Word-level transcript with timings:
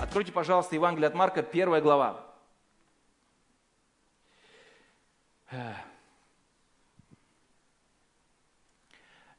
Откройте, 0.00 0.32
пожалуйста, 0.32 0.74
Евангелие 0.74 1.08
от 1.08 1.14
Марка, 1.14 1.42
первая 1.42 1.82
глава. 1.82 2.24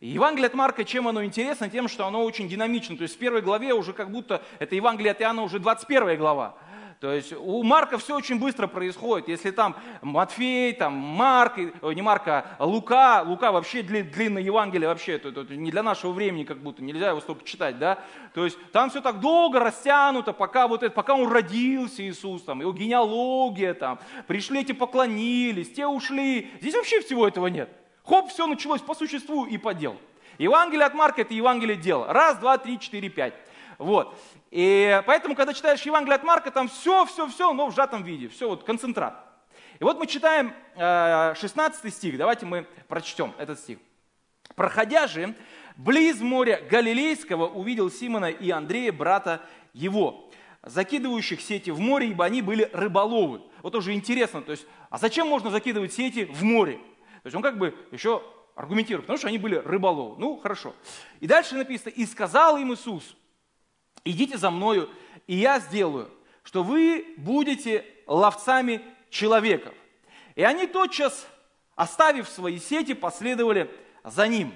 Евангелие 0.01 0.47
от 0.47 0.53
Марка, 0.53 0.85
чем 0.85 1.09
оно 1.09 1.25
интересно? 1.25 1.69
Тем, 1.69 1.89
что 1.89 2.05
оно 2.07 2.23
очень 2.23 2.47
динамично. 2.47 2.95
То 2.95 3.03
есть 3.03 3.15
в 3.15 3.19
первой 3.19 3.41
главе 3.41 3.73
уже 3.73 3.91
как 3.91 4.11
будто, 4.11 4.41
это 4.59 4.75
Евангелие 4.75 5.11
от 5.11 5.21
Иоанна 5.21 5.43
уже 5.43 5.59
21 5.59 6.17
глава. 6.17 6.55
То 7.01 7.13
есть 7.13 7.31
у 7.33 7.63
Марка 7.63 7.97
все 7.97 8.15
очень 8.15 8.39
быстро 8.39 8.67
происходит. 8.67 9.29
Если 9.29 9.51
там 9.51 9.75
Матфей, 10.01 10.73
там 10.73 10.93
Марк, 10.93 11.57
не 11.57 12.01
Марка, 12.01 12.45
а 12.57 12.65
Лука, 12.65 13.23
Лука 13.25 13.53
вообще 13.53 13.81
длинное 13.83 14.41
Евангелие, 14.41 14.89
вообще 14.89 15.13
это, 15.13 15.29
это 15.29 15.55
не 15.55 15.71
для 15.71 15.81
нашего 15.81 16.11
времени 16.11 16.43
как 16.43 16.57
будто, 16.57 16.83
нельзя 16.83 17.09
его 17.09 17.21
столько 17.21 17.45
читать, 17.45 17.79
да? 17.79 17.99
То 18.33 18.43
есть 18.43 18.57
там 18.73 18.89
все 18.89 18.99
так 18.99 19.21
долго 19.21 19.59
растянуто, 19.61 20.33
пока 20.33 20.67
вот 20.67 20.83
это, 20.83 20.93
пока 20.93 21.15
он 21.15 21.31
родился, 21.31 22.03
Иисус, 22.03 22.43
там, 22.43 22.59
его 22.59 22.73
генеалогия, 22.73 23.73
там, 23.73 23.99
пришли 24.27 24.61
эти 24.61 24.73
поклонились, 24.73 25.71
те 25.71 25.87
ушли. 25.87 26.51
Здесь 26.59 26.75
вообще 26.75 26.99
всего 26.99 27.25
этого 27.25 27.47
нет. 27.47 27.78
Хоп, 28.09 28.31
все 28.31 28.47
началось 28.47 28.81
по 28.81 28.95
существу 28.95 29.45
и 29.45 29.59
по 29.59 29.71
делу. 29.75 29.97
Евангелие 30.39 30.87
от 30.87 30.95
Марка– 30.95 31.21
это 31.23 31.35
Евангелие 31.35 31.75
дела. 31.77 32.11
Раз, 32.11 32.39
два, 32.39 32.57
три, 32.57 32.79
четыре, 32.79 33.07
пять. 33.07 33.35
Вот. 33.77 34.19
И 34.49 34.99
поэтому, 35.05 35.35
когда 35.35 35.53
читаешь 35.53 35.83
Евангелие 35.83 36.15
от 36.15 36.23
Марка, 36.23 36.49
там 36.49 36.69
все, 36.69 37.05
все, 37.05 37.27
все, 37.27 37.53
но 37.53 37.67
в 37.67 37.75
сжатом 37.75 38.01
виде. 38.01 38.27
Все, 38.27 38.49
вот 38.49 38.63
концентрат. 38.63 39.23
И 39.79 39.83
вот 39.83 39.99
мы 39.99 40.07
читаем 40.07 40.55
16 40.75 41.85
э, 41.85 41.89
стих. 41.91 42.17
Давайте 42.17 42.47
мы 42.47 42.65
прочтем 42.87 43.31
этот 43.37 43.59
стих. 43.59 43.77
«Проходя 44.55 45.05
же, 45.05 45.35
близ 45.77 46.19
моря 46.19 46.63
Галилейского 46.67 47.47
увидел 47.47 47.91
Симона 47.91 48.31
и 48.31 48.49
Андрея, 48.49 48.91
брата 48.91 49.39
его, 49.73 50.31
закидывающих 50.63 51.41
сети 51.41 51.69
в 51.69 51.79
море, 51.79 52.07
ибо 52.07 52.25
они 52.25 52.41
были 52.41 52.67
рыболовы». 52.73 53.43
Вот 53.61 53.75
уже 53.75 53.93
интересно, 53.93 54.41
то 54.41 54.53
есть, 54.53 54.65
а 54.89 54.97
зачем 54.97 55.27
можно 55.27 55.51
закидывать 55.51 55.93
сети 55.93 56.25
в 56.25 56.43
море? 56.43 56.79
То 57.23 57.27
есть 57.27 57.35
он 57.35 57.41
как 57.41 57.57
бы 57.57 57.75
еще 57.91 58.23
аргументирует, 58.55 59.05
потому 59.05 59.17
что 59.17 59.27
они 59.27 59.37
были 59.37 59.55
рыболовы. 59.55 60.19
Ну, 60.19 60.37
хорошо. 60.37 60.75
И 61.19 61.27
дальше 61.27 61.55
написано, 61.55 61.89
«И 61.89 62.05
сказал 62.05 62.57
им 62.57 62.73
Иисус, 62.73 63.15
идите 64.03 64.37
за 64.37 64.51
мною, 64.51 64.89
и 65.27 65.35
я 65.35 65.59
сделаю, 65.59 66.09
что 66.43 66.63
вы 66.63 67.13
будете 67.17 67.85
ловцами 68.07 68.81
человеков. 69.09 69.73
И 70.35 70.43
они 70.43 70.67
тотчас, 70.67 71.27
оставив 71.75 72.27
свои 72.27 72.59
сети, 72.59 72.93
последовали 72.93 73.69
за 74.03 74.27
ним. 74.27 74.53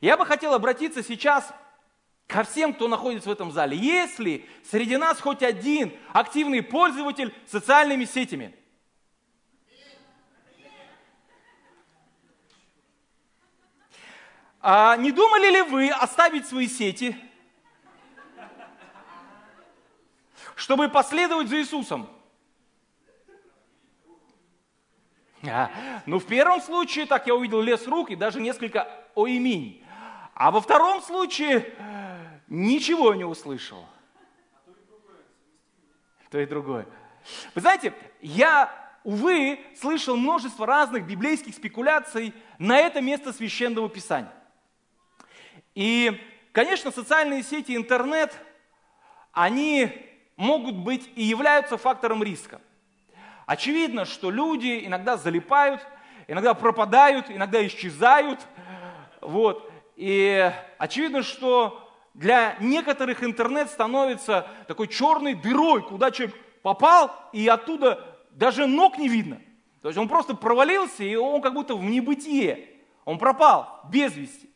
Я 0.00 0.16
бы 0.16 0.26
хотел 0.26 0.54
обратиться 0.54 1.02
сейчас 1.02 1.52
ко 2.26 2.44
всем, 2.44 2.74
кто 2.74 2.88
находится 2.88 3.28
в 3.28 3.32
этом 3.32 3.52
зале. 3.52 3.76
Если 3.76 4.46
среди 4.70 4.96
нас 4.96 5.20
хоть 5.20 5.42
один 5.42 5.92
активный 6.12 6.62
пользователь 6.62 7.34
социальными 7.46 8.04
сетями, 8.04 8.54
а 14.60 14.96
не 14.96 15.12
думали 15.12 15.50
ли 15.50 15.62
вы 15.62 15.90
оставить 15.90 16.46
свои 16.46 16.68
сети– 16.68 17.16
чтобы 20.58 20.88
последовать 20.88 21.48
за 21.48 21.60
Иисусом? 21.60 22.08
А, 25.44 25.70
ну, 26.04 26.18
в 26.18 26.26
первом 26.26 26.60
случае, 26.60 27.06
так 27.06 27.28
я 27.28 27.34
увидел 27.36 27.60
лес 27.60 27.86
рук 27.86 28.10
и 28.10 28.16
даже 28.16 28.40
несколько 28.40 28.88
оиминь. 29.14 29.84
А 30.34 30.50
во 30.50 30.60
втором 30.60 31.00
случае 31.00 31.74
ничего 32.48 33.14
не 33.14 33.24
услышал. 33.24 33.86
То 36.30 36.40
и 36.40 36.46
другое. 36.46 36.86
Вы 37.54 37.60
знаете, 37.60 37.94
я, 38.20 38.74
увы, 39.04 39.60
слышал 39.80 40.16
множество 40.16 40.66
разных 40.66 41.06
библейских 41.06 41.54
спекуляций 41.54 42.34
на 42.58 42.78
это 42.78 43.00
место 43.00 43.32
священного 43.32 43.88
писания. 43.88 44.32
И, 45.78 46.20
конечно, 46.50 46.90
социальные 46.90 47.44
сети, 47.44 47.76
интернет, 47.76 48.36
они 49.30 49.92
могут 50.36 50.74
быть 50.74 51.08
и 51.14 51.22
являются 51.22 51.78
фактором 51.78 52.20
риска. 52.20 52.60
Очевидно, 53.46 54.04
что 54.04 54.32
люди 54.32 54.82
иногда 54.84 55.16
залипают, 55.16 55.86
иногда 56.26 56.54
пропадают, 56.54 57.26
иногда 57.30 57.64
исчезают. 57.64 58.40
Вот. 59.20 59.70
И 59.94 60.52
очевидно, 60.78 61.22
что 61.22 61.88
для 62.12 62.56
некоторых 62.58 63.22
интернет 63.22 63.70
становится 63.70 64.48
такой 64.66 64.88
черной 64.88 65.34
дырой, 65.34 65.82
куда 65.82 66.10
человек 66.10 66.34
попал, 66.62 67.14
и 67.32 67.46
оттуда 67.46 68.18
даже 68.32 68.66
ног 68.66 68.98
не 68.98 69.06
видно. 69.06 69.40
То 69.82 69.90
есть 69.90 69.98
он 69.98 70.08
просто 70.08 70.34
провалился, 70.34 71.04
и 71.04 71.14
он 71.14 71.40
как 71.40 71.54
будто 71.54 71.76
в 71.76 71.84
небытие. 71.84 72.68
Он 73.04 73.16
пропал 73.16 73.82
без 73.92 74.16
вести. 74.16 74.47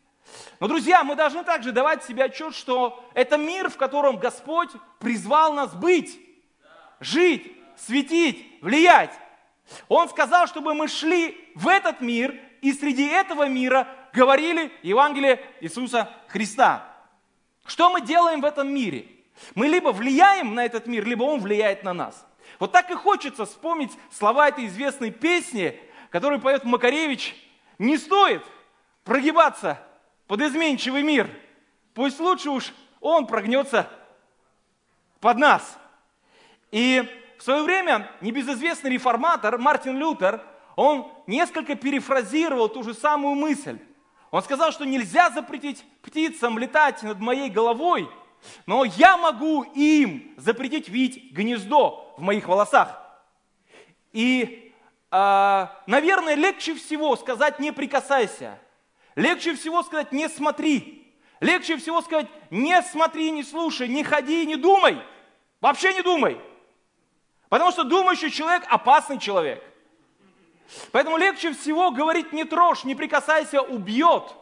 Но, 0.61 0.69
друзья, 0.69 1.05
мы 1.05 1.15
должны 1.15 1.45
также 1.45 1.73
давать 1.73 2.05
себе 2.05 2.25
отчет, 2.25 2.55
что 2.55 3.05
это 3.15 3.37
мир, 3.37 3.69
в 3.69 3.77
котором 3.77 4.17
Господь 4.17 4.71
призвал 4.99 5.53
нас 5.53 5.75
быть, 5.75 6.19
жить, 7.01 7.53
светить, 7.77 8.59
влиять. 8.61 9.13
Он 9.89 10.09
сказал, 10.09 10.47
чтобы 10.47 10.75
мы 10.75 10.89
шли 10.89 11.51
в 11.55 11.69
этот 11.69 12.01
мир 12.01 12.39
и 12.61 12.73
среди 12.73 13.07
этого 13.07 13.49
мира 13.49 13.89
говорили 14.13 14.73
Евангелие 14.83 15.41
Иисуса 15.61 16.11
Христа. 16.29 16.89
Что 17.67 17.91
мы 17.91 18.01
делаем 18.01 18.41
в 18.41 18.45
этом 18.45 18.73
мире? 18.73 19.07
Мы 19.55 19.69
либо 19.69 19.89
влияем 19.89 20.55
на 20.55 20.65
этот 20.65 20.87
мир, 20.87 21.05
либо 21.07 21.25
он 21.25 21.41
влияет 21.41 21.85
на 21.85 21.93
нас. 21.93 22.27
Вот 22.59 22.73
так 22.73 22.91
и 22.91 22.95
хочется 22.95 23.47
вспомнить 23.47 23.91
слова 24.11 24.49
этой 24.49 24.67
известной 24.67 25.11
песни, 25.11 25.79
которую 26.11 26.41
поет 26.41 26.65
Макаревич. 26.65 27.35
Не 27.79 27.97
стоит 27.97 28.43
прогибаться 29.05 29.79
под 30.27 30.41
изменчивый 30.41 31.03
мир. 31.03 31.31
Пусть 31.95 32.21
лучше 32.21 32.51
уж 32.51 32.73
он 33.01 33.27
прогнется 33.27 33.89
под 35.21 35.39
нас. 35.39 35.79
И 36.71 37.03
в 37.39 37.43
свое 37.43 37.63
время 37.63 38.11
небезызвестный 38.21 38.91
реформатор 38.91 39.59
Мартин 39.59 39.99
Лютер, 39.99 40.43
он 40.77 41.11
несколько 41.27 41.75
перефразировал 41.75 42.69
ту 42.69 42.83
же 42.83 42.95
самую 42.95 43.35
мысль. 43.35 43.79
Он 44.31 44.43
сказал, 44.43 44.73
что 44.73 44.87
нельзя 44.87 45.31
запретить 45.31 45.85
птицам 46.01 46.59
летать 46.59 47.03
над 47.03 47.21
моей 47.21 47.51
головой, 47.51 48.09
но 48.67 48.85
я 48.85 49.19
могу 49.19 49.63
им 49.63 50.35
запретить 50.39 50.89
видеть 50.89 51.33
гнездо 51.33 52.15
в 52.17 52.23
моих 52.23 52.49
волосах. 52.49 52.99
И, 54.13 54.73
э, 55.11 55.67
наверное, 55.87 56.35
легче 56.35 56.75
всего 56.75 57.15
сказать 57.17 57.59
«не 57.61 57.73
прикасайся», 57.73 58.59
Легче 59.15 59.55
всего 59.55 59.83
сказать 59.83 60.13
«не 60.13 60.29
смотри». 60.29 60.99
Легче 61.41 61.77
всего 61.77 62.01
сказать 62.03 62.29
«не 62.51 62.81
смотри, 62.83 63.31
не 63.31 63.43
слушай, 63.43 63.89
не 63.89 64.05
ходи, 64.05 64.47
не 64.47 64.57
думай». 64.57 65.03
Вообще 65.61 65.93
не 65.93 66.03
думай. 66.03 66.41
Потому 67.49 67.71
что 67.71 67.85
думающий 67.85 68.31
человек– 68.31 68.65
опасный 68.69 69.19
человек. 69.19 69.63
Поэтому 70.91 71.19
легче 71.19 71.53
всего 71.53 71.91
говорить 71.91 72.33
«не 72.33 72.45
трожь, 72.45 72.85
не 72.85 72.95
прикасайся, 72.95 73.61
убьет». 73.61 74.35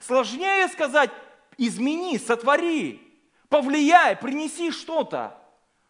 Сложнее 0.00 0.68
сказать 0.68 1.10
«измени, 1.58 2.18
сотвори, 2.18 3.00
повлияй, 3.48 4.16
принеси 4.16 4.70
что-то». 4.70 5.36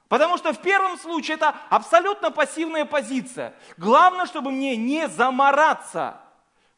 Потому 0.08 0.38
что 0.38 0.52
в 0.52 0.60
первом 0.60 0.98
случае 0.98 1.36
это 1.36 1.54
абсолютно 1.68 2.32
пассивная 2.32 2.84
позиция. 2.84 3.54
Главное, 3.76 4.26
чтобы 4.26 4.50
мне 4.50 4.76
не 4.76 5.08
замораться– 5.08 6.20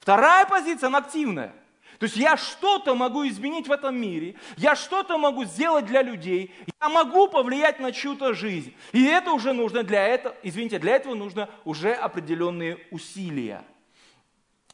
Вторая 0.02 0.46
позиция, 0.46 0.88
она 0.88 0.98
активная. 0.98 1.54
То 2.00 2.06
есть 2.06 2.16
я 2.16 2.36
что-то 2.36 2.96
могу 2.96 3.24
изменить 3.28 3.68
в 3.68 3.70
этом 3.70 3.94
мире, 3.94 4.34
я 4.56 4.74
что-то 4.74 5.16
могу 5.16 5.44
сделать 5.44 5.86
для 5.86 6.02
людей, 6.02 6.52
я 6.80 6.88
могу 6.88 7.28
повлиять 7.28 7.78
на 7.78 7.92
чью-то 7.92 8.34
жизнь. 8.34 8.74
И 8.90 9.04
это 9.04 9.30
уже 9.30 9.52
нужно 9.52 9.84
для 9.84 10.04
этого, 10.04 10.34
извините, 10.42 10.80
для 10.80 10.96
этого 10.96 11.14
нужно 11.14 11.48
уже 11.64 11.92
определенные 11.92 12.84
усилия. 12.90 13.62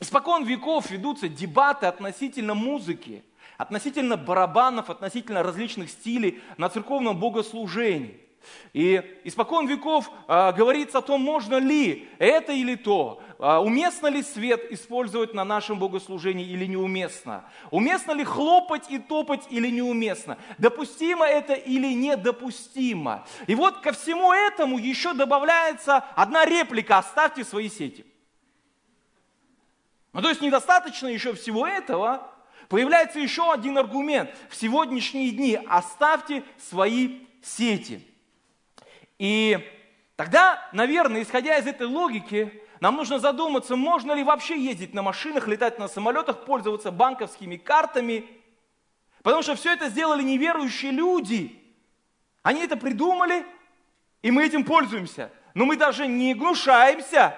Испокон 0.00 0.44
веков 0.46 0.90
ведутся 0.90 1.28
дебаты 1.28 1.84
относительно 1.84 2.54
музыки, 2.54 3.22
относительно 3.58 4.16
барабанов, 4.16 4.88
относительно 4.88 5.42
различных 5.42 5.90
стилей 5.90 6.40
на 6.56 6.70
церковном 6.70 7.20
богослужении. 7.20 8.18
И 8.72 9.02
испокон 9.24 9.66
веков 9.66 10.10
а, 10.26 10.52
говорится 10.52 10.98
о 10.98 11.02
том, 11.02 11.20
можно 11.20 11.56
ли 11.56 12.08
это 12.18 12.52
или 12.52 12.74
то, 12.74 13.22
а, 13.38 13.60
уместно 13.60 14.08
ли 14.08 14.22
свет 14.22 14.70
использовать 14.70 15.34
на 15.34 15.44
нашем 15.44 15.78
богослужении 15.78 16.46
или 16.46 16.66
неуместно, 16.66 17.44
уместно 17.70 18.12
ли 18.12 18.24
хлопать 18.24 18.90
и 18.90 18.98
топать 18.98 19.46
или 19.50 19.68
неуместно, 19.68 20.38
допустимо 20.58 21.26
это 21.26 21.54
или 21.54 21.92
недопустимо. 21.92 23.26
И 23.46 23.54
вот 23.54 23.80
ко 23.80 23.92
всему 23.92 24.32
этому 24.32 24.78
еще 24.78 25.14
добавляется 25.14 25.98
одна 26.14 26.44
реплика 26.44 26.98
«оставьте 26.98 27.44
свои 27.44 27.68
сети». 27.68 28.04
Ну, 30.12 30.22
то 30.22 30.30
есть 30.30 30.40
недостаточно 30.40 31.06
еще 31.06 31.34
всего 31.34 31.66
этого, 31.66 32.28
появляется 32.68 33.20
еще 33.20 33.52
один 33.52 33.78
аргумент. 33.78 34.30
В 34.48 34.56
сегодняшние 34.56 35.30
дни 35.30 35.58
оставьте 35.68 36.42
свои 36.58 37.20
сети. 37.42 38.04
И 39.18 39.58
тогда, 40.16 40.68
наверное, 40.72 41.22
исходя 41.22 41.58
из 41.58 41.66
этой 41.66 41.86
логики, 41.86 42.62
нам 42.80 42.96
нужно 42.96 43.18
задуматься, 43.18 43.76
можно 43.76 44.12
ли 44.12 44.22
вообще 44.22 44.58
ездить 44.58 44.94
на 44.94 45.02
машинах, 45.02 45.48
летать 45.48 45.78
на 45.78 45.88
самолетах, 45.88 46.44
пользоваться 46.44 46.92
банковскими 46.92 47.56
картами. 47.56 48.24
Потому 49.22 49.42
что 49.42 49.56
все 49.56 49.72
это 49.72 49.88
сделали 49.88 50.22
неверующие 50.22 50.92
люди. 50.92 51.60
Они 52.42 52.62
это 52.62 52.76
придумали, 52.76 53.44
и 54.22 54.30
мы 54.30 54.46
этим 54.46 54.64
пользуемся. 54.64 55.32
Но 55.54 55.64
мы 55.64 55.76
даже 55.76 56.06
не 56.06 56.34
гнушаемся. 56.34 57.34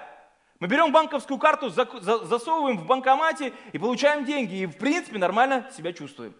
Мы 0.59 0.67
берем 0.67 0.91
банковскую 0.91 1.39
карту, 1.39 1.69
засовываем 1.69 2.77
в 2.77 2.85
банкомате 2.85 3.51
и 3.73 3.79
получаем 3.79 4.25
деньги. 4.25 4.57
И 4.57 4.65
в 4.67 4.77
принципе 4.77 5.17
нормально 5.17 5.67
себя 5.75 5.91
чувствуем. 5.91 6.35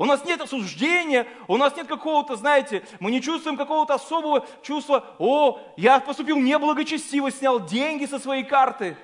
У 0.00 0.06
нас 0.06 0.24
нет 0.24 0.40
осуждения, 0.40 1.26
у 1.46 1.58
нас 1.58 1.76
нет 1.76 1.86
какого-то, 1.86 2.34
знаете, 2.34 2.82
мы 3.00 3.10
не 3.10 3.20
чувствуем 3.20 3.58
какого-то 3.58 3.92
особого 3.92 4.46
чувства, 4.62 5.04
о, 5.18 5.60
я 5.76 6.00
поступил 6.00 6.38
неблагочестиво, 6.38 7.30
снял 7.30 7.60
деньги 7.60 8.06
со 8.06 8.18
своей 8.18 8.44
карты. 8.44 8.96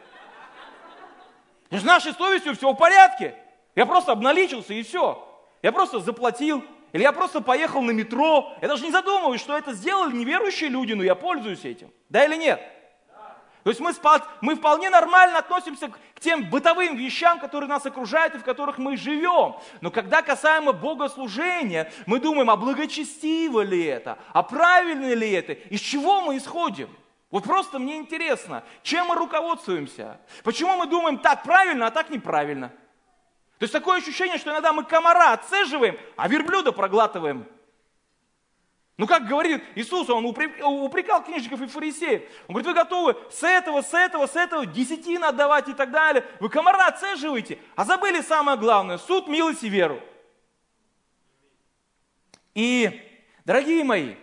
С 1.70 1.82
нашей 1.84 2.14
совестью 2.14 2.56
все 2.56 2.72
в 2.72 2.76
порядке. 2.76 3.34
Я 3.74 3.84
просто 3.84 4.12
обналичился 4.12 4.72
и 4.72 4.82
все. 4.82 5.22
Я 5.62 5.70
просто 5.70 6.00
заплатил. 6.00 6.64
Или 6.94 7.02
я 7.02 7.12
просто 7.12 7.42
поехал 7.42 7.82
на 7.82 7.90
метро. 7.90 8.54
Я 8.62 8.68
даже 8.68 8.82
не 8.82 8.90
задумываюсь, 8.90 9.42
что 9.42 9.54
это 9.54 9.74
сделали 9.74 10.16
неверующие 10.16 10.70
люди, 10.70 10.94
но 10.94 11.02
я 11.02 11.14
пользуюсь 11.14 11.66
этим. 11.66 11.90
Да 12.08 12.24
или 12.24 12.36
нет? 12.36 12.58
То 13.64 13.70
есть 13.70 13.80
мы, 13.80 13.92
мы 14.40 14.54
вполне 14.54 14.88
нормально 14.88 15.40
относимся 15.40 15.88
к 15.88 16.15
тем 16.20 16.48
бытовым 16.48 16.96
вещам, 16.96 17.38
которые 17.38 17.68
нас 17.68 17.84
окружают 17.86 18.34
и 18.34 18.38
в 18.38 18.44
которых 18.44 18.78
мы 18.78 18.96
живем. 18.96 19.56
Но 19.80 19.90
когда 19.90 20.22
касаемо 20.22 20.72
богослужения, 20.72 21.92
мы 22.06 22.18
думаем, 22.18 22.50
а 22.50 22.56
благочестиво 22.56 23.60
ли 23.60 23.84
это, 23.84 24.18
а 24.32 24.42
правильно 24.42 25.12
ли 25.14 25.30
это, 25.30 25.52
из 25.52 25.80
чего 25.80 26.20
мы 26.22 26.36
исходим? 26.36 26.88
Вот 27.30 27.44
просто 27.44 27.78
мне 27.78 27.96
интересно, 27.96 28.62
чем 28.82 29.08
мы 29.08 29.16
руководствуемся? 29.16 30.20
Почему 30.44 30.76
мы 30.76 30.86
думаем 30.86 31.18
так 31.18 31.42
правильно, 31.42 31.88
а 31.88 31.90
так 31.90 32.10
неправильно? 32.10 32.68
То 33.58 33.64
есть 33.64 33.72
такое 33.72 33.98
ощущение, 33.98 34.38
что 34.38 34.50
иногда 34.50 34.72
мы 34.72 34.84
комара 34.84 35.32
отцеживаем, 35.32 35.98
а 36.16 36.28
верблюда 36.28 36.72
проглатываем. 36.72 37.46
Ну, 38.98 39.06
как 39.06 39.28
говорит 39.28 39.62
Иисус, 39.74 40.08
он 40.08 40.24
упрекал 40.24 41.22
книжников 41.22 41.60
и 41.60 41.66
фарисеев. 41.66 42.22
Он 42.48 42.54
говорит, 42.54 42.66
вы 42.66 42.72
готовы 42.72 43.16
с 43.30 43.42
этого, 43.42 43.82
с 43.82 43.92
этого, 43.92 44.26
с 44.26 44.34
этого 44.36 44.64
десятин 44.64 45.22
отдавать 45.22 45.68
и 45.68 45.74
так 45.74 45.90
далее. 45.90 46.24
Вы 46.40 46.48
комара 46.48 46.86
отцеживаете, 46.86 47.58
а 47.74 47.84
забыли 47.84 48.22
самое 48.22 48.56
главное, 48.56 48.96
суд, 48.96 49.28
милость 49.28 49.64
и 49.64 49.68
веру. 49.68 50.00
И, 52.54 53.02
дорогие 53.44 53.84
мои, 53.84 54.14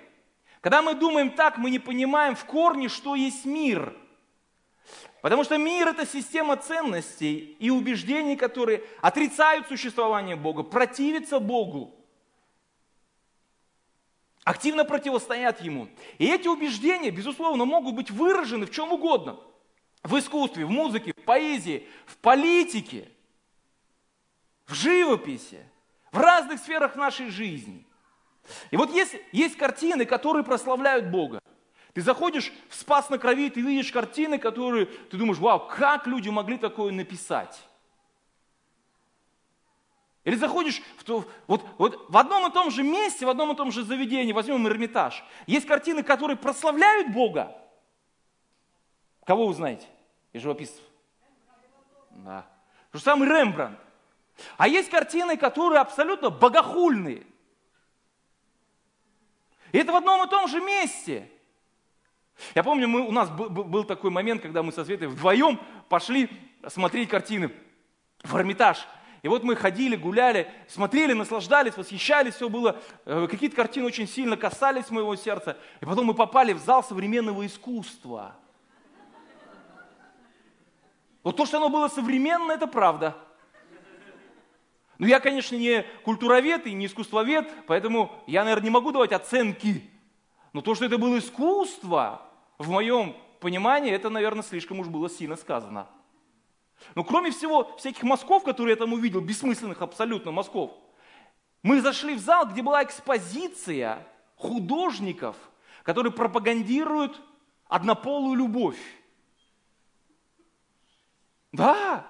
когда 0.60 0.82
мы 0.82 0.96
думаем 0.96 1.30
так, 1.30 1.60
мы 1.60 1.70
не 1.70 1.78
понимаем 1.78 2.36
в 2.36 2.44
корне, 2.46 2.90
что 2.90 3.14
есть 3.14 3.46
мир. 3.46 3.96
Потому 5.22 5.44
что 5.44 5.58
мир– 5.58 5.88
это 5.90 6.08
система 6.08 6.58
ценностей 6.58 7.56
и 7.60 7.70
убеждений, 7.70 8.36
которые 8.36 8.82
отрицают 9.02 9.68
существование 9.68 10.36
Бога, 10.36 10.64
противятся 10.64 11.40
Богу 11.40 11.96
активно 14.44 14.86
противостоят 14.86 15.62
ему. 15.62 15.90
И 16.18 16.26
эти 16.26 16.48
убеждения, 16.48 17.12
безусловно, 17.12 17.66
могут 17.66 17.96
быть 17.96 18.12
выражены 18.12 18.66
в 18.66 18.72
чем 18.72 18.92
угодно. 18.92 19.40
В 20.04 20.18
искусстве, 20.20 20.66
в 20.66 20.70
музыке, 20.70 21.14
в 21.14 21.24
поэзии, 21.24 21.88
в 22.06 22.18
политике, 22.18 23.10
в 24.66 24.74
живописи, 24.74 25.66
в 26.12 26.18
разных 26.18 26.60
сферах 26.60 26.96
нашей 26.96 27.30
жизни. 27.30 27.86
И 28.72 28.78
вот 28.78 28.94
есть, 28.94 29.16
есть 29.32 29.56
картины, 29.56 30.06
которые 30.06 30.44
прославляют 30.44 31.10
Бога. 31.10 31.42
Ты 31.94 32.02
заходишь 32.02 32.52
в 32.70 32.76
Спас 32.76 33.10
на 33.10 33.18
крови, 33.18 33.50
ты 33.50 33.62
видишь 33.62 33.92
картины, 33.92 34.38
которые 34.38 34.88
ты 34.88 35.16
думаешь, 35.16 35.38
вау, 35.38 35.68
как 35.68 36.08
люди 36.08 36.28
могли 36.28 36.58
такое 36.58 36.92
написать? 36.92 37.62
Или 40.24 40.36
заходишь 40.36 40.82
в, 40.98 41.04
то, 41.04 41.26
вот, 41.48 41.66
вот 41.78 42.10
в 42.10 42.18
одном 42.18 42.50
и 42.50 42.54
том 42.54 42.72
же 42.72 42.82
месте, 42.82 43.26
в 43.26 43.30
одном 43.30 43.52
и 43.52 43.56
том 43.56 43.72
же 43.72 43.84
заведении, 43.84 44.32
возьмем 44.32 44.66
Эрмитаж, 44.68 45.24
есть 45.48 45.68
картины, 45.68 46.02
которые 46.02 46.38
прославляют 46.38 47.12
Бога. 47.14 47.56
Кого 49.26 49.48
вы 49.48 49.54
знаете 49.54 49.86
из 50.32 50.42
живописцев? 50.42 50.84
Да. 52.12 52.46
Же 52.94 53.00
самый 53.00 53.28
Рембрандт. 53.28 53.80
А 54.58 54.68
есть 54.68 54.90
картины, 54.90 55.36
которые 55.36 55.82
абсолютно 55.82 56.30
богохульные. 56.30 57.26
И 59.72 59.78
это 59.78 59.92
в 59.92 59.96
одном 59.96 60.26
и 60.26 60.30
том 60.30 60.48
же 60.48 60.62
месте. 60.62 61.30
Я 62.56 62.64
помню, 62.64 62.88
мы, 62.88 63.02
у 63.02 63.12
нас 63.12 63.30
был, 63.30 63.50
был 63.50 63.84
такой 63.84 64.10
момент, 64.10 64.42
когда 64.42 64.64
мы 64.64 64.72
со 64.72 64.86
Светой 64.86 65.08
вдвоем 65.08 65.60
пошли 65.90 66.30
смотреть 66.68 67.10
картины 67.10 67.52
в 68.24 68.36
Эрмитаж. 68.36 68.88
И 69.24 69.30
вот 69.30 69.44
мы 69.44 69.56
ходили, 69.56 69.96
гуляли, 69.96 70.52
смотрели, 70.68 71.14
наслаждались, 71.14 71.78
восхищались, 71.78 72.36
все 72.36 72.50
было, 72.50 72.82
э, 73.06 73.28
какие-то 73.32 73.56
картины 73.56 73.86
очень 73.86 74.06
сильно 74.06 74.36
касались 74.36 74.90
моего 74.90 75.16
сердца. 75.16 75.58
И 75.80 75.86
потом 75.86 76.08
мы 76.08 76.14
попали 76.14 76.52
в 76.52 76.60
зал 76.60 76.84
современного 76.84 77.46
искусства. 77.46 78.36
Вот 81.24 81.38
то, 81.38 81.46
что 81.46 81.56
оно 81.56 81.70
было 81.70 81.88
современно, 81.88 82.52
это 82.52 82.68
правда. 82.68 83.16
Но 84.98 85.08
я, 85.08 85.22
конечно, 85.22 85.56
не 85.56 85.84
культуровед 86.04 86.68
и 86.68 86.74
не 86.74 86.88
искусствовед, 86.88 87.50
поэтому 87.66 88.12
я, 88.28 88.44
наверное, 88.44 88.66
не 88.66 88.72
могу 88.72 88.92
давать 88.92 89.14
оценки. 89.14 89.90
Но 90.52 90.62
то, 90.62 90.76
что 90.76 90.84
это 90.84 90.98
было 90.98 91.18
искусство, 91.18 92.22
в 92.58 92.70
моем 92.70 93.16
понимании, 93.40 93.92
это, 93.92 94.10
наверное, 94.10 94.44
слишком 94.44 94.82
уж 94.82 94.88
было 94.88 95.10
сильно 95.10 95.38
сказано. 95.38 95.88
Но 96.96 97.04
кроме 97.04 97.32
всего, 97.32 97.76
всяких 97.78 98.04
мазков, 98.04 98.44
которые 98.44 98.74
я 98.74 98.78
там 98.78 98.94
увидел, 98.94 99.22
бессмысленных 99.22 99.82
абсолютно 99.82 100.32
мазков, 100.32 100.72
мы 101.62 101.82
зашли 101.82 102.16
в 102.16 102.20
зал, 102.20 102.48
где 102.48 102.62
была 102.62 102.84
экспозиция 102.84 104.06
художников, 104.36 105.38
которые 105.84 106.12
пропагандируют 106.12 107.22
однополую 107.68 108.36
любовь. 108.36 108.80
Да. 111.52 112.08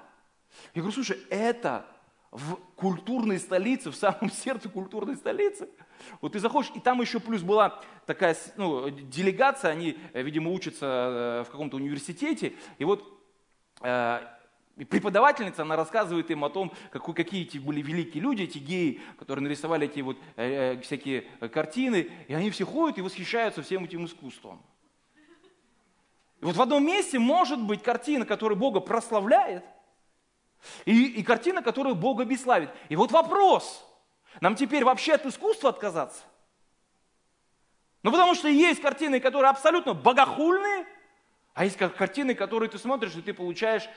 Я 0.74 0.82
говорю, 0.82 0.94
слушай, 0.94 1.20
это 1.30 1.86
в 2.32 2.56
культурной 2.76 3.40
столице, 3.40 3.92
в 3.92 3.96
самом 3.96 4.32
сердце 4.44 4.70
культурной 4.70 5.16
столицы. 5.16 5.70
Вот 6.20 6.34
ты 6.34 6.40
заходишь, 6.40 6.72
и 6.74 6.80
там 6.80 7.00
еще 7.02 7.20
плюс 7.20 7.42
была 7.42 7.82
такая 8.06 8.36
ну, 8.58 8.90
делегация, 8.90 9.72
они, 9.72 9.98
видимо, 10.14 10.52
учатся 10.52 10.86
э, 10.86 11.44
в 11.48 11.52
каком-то 11.52 11.78
университете, 11.78 12.54
и 12.80 12.86
вот 12.86 13.08
э, 13.82 14.20
и 14.76 14.86
преподавательница, 14.86 15.62
она 15.62 15.76
рассказывает 15.76 16.32
им 16.32 16.44
о 16.44 16.50
том, 16.50 16.74
какой, 16.92 17.14
какие 17.14 17.44
эти 17.44 17.60
были 17.60 17.82
великие 17.82 18.24
люди, 18.24 18.44
эти 18.44 18.58
геи, 18.58 19.02
которые 19.20 19.44
нарисовали 19.44 19.88
эти 19.88 20.00
вот 20.00 20.18
э, 20.36 20.74
э 20.74 20.82
всякие 20.82 21.22
картины, 21.54 22.10
и 22.28 22.34
они 22.34 22.50
все 22.50 22.66
ходят 22.66 22.98
и 22.98 23.02
восхищаются 23.02 23.62
всем 23.62 23.84
этим 23.84 24.06
искусством. 24.06 24.64
И 26.42 26.46
вот 26.46 26.56
в 26.56 26.62
одном 26.62 26.86
месте 26.86 27.20
может 27.20 27.62
быть 27.62 27.84
картина, 27.84 28.26
которая 28.26 28.58
Бога 28.58 28.80
прославляет, 28.80 29.64
и, 30.86 31.06
и 31.06 31.24
картина, 31.24 31.62
которая 31.62 31.94
Бога 31.94 32.26
бесславит. 32.26 32.70
И 32.90 32.96
вот 32.96 33.12
вопрос, 33.12 33.86
нам 34.42 34.56
теперь 34.56 34.84
вообще 34.84 35.14
от 35.14 35.26
искусства 35.26 35.70
отказаться? 35.70 36.24
Ну 38.02 38.12
потому 38.12 38.34
что 38.34 38.48
есть 38.48 38.82
картины, 38.82 39.20
которые 39.20 39.52
абсолютно 39.52 39.94
богохульные, 39.94 40.88
а 41.54 41.64
есть 41.64 41.78
картины, 41.78 42.34
которые 42.34 42.70
ты 42.70 42.80
смотришь, 42.80 43.16
и 43.16 43.22
ты 43.22 43.34
получаешь 43.34 43.88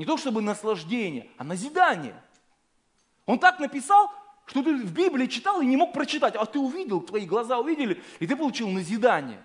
не 0.00 0.06
то 0.06 0.16
чтобы 0.16 0.40
наслаждение, 0.40 1.30
а 1.36 1.44
назидание. 1.44 2.18
Он 3.26 3.38
так 3.38 3.60
написал, 3.60 4.10
что 4.46 4.62
ты 4.62 4.74
в 4.74 4.94
Библии 4.94 5.26
читал 5.26 5.60
и 5.60 5.66
не 5.66 5.76
мог 5.76 5.92
прочитать, 5.92 6.36
а 6.36 6.46
ты 6.46 6.58
увидел, 6.58 7.02
твои 7.02 7.26
глаза 7.26 7.58
увидели, 7.58 8.02
и 8.18 8.26
ты 8.26 8.34
получил 8.34 8.70
назидание. 8.70 9.44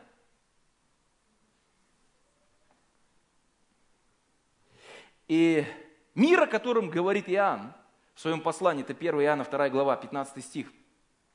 И 5.28 5.66
мир, 6.14 6.44
о 6.44 6.48
котором 6.48 6.90
говорит 6.90 7.28
Иоанн 7.28 7.74
в 8.14 8.22
своем 8.22 8.40
послании, 8.40 8.86
это 8.86 8.94
1 8.94 9.14
Иоанна 9.24 9.44
2 9.44 9.70
глава, 9.72 9.98
15 9.98 10.42
стих, 10.42 10.72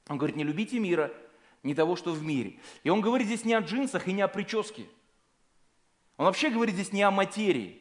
он 0.08 0.16
говорит, 0.16 0.36
не 0.36 0.44
любите 0.44 0.78
мира, 0.78 1.12
не 1.62 1.74
того, 1.74 1.94
что 1.94 2.12
в 2.12 2.22
мире. 2.22 2.58
И 2.84 2.88
он 2.88 3.02
говорит 3.02 3.26
здесь 3.26 3.44
не 3.44 3.52
о 3.52 3.60
джинсах 3.60 4.08
и 4.08 4.14
не 4.14 4.22
о 4.22 4.28
прическе. 4.28 4.86
Он 6.16 6.24
вообще 6.24 6.48
говорит 6.48 6.74
здесь 6.74 6.94
не 6.94 7.02
о 7.02 7.10
материи. 7.10 7.79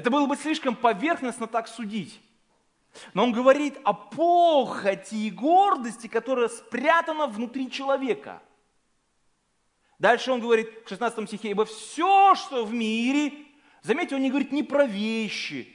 Это 0.00 0.10
было 0.10 0.24
бы 0.24 0.34
слишком 0.34 0.74
поверхностно 0.76 1.46
так 1.46 1.68
судить. 1.68 2.22
Но 3.12 3.22
он 3.22 3.32
говорит 3.32 3.78
о 3.84 3.92
похоти 3.92 5.26
и 5.26 5.30
гордости, 5.30 6.06
которая 6.06 6.48
спрятана 6.48 7.26
внутри 7.26 7.70
человека. 7.70 8.40
Дальше 9.98 10.32
он 10.32 10.40
говорит 10.40 10.70
в 10.86 10.88
16 10.88 11.28
стихе, 11.28 11.50
ибо 11.50 11.66
все, 11.66 12.34
что 12.34 12.64
в 12.64 12.72
мире, 12.72 13.34
заметьте, 13.82 14.14
он 14.14 14.22
не 14.22 14.30
говорит 14.30 14.52
не 14.52 14.62
про 14.62 14.86
вещи, 14.86 15.68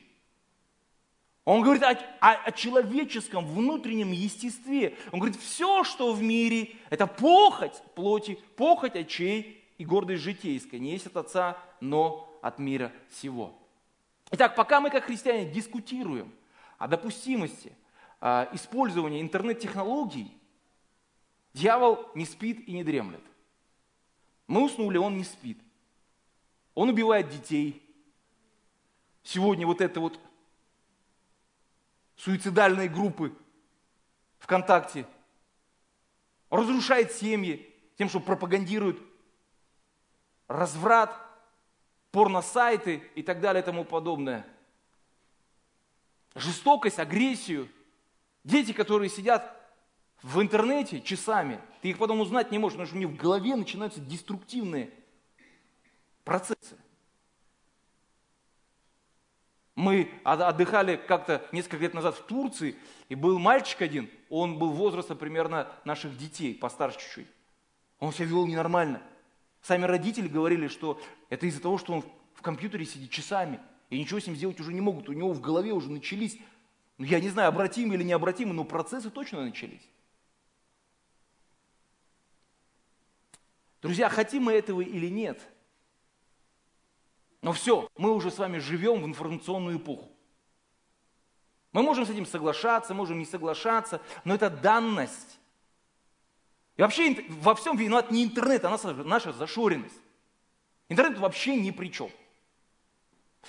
он 1.43 1.61
говорит 1.61 1.83
о, 1.83 1.91
о, 2.19 2.33
о 2.45 2.51
человеческом 2.51 3.45
внутреннем 3.45 4.11
естестве. 4.11 4.97
Он 5.11 5.19
говорит, 5.19 5.39
все, 5.39 5.83
что 5.83 6.11
в 6.13 6.23
мире, 6.23 6.71
это 6.89 7.05
похоть 7.05 7.79
плоти, 7.93 8.39
похоть 8.55 8.95
очей 8.95 9.63
и 9.77 9.85
гордость 9.85 10.23
житейская. 10.23 10.79
Не 10.79 10.93
есть 10.93 11.05
от 11.05 11.15
Отца, 11.17 11.59
но 11.79 12.27
от 12.41 12.57
мира 12.57 12.91
сего. 13.21 13.53
Итак, 14.31 14.55
пока 14.55 14.79
мы 14.79 14.89
как 14.89 15.05
христиане 15.05 15.51
дискутируем 15.51 16.33
о 16.77 16.87
допустимости 16.87 17.75
э, 18.21 18.47
использования 18.53 19.21
интернет-технологий, 19.21 20.35
дьявол 21.53 22.09
не 22.15 22.25
спит 22.25 22.67
и 22.67 22.73
не 22.73 22.83
дремлет. 22.83 23.23
Мы 24.47 24.63
уснули, 24.63 24.97
он 24.97 25.17
не 25.17 25.23
спит. 25.23 25.59
Он 26.73 26.89
убивает 26.89 27.29
детей. 27.29 27.81
Сегодня 29.23 29.65
вот 29.65 29.81
это 29.81 29.99
вот 29.99 30.19
суицидальные 32.17 32.89
группы 32.89 33.35
ВКонтакте, 34.39 35.07
разрушает 36.49 37.11
семьи 37.11 37.73
тем, 37.97 38.09
что 38.09 38.19
пропагандирует 38.19 38.99
разврат, 40.47 41.19
порносайты 42.15 43.03
и 43.13 43.21
так 43.21 43.41
далее 43.41 43.61
и 43.61 43.65
тому 43.65 43.83
подобное. 43.83 44.47
Жестокость, 46.33 46.97
агрессию. 46.97 47.67
Дети, 48.45 48.71
которые 48.71 49.09
сидят 49.09 49.53
в 50.21 50.41
интернете 50.41 51.01
часами, 51.01 51.59
ты 51.81 51.89
их 51.89 51.97
потом 51.97 52.21
узнать 52.21 52.51
не 52.51 52.57
можешь, 52.57 52.77
потому 52.77 52.87
что 52.87 52.95
у 52.95 52.99
них 52.99 53.09
в 53.09 53.17
голове 53.21 53.57
начинаются 53.57 53.99
деструктивные 53.99 54.91
процессы. 56.23 56.77
Мы 59.75 60.09
отдыхали 60.23 60.95
как-то 60.95 61.45
несколько 61.51 61.83
лет 61.83 61.93
назад 61.93 62.15
в 62.15 62.23
Турции, 62.23 62.77
и 63.09 63.15
был 63.15 63.39
мальчик 63.39 63.81
один, 63.81 64.09
он 64.29 64.57
был 64.57 64.71
возраста 64.71 65.15
примерно 65.15 65.69
наших 65.83 66.17
детей, 66.17 66.55
постарше 66.55 66.97
чуть-чуть. 66.97 67.27
Он 67.99 68.13
себя 68.13 68.27
вел 68.27 68.47
ненормально. 68.47 69.01
Сами 69.65 69.85
родители 69.85 70.27
говорили, 70.27 70.67
что 70.67 71.01
это 71.29 71.45
из-за 71.47 71.61
того, 71.61 71.77
что 71.77 71.93
он 71.93 72.03
в 72.33 72.41
компьютере 72.41 72.85
сидит 72.85 73.09
часами, 73.09 73.59
и 73.89 73.99
ничего 73.99 74.19
с 74.19 74.27
ним 74.27 74.35
сделать 74.35 74.59
уже 74.59 74.73
не 74.73 74.81
могут. 74.81 75.09
У 75.09 75.13
него 75.13 75.33
в 75.33 75.41
голове 75.41 75.71
уже 75.71 75.89
начались, 75.91 76.37
ну, 76.97 77.05
я 77.05 77.19
не 77.19 77.29
знаю, 77.29 77.49
обратимые 77.49 77.97
или 77.97 78.03
необратимые, 78.03 78.53
но 78.53 78.63
процессы 78.63 79.09
точно 79.09 79.43
начались. 79.43 79.89
Друзья, 83.81 84.09
хотим 84.09 84.43
мы 84.43 84.53
этого 84.53 84.81
или 84.81 85.07
нет– 85.07 85.41
но 87.45 87.53
все, 87.53 87.87
мы 87.95 88.11
уже 88.11 88.31
с 88.31 88.39
вами 88.39 88.57
живем 88.57 89.03
в 89.03 89.05
информационную 89.05 89.77
эпоху. 89.77 90.09
Мы 91.73 91.83
можем 91.83 92.03
с 92.03 92.09
этим 92.09 92.25
соглашаться, 92.25 92.95
можем 92.95 93.19
не 93.19 93.25
соглашаться, 93.25 94.01
но 94.23 94.33
это 94.33 94.49
данность. 94.49 95.39
И 96.77 96.81
вообще 96.81 97.25
во 97.29 97.55
всем 97.55 97.77
виноват 97.77 98.11
не 98.11 98.23
интернет, 98.23 98.65
а 98.65 98.69
наша, 98.69 98.93
наша 98.93 99.31
зашоренность. 99.31 99.95
Интернет 100.89 101.17
вообще 101.17 101.55
ни 101.55 101.71
при 101.71 101.87
чем. 101.87 102.09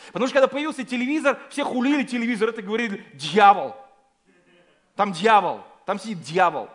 Потому 0.08 0.26
что 0.26 0.34
когда 0.34 0.48
появился 0.48 0.84
телевизор, 0.84 1.40
все 1.50 1.64
хулили 1.64 2.04
телевизор, 2.04 2.50
это 2.50 2.62
говорили 2.62 3.04
дьявол. 3.14 3.74
Там 4.94 5.12
дьявол, 5.12 5.62
там 5.84 5.98
сидит 5.98 6.22
дьявол. 6.22 6.70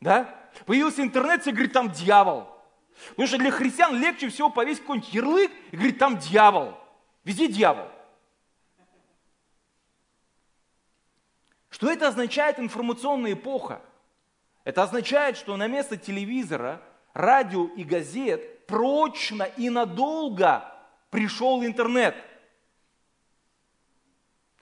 Да? 0.00 0.34
Появился 0.66 1.02
интернет, 1.02 1.42
все 1.42 1.52
говорят, 1.52 1.72
там 1.72 1.90
дьявол. 1.90 2.48
Потому 3.10 3.28
что 3.28 3.38
для 3.38 3.50
христиан 3.50 4.00
легче 4.00 4.28
всего 4.28 4.50
повесить 4.50 4.82
какой-нибудь 4.82 5.14
ярлык 5.14 5.52
и 5.70 5.76
говорить, 5.76 5.98
там 5.98 6.18
дьявол. 6.18 6.78
Везде 7.24 7.48
дьявол. 7.48 7.88
Что 11.70 11.90
это 11.90 12.08
означает 12.08 12.58
информационная 12.58 13.32
эпоха? 13.32 13.80
Это 14.64 14.82
означает, 14.82 15.36
что 15.36 15.56
на 15.56 15.66
место 15.66 15.96
телевизора, 15.96 16.80
радио 17.14 17.66
и 17.66 17.84
газет 17.84 18.66
прочно 18.66 19.42
и 19.42 19.70
надолго 19.70 20.64
пришел 21.10 21.64
интернет. 21.64 22.16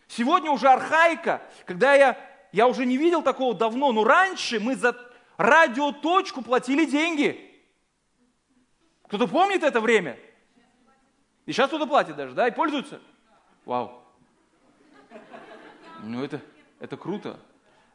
Сегодня 0.08 0.50
уже 0.50 0.68
архаика, 0.68 1.42
когда 1.66 1.94
я, 1.94 2.18
я 2.52 2.66
уже 2.66 2.84
не 2.84 2.96
видел 2.96 3.22
такого 3.22 3.54
давно, 3.54 3.92
но 3.92 4.04
раньше 4.04 4.58
мы 4.58 4.74
за 4.74 4.96
радиоточку 5.36 6.42
платили 6.42 6.84
деньги– 6.84 7.46
кто-то 9.10 9.26
помнит 9.26 9.64
это 9.64 9.80
время? 9.80 10.16
И 11.44 11.52
сейчас 11.52 11.66
кто-то 11.66 11.88
платит 11.88 12.14
даже, 12.14 12.32
да, 12.32 12.46
и 12.46 12.52
пользуется? 12.52 13.00
Вау. 13.64 14.04
Ну 16.04 16.22
это, 16.22 16.40
это 16.78 16.96
круто. 16.96 17.40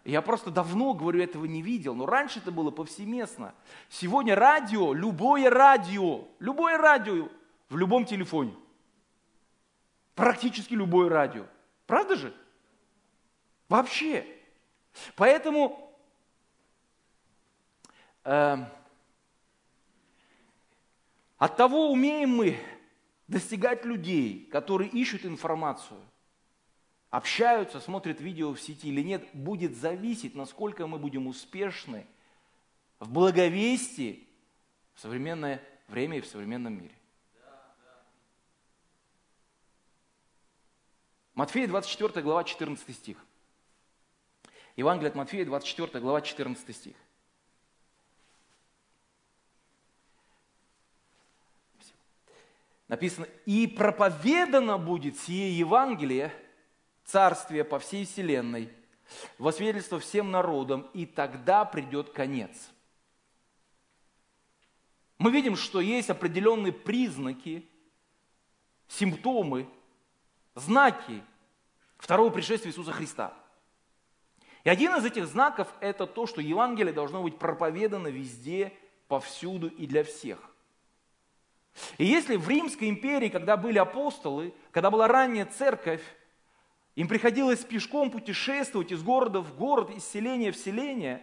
Я 0.06 0.22
просто 0.22 0.52
давно, 0.52 0.94
говорю, 0.94 1.20
этого 1.20 1.46
не 1.46 1.64
видел, 1.64 1.96
но 1.96 2.06
раньше 2.06 2.38
это 2.38 2.52
было 2.52 2.70
повсеместно. 2.70 3.56
Сегодня 3.90 4.36
радио, 4.36 4.94
любое 4.94 5.50
радио, 5.50 6.28
любое 6.38 6.78
радио 6.78 7.28
в 7.70 7.78
любом 7.78 8.06
телефоне. 8.06 8.54
Практически 10.14 10.76
любое 10.76 11.10
радио. 11.10 11.48
Правда 11.88 12.16
же? 12.16 12.34
Вообще. 13.68 14.28
Поэтому 15.16 15.92
э, 18.26 18.58
от 21.40 21.58
того, 21.58 21.92
умеем 21.92 22.30
мы 22.30 22.60
достигать 23.28 23.84
людей, 23.86 24.46
которые 24.52 24.92
ищут 24.92 25.26
информацию, 25.26 26.00
общаются, 27.16 27.80
смотрят 27.80 28.20
видео 28.20 28.54
в 28.54 28.60
сети 28.60 28.90
или 28.90 29.02
нет, 29.02 29.26
будет 29.34 29.78
зависеть, 29.78 30.36
насколько 30.36 30.86
мы 30.86 31.00
будем 31.00 31.28
успешны 31.28 32.06
в 33.00 33.10
благовестии 33.10 34.28
в 34.96 35.00
современное 35.00 35.64
время 35.88 36.18
и 36.18 36.22
в 36.22 36.28
современном 36.28 36.74
мире. 36.74 36.94
Матфея 41.36 41.68
24 41.68 42.22
глава 42.22 42.44
14 42.44 42.96
стих. 42.96 43.18
Евангелие 44.76 45.10
от 45.10 45.16
Матфея 45.16 45.46
24 45.46 46.02
глава 46.02 46.22
14 46.22 46.76
стих. 46.76 46.96
Написано, 52.90 53.26
и 53.46 53.68
проповедано 53.68 54.78
будет 54.78 55.18
сие 55.18 55.58
Евангелие, 55.58 56.34
царствие 57.06 57.64
по 57.64 57.80
всей 57.80 58.06
вселенной, 58.06 58.70
во 59.38 59.52
свидетельство 59.52 60.00
всем 60.00 60.32
народам, 60.32 60.90
и 60.94 61.06
тогда 61.06 61.64
придет 61.64 62.10
конец. 62.10 62.72
Мы 65.18 65.32
видим, 65.32 65.56
что 65.56 65.80
есть 65.80 66.10
определенные 66.10 66.74
признаки, 66.74 67.66
симптомы, 68.88 69.70
знаки 70.56 71.24
второго 71.98 72.30
пришествия 72.30 72.72
Иисуса 72.72 72.92
Христа. 72.92 73.34
И 74.64 74.70
один 74.70 74.96
из 74.96 75.06
этих 75.06 75.28
знаков– 75.28 75.72
это 75.80 76.08
то, 76.08 76.26
что 76.26 76.42
Евангелие 76.42 76.94
должно 76.94 77.22
быть 77.22 77.38
проповедано 77.38 78.08
везде, 78.08 78.74
повсюду 79.08 79.68
и 79.68 79.86
для 79.86 80.04
всех. 80.04 80.40
И 81.98 82.06
если 82.06 82.36
в 82.36 82.50
Римской 82.50 82.90
империи, 82.90 83.30
когда 83.30 83.58
были 83.58 83.78
апостолы, 83.78 84.54
когда 84.72 84.90
была 84.90 85.08
ранняя 85.08 85.46
церковь, 85.46 86.02
им 86.96 87.08
приходилось 87.08 87.60
пешком 87.60 88.10
путешествовать 88.10 88.92
из 88.92 89.04
города 89.04 89.42
в 89.42 89.56
город, 89.58 89.90
из 89.92 90.06
селения 90.06 90.52
в 90.52 90.58
селение, 90.58 91.22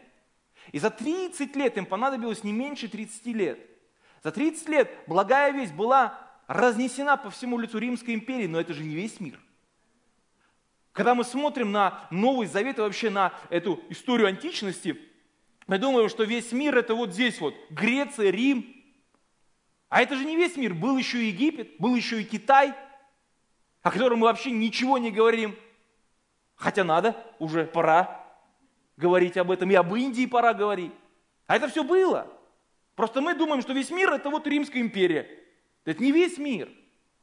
и 0.71 0.79
за 0.79 0.91
30 0.91 1.57
лет 1.57 1.76
им 1.76 1.87
понадобилось 1.87 2.45
не 2.45 2.52
меньше 2.52 2.88
30 2.88 3.26
лет. 3.26 3.59
За 4.23 4.31
30 4.31 4.69
лет 4.69 4.91
благая 5.07 5.52
весть 5.52 5.75
была 5.75 6.19
разнесена 6.47 7.17
по 7.17 7.31
всему 7.31 7.59
лицу 7.59 7.79
Римской 7.79 8.14
империи, 8.14 8.47
но 8.47 8.61
это 8.61 8.75
же 8.75 8.85
не 8.85 8.95
весь 8.95 9.19
мир. 9.19 9.41
Когда 10.93 11.14
мы 11.14 11.25
смотрим 11.25 11.73
на 11.73 12.07
Новый 12.11 12.47
Завет 12.47 12.79
и 12.79 12.83
вообще 12.83 13.09
на 13.09 13.33
эту 13.49 13.83
историю 13.88 14.29
античности, 14.29 14.99
мы 15.67 15.79
думаем, 15.79 16.11
что 16.11 16.25
весь 16.25 16.52
мир 16.52 16.76
это 16.76 16.95
вот 16.95 17.12
здесь 17.14 17.41
вот, 17.41 17.55
Греция, 17.71 18.31
Рим, 18.31 18.76
а 19.88 20.02
это 20.02 20.17
же 20.17 20.25
не 20.25 20.37
весь 20.37 20.57
мир. 20.57 20.75
Был 20.75 20.97
еще 20.97 21.23
и 21.23 21.29
Египет, 21.29 21.76
был 21.79 21.95
еще 21.95 22.21
и 22.21 22.25
Китай, 22.25 22.75
о 23.83 23.91
котором 23.91 24.21
мы 24.21 24.26
вообще 24.26 24.50
ничего 24.50 24.99
не 24.99 25.11
говорим. 25.11 25.57
Хотя 26.62 26.85
надо, 26.85 27.16
уже 27.40 27.64
пора 27.64 28.25
говорить 28.97 29.37
об 29.37 29.50
этом. 29.50 29.69
И 29.73 29.75
об 29.75 29.92
Индии 29.97 30.26
пора 30.26 30.54
говорить. 30.54 30.92
А 31.49 31.57
это 31.57 31.66
все 31.66 31.83
было. 31.83 32.28
Просто 32.95 33.21
мы 33.21 33.35
думаем, 33.35 33.62
что 33.62 33.73
весь 33.73 33.90
мир 33.90 34.12
это 34.12 34.31
вот 34.31 34.47
Римская 34.47 34.81
империя. 34.81 35.28
Это 35.85 36.00
не 36.00 36.12
весь 36.12 36.38
мир. 36.38 36.71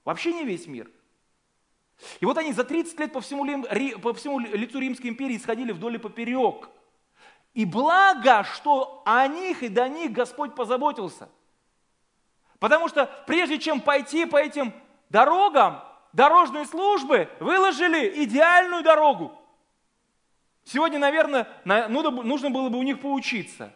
Вообще 0.03 0.33
не 0.33 0.43
весь 0.43 0.67
мир. 0.67 0.91
И 2.19 2.25
вот 2.25 2.37
они 2.37 2.51
за 2.51 2.65
30 2.65 2.99
лет 2.99 3.13
по 3.13 3.21
всему, 3.21 3.45
по 4.01 4.13
всему 4.13 4.39
лицу 4.39 4.77
Римской 4.77 5.09
империи 5.09 5.37
сходили 5.37 5.71
вдоль 5.71 5.95
и 5.95 5.99
поперек. 5.99 6.69
И 7.53 7.63
благо, 7.63 8.43
что 8.43 9.01
о 9.05 9.25
них 9.29 9.63
и 9.63 9.69
до 9.69 9.87
них 9.87 10.11
Господь 10.11 10.53
позаботился. 10.53 11.29
Потому 12.59 12.89
что 12.89 13.09
прежде 13.25 13.57
чем 13.57 13.79
пойти 13.79 14.25
по 14.25 14.35
этим 14.35 14.73
дорогам, 15.09 15.81
дорожные 16.13 16.65
службы 16.65 17.29
выложили 17.39 18.23
идеальную 18.23 18.83
дорогу. 18.83 19.31
Сегодня, 20.63 20.99
наверное, 20.99 21.47
нужно 21.65 22.49
было 22.49 22.69
бы 22.69 22.77
у 22.77 22.83
них 22.83 22.99
поучиться. 22.99 23.73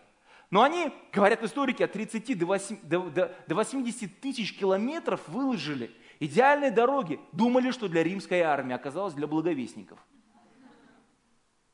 Но 0.52 0.62
они, 0.62 0.92
говорят 1.12 1.42
историки, 1.42 1.82
от 1.82 1.94
30 1.94 2.38
до 2.38 3.56
80 3.56 4.20
тысяч 4.20 4.56
километров 4.56 5.28
выложили 5.28 5.92
идеальные 6.20 6.70
дороги. 6.70 7.20
Думали, 7.32 7.72
что 7.72 7.88
для 7.88 8.04
римской 8.04 8.42
армии, 8.42 8.76
оказалось 8.76 9.16
для 9.16 9.26
благовестников. 9.26 9.98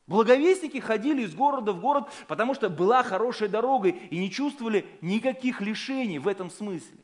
Благовестники 0.08 0.80
ходили 0.80 1.24
из 1.24 1.36
города 1.36 1.74
в 1.74 1.82
город, 1.82 2.10
потому 2.28 2.56
что 2.56 2.70
была 2.70 3.04
хорошая 3.04 3.50
дорога 3.50 3.90
и 3.90 4.18
не 4.18 4.32
чувствовали 4.32 4.86
никаких 5.02 5.62
лишений 5.62 6.18
в 6.18 6.28
этом 6.28 6.50
смысле. 6.50 7.04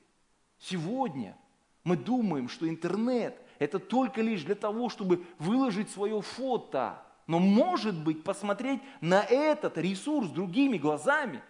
Сегодня 0.57 1.37
мы 1.83 1.97
думаем, 1.97 2.47
что 2.47 2.67
интернет– 2.69 3.39
это 3.59 3.79
только 3.79 4.21
лишь 4.21 4.43
для 4.43 4.55
того, 4.55 4.89
чтобы 4.89 5.25
выложить 5.39 5.89
свое 5.89 6.21
фото. 6.21 7.01
Но 7.27 7.39
может 7.39 7.95
быть 7.95 8.23
посмотреть 8.23 8.81
на 9.01 9.23
этот 9.23 9.77
ресурс 9.77 10.29
другими 10.29 10.77
глазами. 10.77 11.41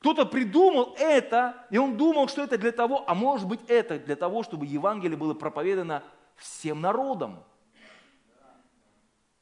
Кто-то 0.00 0.24
придумал 0.24 0.94
это, 0.98 1.66
и 1.70 1.76
он 1.76 1.96
думал, 1.96 2.28
что 2.28 2.42
это 2.42 2.56
для 2.56 2.72
того, 2.72 3.04
а 3.06 3.14
может 3.14 3.46
быть 3.46 3.60
это 3.68 3.98
для 3.98 4.16
того, 4.16 4.42
чтобы 4.42 4.66
Евангелие 4.66 5.16
было 5.16 5.34
проповедано 5.34 6.02
всем 6.36 6.80
народам. 6.80 7.44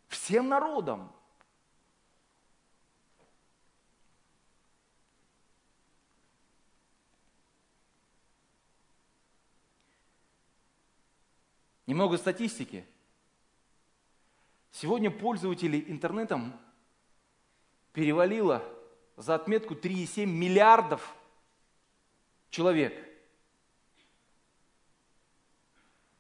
Всем 0.09 0.49
народам. 0.49 1.13
Немного 11.89 12.19
статистики. 12.19 12.85
Сегодня 14.73 15.11
пользователей 15.11 15.83
интернетом 15.89 16.53
перевалило 17.95 18.63
за 19.17 19.35
отметку 19.35 19.73
3,7 19.73 20.27
миллиардов 20.27 21.17
человек. 22.51 22.93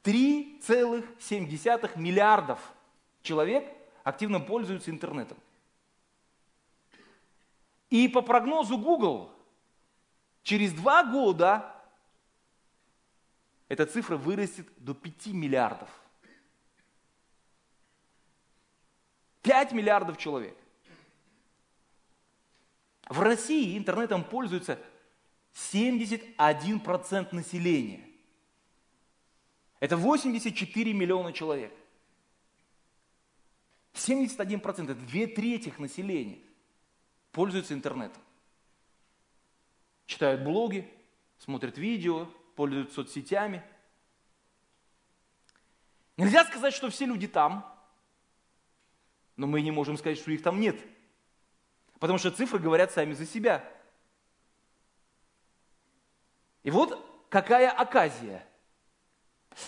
3,7 0.04 1.98
миллиардов 1.98 2.58
человек 3.20 3.70
активно 4.04 4.40
пользуются 4.40 4.90
интернетом. 4.90 5.36
И 7.90 8.08
по 8.08 8.22
прогнозу 8.22 8.78
Google, 8.78 9.30
через 10.42 10.72
два 10.72 11.04
года 11.04 11.77
эта 13.68 13.86
цифра 13.86 14.16
вырастет 14.16 14.66
до 14.78 14.94
5 14.94 15.28
миллиардов. 15.28 15.90
5 19.42 19.72
миллиардов 19.72 20.16
человек. 20.18 20.56
В 23.08 23.20
России 23.20 23.76
интернетом 23.76 24.24
пользуется 24.24 24.78
71% 25.54 27.34
населения. 27.34 28.04
Это 29.80 29.96
84 29.96 30.92
миллиона 30.92 31.32
человек. 31.32 31.72
71% 33.94 34.84
это 34.84 34.94
две 34.94 35.26
трети 35.26 35.72
населения 35.78 36.38
пользуются 37.32 37.74
интернетом. 37.74 38.22
Читают 40.06 40.42
блоги, 40.42 40.88
смотрят 41.38 41.78
видео, 41.78 42.28
пользуются 42.58 42.96
соцсетями. 42.96 43.62
Нельзя 46.16 46.44
сказать, 46.44 46.74
что 46.74 46.90
все 46.90 47.06
люди 47.06 47.28
там, 47.28 47.72
но 49.36 49.46
мы 49.46 49.62
не 49.62 49.70
можем 49.70 49.96
сказать, 49.96 50.18
что 50.18 50.32
их 50.32 50.42
там 50.42 50.58
нет. 50.58 50.76
Потому 52.00 52.18
что 52.18 52.32
цифры 52.32 52.58
говорят 52.58 52.90
сами 52.90 53.12
за 53.12 53.26
себя. 53.26 53.64
И 56.64 56.72
вот 56.72 56.98
какая 57.28 57.70
оказия. 57.70 58.44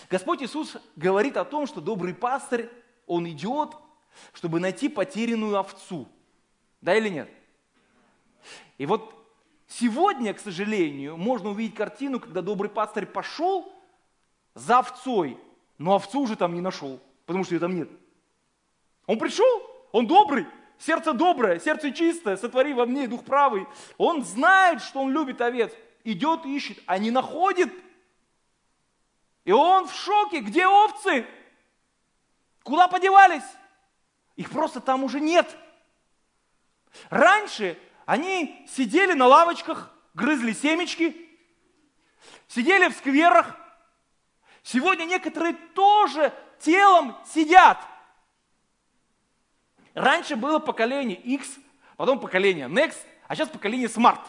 Господь 0.09 0.43
Иисус 0.43 0.77
говорит 0.97 1.37
о 1.37 1.45
том, 1.45 1.69
что 1.69 1.81
добрый 1.81 2.13
пастырь, 2.13 2.69
он 3.07 3.29
идет, 3.29 3.77
чтобы 4.33 4.59
найти 4.59 4.89
потерянную 4.89 5.57
овцу. 5.57 6.09
Да 6.81 6.97
или 6.97 7.09
нет? 7.09 7.31
И 8.79 8.87
вот 8.87 9.15
Сегодня, 9.71 10.35
к 10.35 10.41
сожалению, 10.41 11.17
можно 11.17 11.51
увидеть 11.51 11.77
картину, 11.77 12.19
когда 12.19 12.43
добрый 12.43 12.69
пастырь 12.69 13.07
пошел 13.07 13.73
за 14.55 14.81
овцой, 14.81 15.39
но 15.79 15.95
овцу 15.95 16.23
уже 16.23 16.35
там 16.35 16.55
не 16.55 16.61
нашел, 16.61 17.01
потому 17.25 17.45
что 17.45 17.55
ее 17.55 17.61
там 17.61 17.77
нет. 17.77 17.89
Он 19.07 19.17
пришел, 19.17 19.47
он 19.93 20.09
добрый, 20.09 20.49
сердце 20.77 21.13
доброе, 21.13 21.61
сердце 21.61 21.93
чистое, 21.93 22.37
сотвори 22.37 22.75
во 22.75 22.85
мне 22.85 23.07
дух 23.07 23.25
правый. 23.25 23.65
Он 23.97 24.25
знает, 24.25 24.83
что 24.83 25.03
он 25.03 25.13
любит 25.13 25.41
овец, 25.41 25.73
идет 26.03 26.45
ищет, 26.47 26.83
а 26.87 26.99
не 26.99 27.13
находит. 27.13 27.73
И 29.45 29.53
он 29.53 29.87
в 29.87 29.95
шоке, 29.95 30.41
где 30.41 30.67
овцы? 30.67 31.25
Куда 32.65 32.89
подевались? 32.89 33.49
Их 34.35 34.51
просто 34.51 34.81
там 34.81 35.05
уже 35.05 35.21
нет. 35.21 35.57
Раньше 37.09 37.79
они 38.11 38.67
сидели 38.67 39.13
на 39.13 39.29
лавочках, 39.29 39.89
грызли 40.15 40.51
семечки, 40.51 41.17
сидели 42.49 42.89
в 42.89 42.97
скверах. 42.97 43.55
Сегодня 44.65 45.05
некоторые 45.05 45.53
тоже 45.77 46.35
телом 46.59 47.17
сидят. 47.25 47.79
Раньше 49.95 50.35
было 50.35 50.59
поколение 50.59 51.17
X, 51.21 51.51
потом 51.97 52.19
поколение 52.19 52.67
Next, 52.67 52.97
а 53.29 53.37
сейчас 53.37 53.49
поколение 53.49 53.87
Smart. 53.87 54.23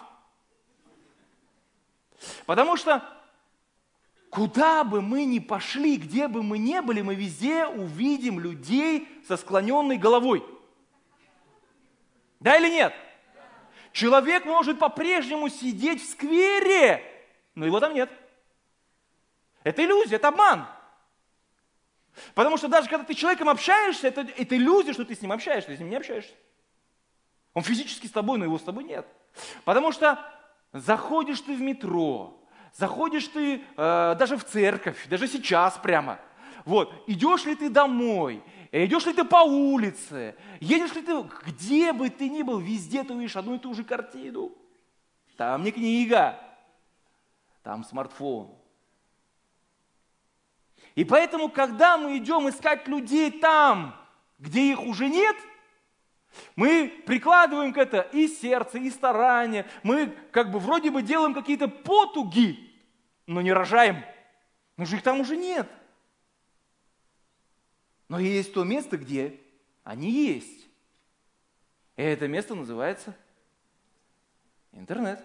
Потому 2.45 2.77
что 2.77 3.03
куда 4.29 4.83
бы 4.83 5.01
мы 5.01 5.25
ни 5.25 5.39
пошли, 5.39 5.97
где 5.97 6.27
бы 6.27 6.43
мы 6.43 6.59
ни 6.59 6.79
были, 6.81 7.01
мы 7.01 7.15
везде 7.15 7.65
увидим 7.65 8.39
людей 8.39 9.07
со 9.27 9.37
склоненной 9.37 9.97
головой. 9.97 10.45
Да 12.39 12.55
или 12.57 12.69
нет? 12.69 12.93
Человек 13.91 14.45
может 14.45 14.80
по-прежнему 14.80 15.49
сидеть 15.49 16.01
в 16.01 16.10
сквере, 16.10 17.04
но 17.56 17.65
его 17.65 17.80
там 17.80 17.93
нет. 17.93 18.10
Это 19.63 19.84
иллюзия, 19.84 20.15
это 20.15 20.30
обман. 20.30 20.65
Потому 22.34 22.58
что 22.58 22.67
даже 22.67 22.89
когда 22.89 23.06
ты 23.06 23.13
с 23.13 23.17
человеком 23.17 23.49
общаешься, 23.49 24.08
это, 24.08 24.21
это 24.21 24.56
иллюзия, 24.56 24.93
что 24.93 25.06
ты 25.06 25.15
с 25.15 25.21
ним 25.21 25.32
общаешься, 25.32 25.69
ты 25.69 25.77
с 25.77 25.80
ним 25.80 25.89
не 25.89 25.97
общаешься. 25.97 26.34
Он 27.54 27.63
физически 27.63 28.08
с 28.08 28.12
тобой, 28.12 28.38
но 28.38 28.45
его 28.45 28.58
с 28.58 28.63
тобой 28.63 28.84
нет. 28.84 29.06
Потому 29.65 29.91
что 29.91 30.19
заходишь 30.71 31.41
ты 31.41 31.56
в 31.56 31.62
метро, 31.62 32.41
заходишь 32.73 33.27
ты 33.27 33.62
э, 33.75 34.15
даже 34.17 34.38
в 34.38 34.45
церковь, 34.45 35.08
даже 35.08 35.27
сейчас 35.27 35.77
прямо. 35.77 36.19
Вот, 36.65 36.93
идешь 37.08 37.45
ли 37.45 37.56
ты 37.56 37.69
домой, 37.69 38.43
идешь 38.71 39.05
ли 39.05 39.13
ты 39.13 39.23
по 39.23 39.43
улице, 39.43 40.36
едешь 40.60 40.93
ли 40.95 41.01
ты, 41.01 41.21
где 41.45 41.93
бы 41.93 42.10
ты 42.10 42.29
ни 42.29 42.41
был, 42.41 42.60
везде 42.60 43.03
ты 43.03 43.13
увидишь 43.13 43.36
одну 43.36 43.55
и 43.55 43.60
ту 43.60 43.73
же 43.73 43.84
картину. 43.84 44.51
Там 45.38 45.63
не 45.63 45.71
книга, 45.71 46.39
там 47.63 47.84
смартфон. 47.84 48.55
И 50.95 51.05
поэтому, 51.05 51.49
когда 51.49 51.97
мы 51.97 52.17
идем 52.17 52.49
искать 52.49 52.88
людей 52.88 53.31
там, 53.31 53.95
где 54.39 54.71
их 54.71 54.81
уже 54.84 55.10
нет, 55.10 55.36
мы 56.55 57.03
прикладываем 57.05 57.73
к 57.73 57.77
это 57.77 58.01
и 58.13 58.27
сердце, 58.27 58.77
и 58.77 58.89
старание. 58.89 59.65
Мы 59.84 60.07
как 60.31 60.51
бы 60.51 60.60
вроде 60.60 60.91
бы 60.91 61.01
делаем 61.01 61.34
какие-то 61.34 61.67
потуги, 61.67 62.71
но 63.27 63.41
не 63.41 63.53
рожаем. 63.53 64.03
Но 64.77 64.86
же 64.86 64.95
их 64.95 65.03
там 65.03 65.19
уже 65.19 65.38
нет. 65.38 65.69
Но 68.12 68.19
есть 68.19 68.54
то 68.54 68.65
место, 68.65 68.97
где 68.97 69.39
они 69.86 70.12
есть. 70.12 70.67
И 71.95 72.02
это 72.02 72.28
место 72.28 72.56
называется 72.56 73.15
интернет. 74.74 75.24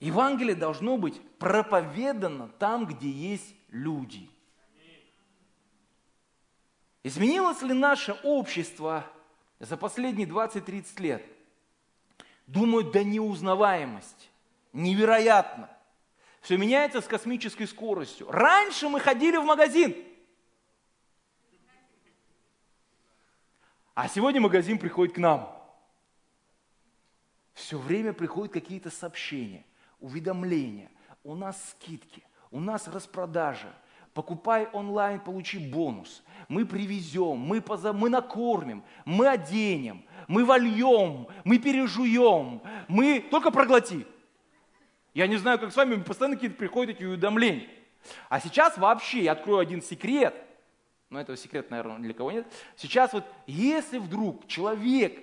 Евангелие 0.00 0.56
должно 0.56 0.96
быть 0.96 1.20
проповедано 1.36 2.48
там, 2.58 2.86
где 2.86 3.10
есть 3.10 3.54
люди. 3.68 4.30
Изменилось 7.02 7.60
ли 7.60 7.74
наше 7.74 8.14
общество 8.22 9.04
за 9.58 9.76
последние 9.76 10.26
20-30 10.26 11.02
лет 11.02 11.22
думают 12.46 12.92
до 12.92 13.04
неузнаваемости. 13.04 14.28
Невероятно. 14.72 15.68
Все 16.48 16.56
меняется 16.56 17.02
с 17.02 17.06
космической 17.06 17.66
скоростью. 17.66 18.26
Раньше 18.30 18.88
мы 18.88 19.00
ходили 19.00 19.36
в 19.36 19.44
магазин. 19.44 19.94
А 23.94 24.08
сегодня 24.08 24.40
магазин 24.40 24.78
приходит 24.78 25.14
к 25.14 25.18
нам. 25.18 25.54
Все 27.52 27.76
время 27.76 28.14
приходят 28.14 28.50
какие-то 28.50 28.88
сообщения, 28.88 29.62
уведомления. 30.00 30.90
У 31.22 31.34
нас 31.34 31.62
скидки, 31.72 32.22
у 32.50 32.60
нас 32.60 32.88
распродажа. 32.88 33.74
Покупай 34.14 34.68
онлайн, 34.72 35.20
получи 35.20 35.58
бонус. 35.58 36.24
Мы 36.48 36.64
привезем, 36.64 37.36
мы, 37.36 37.60
поза... 37.60 37.92
мы 37.92 38.08
накормим, 38.08 38.82
мы 39.04 39.28
оденем, 39.28 40.02
мы 40.28 40.46
вольем, 40.46 41.26
мы 41.44 41.58
пережуем, 41.58 42.62
мы 42.88 43.20
только 43.20 43.50
проглоти. 43.50 44.06
Я 45.18 45.26
не 45.26 45.36
знаю, 45.36 45.58
как 45.58 45.72
с 45.72 45.76
вами, 45.76 46.00
постоянно 46.00 46.36
какие-то 46.36 46.54
приходят 46.54 46.94
эти 46.94 47.02
уведомления. 47.02 47.68
А 48.28 48.38
сейчас 48.38 48.78
вообще 48.78 49.24
я 49.24 49.32
открою 49.32 49.58
один 49.58 49.82
секрет, 49.82 50.32
но 51.10 51.20
этого 51.20 51.36
секрета, 51.36 51.72
наверное, 51.72 51.98
для 51.98 52.14
кого 52.14 52.30
нет. 52.30 52.46
Сейчас 52.76 53.12
вот, 53.12 53.24
если 53.48 53.98
вдруг 53.98 54.46
человек 54.46 55.18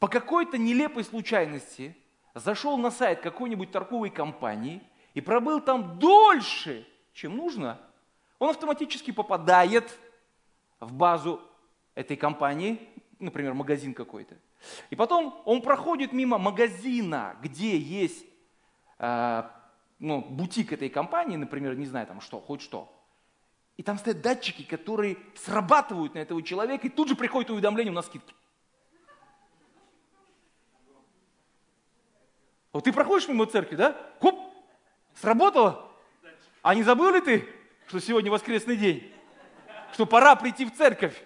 по 0.00 0.08
какой-то 0.08 0.58
нелепой 0.58 1.04
случайности 1.04 1.96
зашел 2.34 2.76
на 2.76 2.90
сайт 2.90 3.20
какой-нибудь 3.20 3.70
торговой 3.70 4.10
компании 4.10 4.82
и 5.14 5.20
пробыл 5.20 5.60
там 5.60 6.00
дольше, 6.00 6.88
чем 7.12 7.36
нужно, 7.36 7.80
он 8.40 8.50
автоматически 8.50 9.12
попадает 9.12 9.96
в 10.80 10.92
базу 10.92 11.40
этой 11.94 12.16
компании, 12.16 12.88
например, 13.20 13.54
магазин 13.54 13.94
какой-то. 13.94 14.34
И 14.90 14.96
потом 14.96 15.40
он 15.44 15.62
проходит 15.62 16.12
мимо 16.12 16.38
магазина, 16.38 17.36
где 17.42 17.76
есть 17.76 18.26
э, 18.98 19.42
ну, 19.98 20.20
бутик 20.20 20.72
этой 20.72 20.88
компании, 20.88 21.36
например, 21.36 21.76
не 21.76 21.86
знаю 21.86 22.06
там 22.06 22.20
что, 22.20 22.40
хоть 22.40 22.62
что. 22.62 22.92
И 23.76 23.82
там 23.82 23.98
стоят 23.98 24.20
датчики, 24.20 24.62
которые 24.62 25.16
срабатывают 25.36 26.14
на 26.14 26.18
этого 26.18 26.42
человека, 26.42 26.86
и 26.86 26.90
тут 26.90 27.08
же 27.08 27.14
приходит 27.14 27.50
уведомление 27.50 27.92
на 27.92 28.02
скидки. 28.02 28.34
Вот 32.72 32.84
ты 32.84 32.92
проходишь 32.92 33.28
мимо 33.28 33.46
церкви, 33.46 33.76
да? 33.76 33.96
Хоп, 34.20 34.38
сработало? 35.14 35.90
А 36.62 36.74
не 36.74 36.82
забыл 36.82 37.14
ли 37.14 37.20
ты, 37.20 37.48
что 37.86 38.00
сегодня 38.00 38.30
воскресный 38.30 38.76
день? 38.76 39.12
Что 39.92 40.06
пора 40.06 40.36
прийти 40.36 40.64
в 40.66 40.76
церковь? 40.76 41.24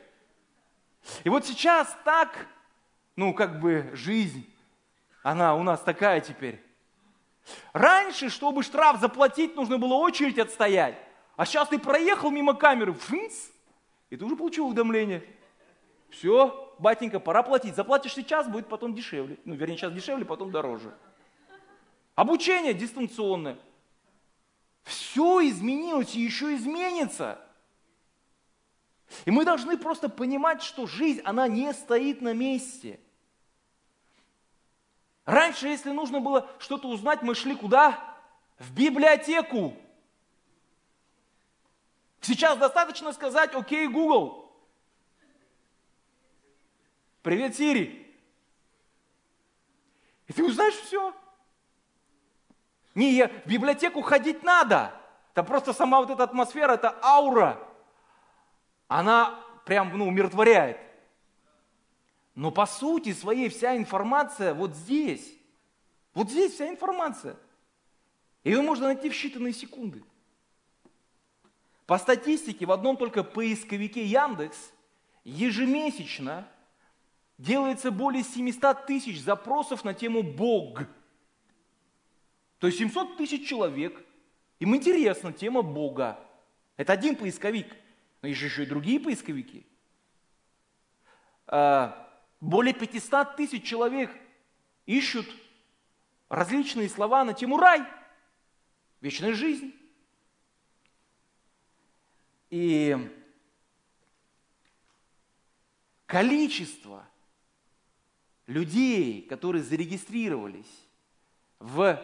И 1.24 1.28
вот 1.28 1.44
сейчас 1.44 1.96
так, 2.04 2.46
ну 3.16 3.34
как 3.34 3.60
бы 3.60 3.90
жизнь, 3.94 4.48
она 5.22 5.54
у 5.54 5.62
нас 5.62 5.80
такая 5.80 6.20
теперь. 6.20 6.62
Раньше, 7.72 8.28
чтобы 8.28 8.62
штраф 8.62 9.00
заплатить, 9.00 9.56
нужно 9.56 9.78
было 9.78 9.94
очередь 9.94 10.38
отстоять. 10.38 10.96
А 11.36 11.46
сейчас 11.46 11.68
ты 11.68 11.78
проехал 11.78 12.30
мимо 12.30 12.54
камеры, 12.54 12.92
фынц, 12.92 13.50
и 14.10 14.16
ты 14.16 14.24
уже 14.24 14.36
получил 14.36 14.66
уведомление. 14.66 15.24
Все, 16.10 16.74
батенька, 16.78 17.18
пора 17.18 17.42
платить. 17.42 17.74
Заплатишь 17.74 18.14
сейчас, 18.14 18.46
будет 18.46 18.68
потом 18.68 18.94
дешевле. 18.94 19.38
Ну, 19.44 19.54
вернее, 19.54 19.76
сейчас 19.76 19.92
дешевле, 19.92 20.24
потом 20.24 20.50
дороже. 20.50 20.94
Обучение 22.14 22.74
дистанционное. 22.74 23.58
Все 24.82 25.48
изменилось 25.48 26.14
и 26.14 26.20
еще 26.20 26.54
изменится. 26.54 27.40
И 29.24 29.30
мы 29.30 29.44
должны 29.44 29.76
просто 29.76 30.08
понимать, 30.08 30.62
что 30.62 30.86
жизнь, 30.86 31.20
она 31.24 31.48
не 31.48 31.72
стоит 31.72 32.20
на 32.20 32.32
месте. 32.32 32.98
Раньше, 35.24 35.68
если 35.68 35.90
нужно 35.90 36.20
было 36.20 36.50
что-то 36.58 36.88
узнать, 36.88 37.22
мы 37.22 37.34
шли 37.34 37.54
куда? 37.54 37.98
В 38.58 38.72
библиотеку. 38.72 39.76
Сейчас 42.20 42.58
достаточно 42.58 43.12
сказать 43.12 43.54
«Окей, 43.54 43.88
Google». 43.88 44.52
Привет, 47.22 47.56
Сири. 47.56 47.98
И 50.26 50.32
ты 50.32 50.44
узнаешь 50.44 50.74
все. 50.74 51.14
Не, 52.94 53.26
в 53.26 53.46
библиотеку 53.46 54.02
ходить 54.02 54.42
надо. 54.42 54.92
Там 55.34 55.46
просто 55.46 55.72
сама 55.72 56.00
вот 56.00 56.10
эта 56.10 56.24
атмосфера, 56.24 56.74
эта 56.74 56.98
аура, 57.02 57.58
она 58.98 59.42
прям, 59.64 59.96
ну, 59.96 60.06
умиротворяет. 60.06 60.78
Но 62.34 62.50
по 62.50 62.66
сути 62.66 63.12
своей 63.12 63.48
вся 63.48 63.76
информация 63.76 64.52
вот 64.52 64.74
здесь. 64.74 65.32
Вот 66.12 66.30
здесь 66.30 66.52
вся 66.52 66.68
информация. 66.68 67.36
Ее 68.44 68.60
можно 68.60 68.86
найти 68.86 69.08
в 69.08 69.14
считанные 69.14 69.52
секунды. 69.52 70.02
По 71.86 71.98
статистике, 71.98 72.66
в 72.66 72.72
одном 72.72 72.96
только 72.96 73.22
поисковике 73.22 74.04
Яндекс 74.04 74.72
ежемесячно 75.24 76.46
делается 77.38 77.90
более 77.90 78.22
700 78.22 78.86
тысяч 78.86 79.22
запросов 79.22 79.84
на 79.84 79.94
тему 79.94 80.22
Бог. 80.22 80.82
То 82.58 82.66
есть 82.66 82.78
700 82.78 83.16
тысяч 83.16 83.48
человек, 83.48 84.04
им 84.60 84.76
интересна 84.76 85.32
тема 85.32 85.62
Бога. 85.62 86.18
Это 86.76 86.92
один 86.92 87.16
поисковик, 87.16 87.74
но 88.22 88.28
есть 88.28 88.40
еще 88.40 88.62
и 88.62 88.66
другие 88.66 89.00
поисковики. 89.00 89.66
А, 91.48 92.08
более 92.40 92.72
500 92.72 93.36
тысяч 93.36 93.64
человек 93.64 94.10
ищут 94.86 95.26
различные 96.28 96.88
слова 96.88 97.24
на 97.24 97.34
тему 97.34 97.58
рай, 97.58 97.82
вечная 99.00 99.34
жизнь. 99.34 99.74
И 102.50 102.96
количество 106.06 107.04
людей, 108.46 109.22
которые 109.22 109.62
зарегистрировались 109.64 110.86
в 111.58 112.00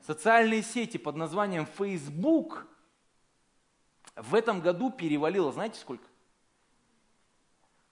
социальные 0.00 0.62
сети 0.62 0.98
под 0.98 1.16
названием 1.16 1.64
Facebook 1.64 2.66
в 4.16 4.34
этом 4.34 4.60
году 4.60 4.90
перевалило, 4.90 5.52
знаете 5.52 5.78
сколько? 5.78 6.04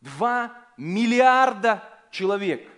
Два 0.00 0.56
миллиарда 0.76 1.82
человек. 2.10 2.68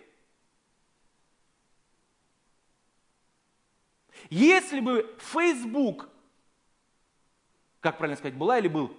Если 4.31 4.81
бы 4.81 5.15
Facebook, 5.19 6.09
как 7.81 7.99
правильно 7.99 8.17
сказать, 8.17 8.37
была 8.37 8.59
или 8.59 8.69
был? 8.69 8.97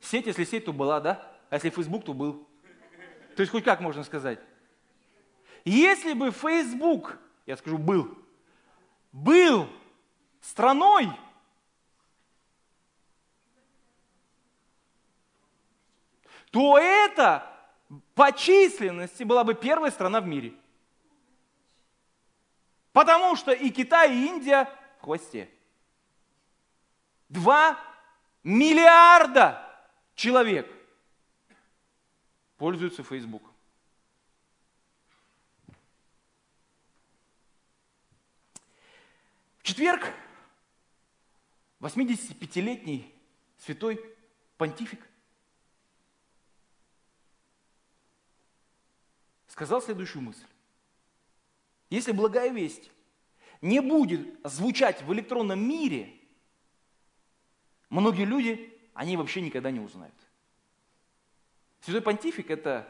Сеть, 0.00 0.26
если 0.26 0.44
сеть, 0.44 0.64
то 0.64 0.72
была, 0.72 1.00
да? 1.00 1.32
А 1.50 1.56
если 1.56 1.70
Facebook, 1.70 2.04
то 2.04 2.14
был. 2.14 2.46
То 3.36 3.42
есть 3.42 3.52
хоть 3.52 3.64
как 3.64 3.80
можно 3.80 4.02
сказать? 4.02 4.40
Если 5.64 6.14
бы 6.14 6.30
Facebook, 6.30 7.18
я 7.44 7.56
скажу, 7.56 7.76
был, 7.76 8.16
был 9.12 9.68
страной, 10.40 11.08
то 16.56 16.78
это 16.78 17.46
по 18.14 18.32
численности 18.32 19.24
была 19.24 19.44
бы 19.44 19.54
первая 19.54 19.90
страна 19.90 20.22
в 20.22 20.26
мире. 20.26 20.54
Потому 22.94 23.36
что 23.36 23.52
и 23.52 23.68
Китай, 23.68 24.16
и 24.16 24.26
Индия 24.26 24.66
в 24.98 25.02
хвосте. 25.02 25.50
Два 27.28 27.78
миллиарда 28.42 29.70
человек 30.14 30.66
пользуются 32.56 33.02
Фейсбуком. 33.02 33.52
четверг 39.62 40.10
85-летний 41.80 43.14
святой 43.58 44.00
понтифик 44.56 45.06
сказал 49.56 49.80
следующую 49.80 50.20
мысль. 50.20 50.44
Если 51.88 52.12
благая 52.12 52.50
весть 52.50 52.90
не 53.62 53.80
будет 53.80 54.38
звучать 54.44 55.00
в 55.00 55.10
электронном 55.14 55.66
мире, 55.66 56.12
многие 57.88 58.26
люди, 58.26 58.78
они 58.92 59.16
вообще 59.16 59.40
никогда 59.40 59.70
не 59.70 59.80
узнают. 59.80 60.14
Святой 61.80 62.02
понтифик– 62.02 62.50
это 62.50 62.86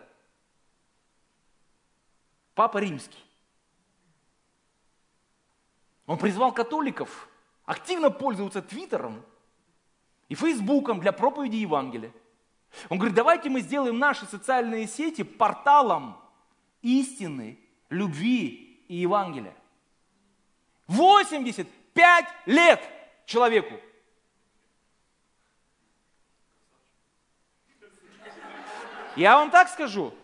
Папа 2.57 2.79
Римский. 2.79 3.23
Он 6.07 6.19
призвал 6.19 6.53
католиков 6.53 7.29
активно 7.65 8.11
пользоваться 8.11 8.61
Твиттером 8.61 9.25
и 10.29 10.35
Фейсбуком 10.35 10.99
для 10.99 11.13
проповеди 11.13 11.57
Евангелия. 11.57 12.13
Он 12.89 12.99
говорит, 12.99 13.15
давайте 13.15 13.51
мы 13.51 13.61
сделаем 13.61 14.01
наши 14.01 14.27
социальные 14.27 14.89
сети 14.89 15.23
порталом 15.23 16.26
истины, 16.87 17.59
любви 17.90 18.81
и 18.87 18.94
Евангелия. 18.96 19.55
85 20.87 22.27
лет 22.46 22.81
человеку. 23.27 23.75
Я 29.16 29.38
вам 29.38 29.51
так 29.51 29.68
скажу, 29.68 30.14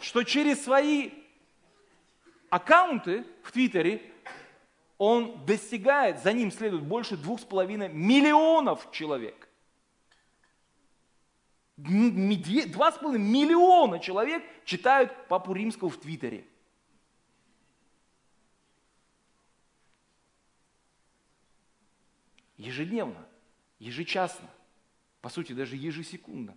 что 0.00 0.22
через 0.22 0.64
свои 0.64 1.10
аккаунты 2.48 3.26
в 3.42 3.52
Твиттере 3.52 4.00
он 4.96 5.44
достигает, 5.44 6.22
за 6.22 6.32
ним 6.32 6.50
следует 6.50 6.84
больше 6.84 7.16
двух 7.16 7.40
с 7.40 7.44
половиной 7.44 7.88
миллионов 7.90 8.90
человек. 8.92 9.49
Два 11.82 12.92
с 12.92 12.98
половиной 12.98 13.28
миллиона 13.28 13.98
человек 13.98 14.44
читают 14.64 15.28
Папу 15.28 15.52
Римского 15.52 15.88
в 15.88 15.96
Твиттере. 15.98 16.46
Ежедневно, 22.56 23.26
ежечасно, 23.78 24.48
по 25.22 25.30
сути 25.30 25.52
даже 25.54 25.76
ежесекундно 25.76 26.56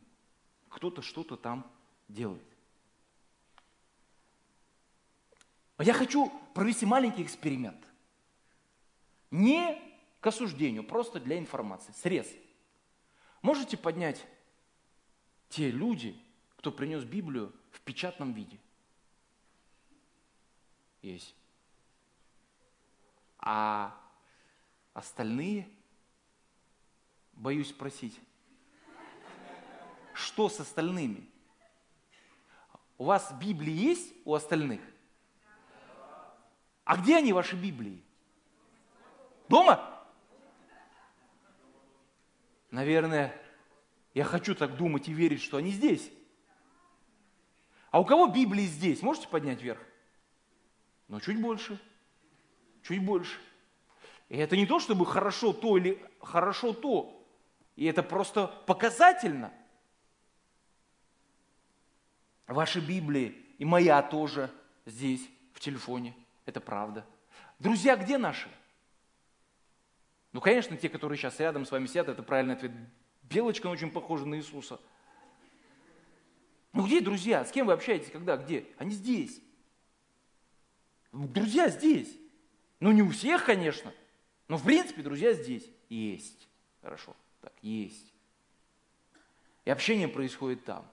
кто-то 0.74 1.02
что-то 1.02 1.38
там 1.38 1.72
делает. 2.08 2.44
Я 5.80 5.94
хочу 5.94 6.32
провести 6.54 6.86
маленький 6.86 7.24
эксперимент. 7.24 7.86
Не 9.32 9.82
к 10.20 10.28
осуждению, 10.28 10.84
просто 10.84 11.20
для 11.20 11.38
информации. 11.38 11.92
Срез. 11.94 12.28
Можете 13.42 13.78
поднять 13.78 14.26
те 15.54 15.70
люди, 15.70 16.20
кто 16.58 16.72
принес 16.72 17.04
Библию 17.04 17.54
в 17.70 17.80
печатном 17.82 18.34
виде? 18.34 18.58
Есть. 21.04 21.36
А 23.38 23.96
остальные, 24.96 25.70
боюсь 27.34 27.70
спросить, 27.70 28.20
что 30.16 30.50
с 30.50 30.60
остальными? 30.60 31.30
У 32.98 33.04
вас 33.04 33.32
Библии 33.39 33.74
есть 33.74 34.12
у 34.26 34.34
остальных? 34.34 34.82
А 36.84 36.98
где 36.98 37.18
они, 37.18 37.32
ваши 37.32 37.56
Библии? 37.56 38.02
Дома? 39.48 40.04
Наверное, 42.72 43.39
я 44.13 44.23
хочу 44.23 44.56
так 44.56 44.76
думать 44.76 45.08
и 45.08 45.13
верить, 45.13 45.41
что 45.41 45.58
они 45.58 45.71
здесь. 45.71 46.12
А 47.91 47.99
у 47.99 48.06
кого 48.06 48.28
Библии 48.28 48.65
здесь? 48.65 49.02
Можете 49.02 49.28
поднять 49.28 49.62
вверх? 49.62 49.82
Но 51.08 51.19
чуть 51.19 51.39
больше. 51.39 51.80
Чуть 52.84 53.04
больше. 53.04 53.39
И 54.30 54.38
это 54.38 54.58
не 54.58 54.65
то, 54.65 54.80
чтобы 54.80 55.06
хорошо 55.06 55.54
то 55.54 55.78
или 55.78 56.04
хорошо 56.19 56.73
то. 56.73 57.26
И 57.76 57.86
это 57.86 58.04
просто 58.04 58.47
показательно– 58.65 59.54
Ваши 62.47 62.80
Библии 62.80 63.36
и 63.58 63.65
моя 63.65 64.02
тоже 64.02 64.49
здесь, 64.86 65.28
в 65.54 65.60
телефоне. 65.60 66.15
Это 66.45 66.60
правда. 66.60 67.06
Друзья, 67.60 67.95
где 67.95 68.17
наши? 68.17 68.49
Ну, 70.34 70.41
конечно, 70.41 70.76
те, 70.76 70.89
которые 70.89 71.17
сейчас 71.17 71.39
рядом 71.39 71.65
с 71.65 71.71
вами 71.71 71.86
сидят, 71.86 72.10
это 72.10 72.21
правильный 72.21 72.56
ответ. 72.56 72.71
Белочка 73.24 73.68
очень 73.68 73.92
похожа 73.92 74.26
на 74.26 74.36
Иисуса. 74.36 74.80
Ну 76.74 76.86
где 76.86 77.02
друзья? 77.02 77.46
С 77.46 77.52
кем 77.52 77.68
вы 77.68 77.74
общаетесь? 77.74 78.12
Когда? 78.12 78.38
Где? 78.38 78.66
Они 78.78 78.92
здесь. 78.92 79.42
Друзья 81.12 81.70
здесь. 81.70 82.18
Ну 82.80 82.92
не 82.92 83.02
у 83.02 83.10
всех, 83.10 83.46
конечно. 83.46 83.94
Но 84.48 84.58
в 84.58 84.64
принципе 84.64 85.02
друзья 85.02 85.34
здесь. 85.34 85.70
Есть. 85.90 86.48
Хорошо. 86.82 87.16
Так, 87.42 87.54
есть. 87.62 88.14
И 89.66 89.70
общение 89.70 90.08
происходит 90.08 90.66
там. 90.66 90.86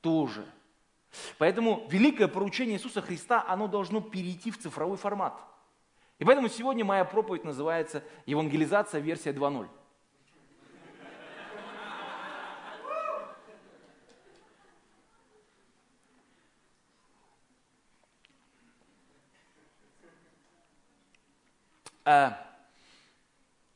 Тоже. 0.00 0.46
Поэтому 1.38 1.86
великое 1.90 2.28
поручение 2.28 2.76
Иисуса 2.76 3.00
Христа, 3.00 3.44
оно 3.46 3.68
должно 3.68 4.00
перейти 4.00 4.50
в 4.50 4.58
цифровой 4.58 4.96
формат. 4.96 5.40
И 6.18 6.24
поэтому 6.24 6.48
сегодня 6.48 6.84
моя 6.84 7.04
проповедь 7.04 7.44
называется 7.44 8.02
«Евангелизация 8.24 9.00
версия 9.00 9.32
2.0». 9.32 9.66
А, 9.66 9.76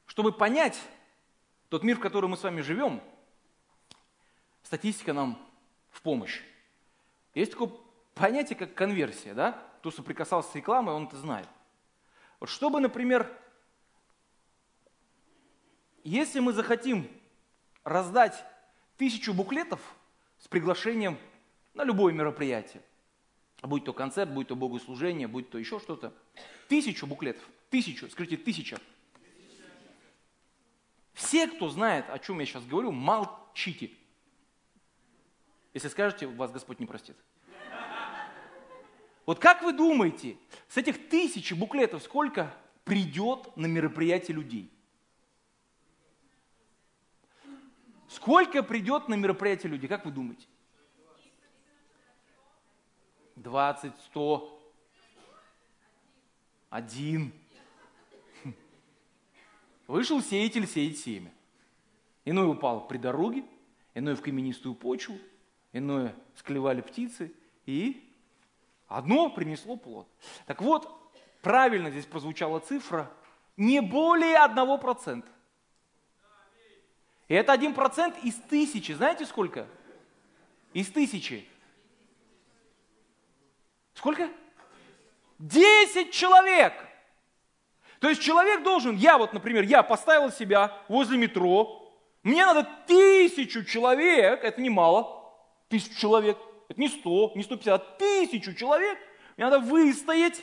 чтобы 0.06 0.32
понять 0.32 0.80
тот 1.68 1.82
мир, 1.82 1.96
в 1.96 2.00
котором 2.00 2.30
мы 2.30 2.36
с 2.36 2.42
вами 2.42 2.60
живем, 2.60 3.02
статистика 4.62 5.12
нам 5.12 5.38
в 5.90 6.00
помощь. 6.02 6.42
Есть 7.34 7.52
такое 7.52 7.70
понятие, 8.14 8.56
как 8.56 8.74
конверсия, 8.74 9.34
да? 9.34 9.52
Кто 9.78 9.90
соприкасался 9.90 10.50
с 10.50 10.54
рекламой, 10.54 10.94
он 10.94 11.06
это 11.06 11.16
знает. 11.16 11.48
Вот 12.38 12.48
чтобы, 12.48 12.80
например, 12.80 13.30
если 16.04 16.40
мы 16.40 16.52
захотим 16.52 17.08
раздать 17.84 18.44
тысячу 18.96 19.32
буклетов 19.32 19.80
с 20.38 20.48
приглашением 20.48 21.18
на 21.74 21.84
любое 21.84 22.12
мероприятие, 22.12 22.82
будь 23.62 23.84
то 23.84 23.92
концерт, 23.92 24.30
будь 24.30 24.48
то 24.48 24.56
богослужение, 24.56 25.28
будь 25.28 25.50
то 25.50 25.58
еще 25.58 25.80
что-то, 25.80 26.12
тысячу 26.68 27.06
буклетов, 27.06 27.42
тысячу, 27.70 28.11
скажите, 28.11 28.37
тысяча. 28.37 28.78
Все, 31.14 31.46
кто 31.46 31.68
знает, 31.68 32.09
о 32.11 32.18
чем 32.18 32.40
я 32.40 32.46
сейчас 32.46 32.64
говорю, 32.64 32.92
молчите. 32.92 33.90
Если 35.72 35.88
скажете, 35.88 36.26
вас 36.26 36.50
Господь 36.50 36.80
не 36.80 36.87
простит. 36.87 37.16
Вот 39.26 39.38
как 39.38 39.62
вы 39.62 39.72
думаете, 39.72 40.37
с 40.68 40.76
этих 40.76 41.09
тысячи 41.09 41.54
буклетов 41.54 42.02
сколько 42.02 42.52
придет 42.85 43.56
на 43.56 43.66
мероприятие 43.66 44.35
людей? 44.35 44.72
Сколько 48.09 48.64
придет 48.64 49.09
на 49.09 49.14
мероприятие 49.14 49.70
людей, 49.70 49.87
как 49.87 50.04
вы 50.04 50.11
думаете? 50.11 50.46
20, 53.37 53.92
100, 54.06 54.74
один. 56.70 57.33
Вышел 59.90 60.22
сеятель 60.22 60.68
сеять 60.68 61.00
семя. 61.00 61.33
Иной 62.24 62.48
упал 62.48 62.87
при 62.87 62.96
дороге, 62.96 63.42
иной 63.92 64.14
в 64.14 64.22
каменистую 64.22 64.76
почву, 64.76 65.18
иное 65.72 66.14
склевали 66.37 66.81
птицы, 66.81 67.35
и 67.66 68.09
одно 68.87 69.31
принесло 69.31 69.76
плод. 69.76 70.07
Так 70.46 70.62
вот, 70.62 71.12
правильно 71.42 71.90
здесь 71.90 72.07
прозвучала 72.07 72.61
цифра, 72.61 73.12
не 73.57 73.81
более 73.81 74.37
одного 74.37 74.79
процента. 74.79 75.29
И 77.26 77.35
это 77.35 77.50
один 77.53 77.74
процент 77.74 78.16
из 78.22 78.37
тысячи. 78.37 78.92
Знаете 78.92 79.26
сколько? 79.26 79.66
Из 80.72 80.88
тысячи. 80.88 81.44
Сколько? 83.94 84.31
Десять 85.40 86.12
человек. 86.12 86.74
То 88.00 88.08
есть 88.08 88.22
человек 88.22 88.62
должен, 88.62 88.96
я 88.96 89.18
вот, 89.18 89.34
например, 89.34 89.62
я 89.62 89.82
поставил 89.82 90.32
себя 90.32 90.76
возле 90.88 91.18
метро, 91.18 91.86
мне 92.22 92.44
надо 92.46 92.66
тысячу 92.86 93.62
человек, 93.62 94.42
это 94.42 94.60
немало, 94.60 95.32
тысячу 95.68 95.94
человек, 95.98 96.38
это 96.68 96.80
не 96.80 96.88
сто, 96.88 97.30
не 97.34 97.42
сто 97.42 97.56
пятьдесят, 97.56 97.82
а 97.82 97.98
тысячу 97.98 98.54
человек, 98.54 98.98
мне 99.36 99.44
надо 99.44 99.58
выстоять, 99.58 100.42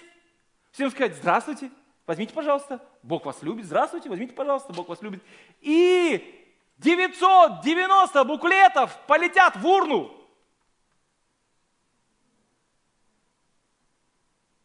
всем 0.72 0.92
сказать, 0.92 1.16
здравствуйте, 1.16 1.72
возьмите, 2.06 2.32
пожалуйста, 2.32 2.80
Бог 3.02 3.26
вас 3.26 3.42
любит, 3.42 3.66
здравствуйте, 3.66 4.08
возьмите, 4.08 4.34
пожалуйста, 4.34 4.72
Бог 4.74 4.88
вас 4.88 5.02
любит. 5.02 5.24
И 5.62 6.46
990 6.78 8.24
буклетов 8.24 8.96
полетят 9.08 9.56
в 9.56 9.66
урну. 9.66 10.14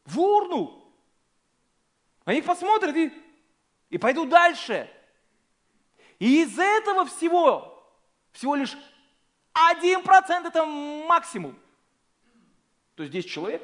В 0.05 0.21
урну. 0.21 0.82
Них 2.27 2.45
посмотрят 2.45 2.95
и, 2.97 3.13
и 3.91 3.99
пойдут 3.99 4.29
дальше. 4.29 4.89
И 6.19 6.43
из 6.43 6.57
этого 6.59 7.05
всего, 7.05 7.85
всего 8.31 8.55
лишь 8.55 8.77
один 9.53 10.03
процент 10.03 10.47
это 10.47 10.65
максимум. 10.65 11.59
То 12.95 13.03
есть 13.03 13.13
10 13.13 13.29
человек, 13.29 13.63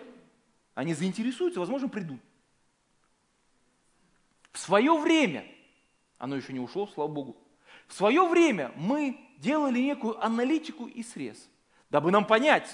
они 0.75 0.95
заинтересуются, 0.95 1.61
возможно, 1.61 1.89
придут. 1.89 2.21
В 4.53 4.59
свое 4.59 4.97
время, 4.99 5.47
оно 6.19 6.37
еще 6.37 6.53
не 6.53 6.61
ушло, 6.61 6.89
слава 6.89 7.09
Богу, 7.09 7.37
в 7.87 7.95
свое 7.95 8.27
время 8.27 8.73
мы 8.77 9.19
делали 9.39 9.79
некую 9.79 10.23
аналитику 10.25 10.87
и 10.87 11.03
срез, 11.03 11.49
дабы 11.91 12.11
нам 12.11 12.27
понять, 12.27 12.69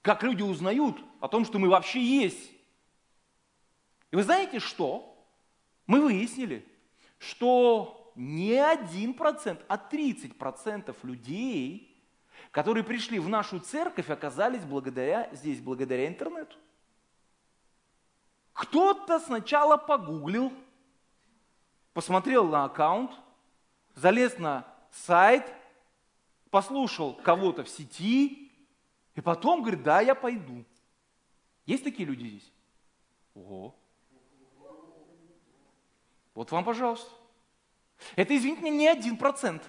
как 0.00 0.22
люди 0.22 0.42
узнают 0.42 0.96
о 1.20 1.28
том, 1.28 1.44
что 1.44 1.58
мы 1.58 1.68
вообще 1.68 2.00
есть. 2.00 2.50
И 4.12 4.16
вы 4.16 4.22
знаете 4.22 4.60
что? 4.60 5.08
Мы 5.86 6.00
выяснили, 6.00 6.64
что 7.18 8.12
не 8.14 8.52
один 8.52 9.14
процент, 9.14 9.64
а 9.68 9.78
30 9.78 10.36
процентов 10.36 11.02
людей, 11.02 11.96
которые 12.50 12.84
пришли 12.84 13.18
в 13.18 13.28
нашу 13.28 13.58
церковь, 13.58 14.10
оказались 14.10 14.64
благодаря, 14.64 15.30
здесь 15.32 15.60
благодаря 15.60 16.06
интернету. 16.06 16.56
Кто-то 18.52 19.18
сначала 19.18 19.78
погуглил, 19.78 20.52
посмотрел 21.94 22.46
на 22.46 22.64
аккаунт, 22.64 23.12
залез 23.94 24.38
на 24.38 24.66
сайт, 24.90 25.50
послушал 26.50 27.14
кого-то 27.14 27.64
в 27.64 27.68
сети, 27.68 28.52
и 29.14 29.20
потом 29.22 29.62
говорит, 29.62 29.82
да, 29.82 30.02
я 30.02 30.14
пойду. 30.14 30.66
Есть 31.64 31.84
такие 31.84 32.06
люди 32.06 32.26
здесь? 32.26 32.52
Ого. 33.34 33.74
Вот 36.34 36.50
вам, 36.50 36.64
пожалуйста. 36.64 37.10
Это, 38.16 38.36
извините 38.36 38.62
меня, 38.62 38.76
не 38.76 38.88
один 38.88 39.16
процент. 39.16 39.62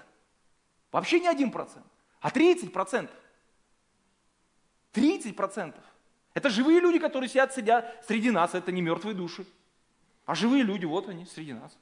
Вообще 0.91 1.19
не 1.19 1.27
один 1.27 1.51
процент, 1.51 1.85
а 2.21 2.29
30 2.29 2.71
процентов. 2.71 3.15
30 4.91 5.35
процентов. 5.35 5.83
Это 6.33 6.49
живые 6.49 6.79
люди, 6.79 6.99
которые 6.99 7.29
сидят, 7.29 7.53
сидят 7.53 8.05
среди 8.07 8.31
нас, 8.31 8.53
это 8.53 8.71
не 8.71 8.81
мертвые 8.81 9.15
души. 9.15 9.45
А 10.25 10.35
живые 10.35 10.63
люди, 10.63 10.85
вот 10.85 11.09
они, 11.09 11.25
среди 11.25 11.53
нас. 11.53 11.75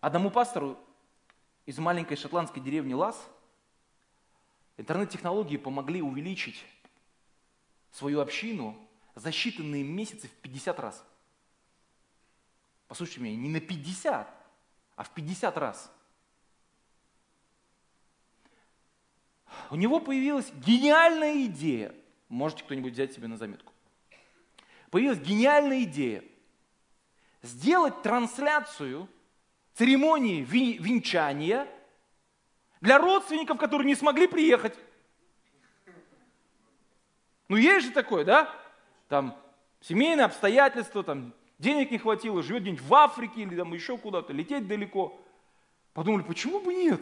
Одному 0.00 0.30
пастору 0.30 0.78
из 1.64 1.78
маленькой 1.78 2.16
шотландской 2.16 2.62
деревни 2.62 2.92
Лас 2.92 3.16
интернет-технологии 4.76 5.56
помогли 5.56 6.02
увеличить 6.02 6.64
свою 7.90 8.20
общину 8.20 8.76
за 9.14 9.30
считанные 9.30 9.82
месяцы 9.82 10.28
в 10.28 10.32
50 10.32 10.80
раз. 10.80 11.04
Послушайте 12.88 13.20
меня, 13.20 13.36
не 13.36 13.48
на 13.48 13.60
50, 13.60 14.28
а 14.96 15.02
в 15.02 15.10
50 15.10 15.56
раз. 15.56 15.90
У 19.70 19.76
него 19.76 20.00
появилась 20.00 20.50
гениальная 20.52 21.46
идея. 21.46 21.94
Можете 22.28 22.64
кто-нибудь 22.64 22.92
взять 22.92 23.12
себе 23.12 23.28
на 23.28 23.36
заметку. 23.36 23.72
Появилась 24.90 25.18
гениальная 25.18 25.84
идея 25.84 26.24
сделать 27.42 28.02
трансляцию 28.02 29.08
церемонии 29.74 30.42
венчания 30.42 31.68
для 32.84 32.98
родственников, 32.98 33.56
которые 33.56 33.86
не 33.86 33.94
смогли 33.94 34.26
приехать. 34.26 34.78
Ну, 37.48 37.56
есть 37.56 37.86
же 37.86 37.92
такое, 37.92 38.26
да? 38.26 38.54
Там 39.08 39.34
семейные 39.80 40.26
обстоятельства, 40.26 41.02
там 41.02 41.32
денег 41.58 41.90
не 41.90 41.96
хватило, 41.96 42.42
живет 42.42 42.60
где-нибудь 42.60 42.84
в 42.84 42.94
Африке 42.94 43.40
или 43.40 43.56
там 43.56 43.72
еще 43.72 43.96
куда-то, 43.96 44.34
лететь 44.34 44.68
далеко. 44.68 45.18
Подумали, 45.94 46.24
почему 46.24 46.60
бы 46.60 46.74
нет? 46.74 47.00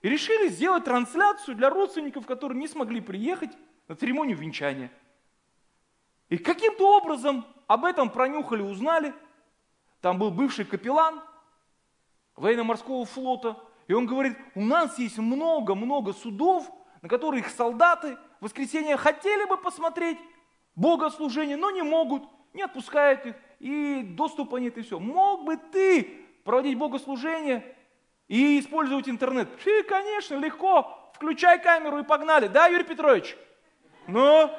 И 0.00 0.08
решили 0.08 0.48
сделать 0.48 0.84
трансляцию 0.84 1.54
для 1.54 1.68
родственников, 1.68 2.26
которые 2.26 2.58
не 2.58 2.66
смогли 2.66 3.02
приехать 3.02 3.50
на 3.88 3.94
церемонию 3.94 4.38
венчания. 4.38 4.90
И 6.30 6.38
каким-то 6.38 6.96
образом 6.96 7.44
об 7.66 7.84
этом 7.84 8.08
пронюхали, 8.08 8.62
узнали. 8.62 9.12
Там 10.00 10.18
был 10.18 10.30
бывший 10.30 10.64
капеллан, 10.64 11.20
военно-морского 12.36 13.04
флота. 13.04 13.62
И 13.88 13.92
он 13.92 14.06
говорит, 14.06 14.36
у 14.54 14.62
нас 14.62 14.98
есть 14.98 15.18
много-много 15.18 16.12
судов, 16.12 16.70
на 17.02 17.08
которых 17.08 17.48
солдаты 17.48 18.16
в 18.40 18.44
воскресенье 18.44 18.96
хотели 18.96 19.44
бы 19.48 19.56
посмотреть 19.56 20.18
богослужение, 20.74 21.56
но 21.56 21.70
не 21.70 21.82
могут, 21.82 22.22
не 22.54 22.62
отпускают 22.62 23.26
их, 23.26 23.34
и 23.58 24.02
доступа 24.02 24.56
нет, 24.56 24.78
и 24.78 24.82
все. 24.82 24.98
Мог 24.98 25.44
бы 25.44 25.56
ты 25.56 26.22
проводить 26.44 26.78
богослужение 26.78 27.76
и 28.28 28.58
использовать 28.58 29.08
интернет? 29.08 29.48
И, 29.64 29.82
конечно, 29.82 30.36
легко. 30.36 31.12
Включай 31.14 31.62
камеру 31.62 31.98
и 31.98 32.02
погнали. 32.02 32.48
Да, 32.48 32.66
Юрий 32.66 32.84
Петрович? 32.84 33.36
Ну? 34.06 34.50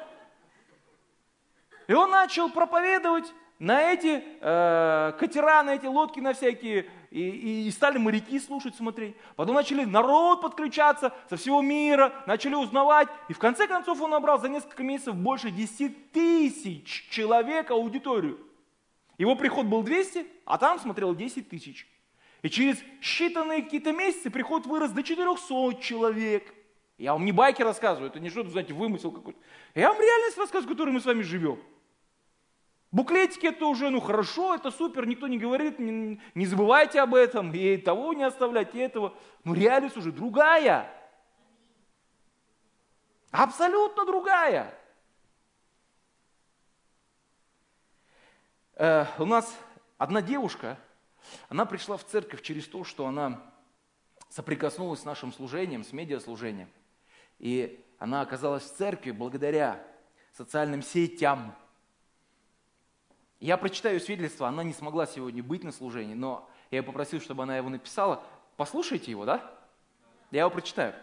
И 1.86 1.92
он 1.92 2.10
начал 2.10 2.50
проповедовать 2.50 3.32
на 3.58 3.92
эти 3.92 4.24
э, 4.40 5.12
катера, 5.18 5.62
на 5.62 5.74
эти 5.74 5.86
лодки, 5.86 6.20
на 6.20 6.32
всякие, 6.32 6.88
и, 7.14 7.68
и, 7.68 7.70
стали 7.70 7.96
моряки 7.96 8.40
слушать, 8.40 8.74
смотреть. 8.74 9.14
Потом 9.36 9.54
начали 9.54 9.84
народ 9.84 10.40
подключаться 10.40 11.14
со 11.30 11.36
всего 11.36 11.62
мира, 11.62 12.12
начали 12.26 12.56
узнавать. 12.56 13.06
И 13.28 13.32
в 13.32 13.38
конце 13.38 13.68
концов 13.68 14.00
он 14.00 14.10
набрал 14.10 14.40
за 14.40 14.48
несколько 14.48 14.82
месяцев 14.82 15.14
больше 15.14 15.52
10 15.52 16.10
тысяч 16.10 17.08
человек 17.10 17.70
аудиторию. 17.70 18.40
Его 19.16 19.36
приход 19.36 19.66
был 19.66 19.84
200, 19.84 20.26
а 20.44 20.58
там 20.58 20.80
смотрел 20.80 21.14
10 21.14 21.48
тысяч. 21.48 21.86
И 22.42 22.50
через 22.50 22.78
считанные 23.00 23.62
какие-то 23.62 23.92
месяцы 23.92 24.28
приход 24.28 24.66
вырос 24.66 24.90
до 24.90 25.04
400 25.04 25.80
человек. 25.80 26.52
Я 26.98 27.12
вам 27.12 27.24
не 27.24 27.30
байки 27.30 27.62
рассказываю, 27.62 28.10
это 28.10 28.18
не 28.18 28.28
что-то, 28.28 28.50
знаете, 28.50 28.74
вымысел 28.74 29.12
какой-то. 29.12 29.38
Я 29.76 29.92
вам 29.92 30.00
реальность 30.00 30.36
рассказываю, 30.36 30.74
в 30.74 30.76
которой 30.76 30.90
мы 30.90 31.00
с 31.00 31.06
вами 31.06 31.22
живем. 31.22 31.60
Буклетики 32.94 33.46
это 33.46 33.66
уже, 33.66 33.90
ну 33.90 34.00
хорошо, 34.00 34.54
это 34.54 34.70
супер, 34.70 35.04
никто 35.04 35.26
не 35.26 35.36
говорит, 35.36 35.80
не, 35.80 36.20
не 36.36 36.46
забывайте 36.46 37.00
об 37.00 37.16
этом, 37.16 37.52
и 37.52 37.76
того 37.76 38.12
не 38.12 38.22
оставляйте, 38.22 38.78
и 38.78 38.82
этого. 38.82 39.18
Но 39.42 39.52
реальность 39.52 39.96
уже 39.96 40.12
другая. 40.12 40.88
Абсолютно 43.32 44.06
другая. 44.06 44.72
Э, 48.76 49.06
у 49.18 49.24
нас 49.24 49.52
одна 49.98 50.22
девушка, 50.22 50.78
она 51.48 51.66
пришла 51.66 51.96
в 51.96 52.04
церковь 52.04 52.42
через 52.42 52.68
то, 52.68 52.84
что 52.84 53.08
она 53.08 53.42
соприкоснулась 54.28 55.00
с 55.00 55.04
нашим 55.04 55.32
служением, 55.32 55.82
с 55.82 55.92
медиаслужением. 55.92 56.68
И 57.40 57.84
она 57.98 58.20
оказалась 58.20 58.62
в 58.62 58.76
церкви 58.76 59.10
благодаря 59.10 59.84
социальным 60.32 60.80
сетям– 60.80 61.56
я 63.40 63.56
прочитаю 63.56 64.00
свидетельство, 64.00 64.48
она 64.48 64.62
не 64.62 64.72
смогла 64.72 65.06
сегодня 65.06 65.42
быть 65.42 65.64
на 65.64 65.72
служении, 65.72 66.14
но 66.14 66.48
я 66.70 66.82
попросил, 66.82 67.20
чтобы 67.20 67.42
она 67.42 67.56
его 67.56 67.68
написала. 67.68 68.22
Послушайте 68.56 69.10
его, 69.10 69.24
да? 69.24 69.50
Я 70.30 70.40
его 70.40 70.50
прочитаю. 70.50 70.94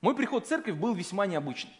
Мой 0.00 0.14
приход 0.14 0.44
в 0.44 0.48
церковь 0.48 0.74
был 0.74 0.94
весьма 0.94 1.26
необычный, 1.26 1.74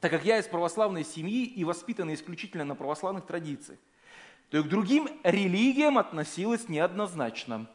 так 0.00 0.10
как 0.10 0.24
я 0.24 0.38
из 0.38 0.46
православной 0.46 1.04
семьи 1.04 1.44
и 1.44 1.64
воспитанный 1.64 2.14
исключительно 2.14 2.64
на 2.64 2.74
православных 2.74 3.26
традициях, 3.26 3.78
то 4.50 4.58
и 4.58 4.62
к 4.62 4.68
другим 4.68 5.08
религиям 5.22 5.98
относилась 5.98 6.68
неоднозначно. 6.68 7.66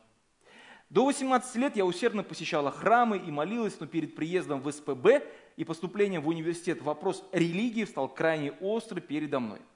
До 0.89 1.05
18 1.05 1.55
лет 1.57 1.75
я 1.75 1.85
усердно 1.85 2.23
посещала 2.23 2.71
храмы 2.71 3.17
и 3.17 3.29
молилась, 3.29 3.79
но 3.79 3.87
перед 3.87 4.15
приездом 4.15 4.61
в 4.61 4.71
СПБ 4.71 5.23
и 5.57 5.65
поступлением 5.65 6.21
в 6.21 6.29
университет 6.29 6.81
вопрос 6.81 7.23
религии 7.33 7.83
стал 7.83 8.07
крайне 8.07 8.53
острый 8.53 9.01
передо 9.01 9.39
мной– 9.39 9.59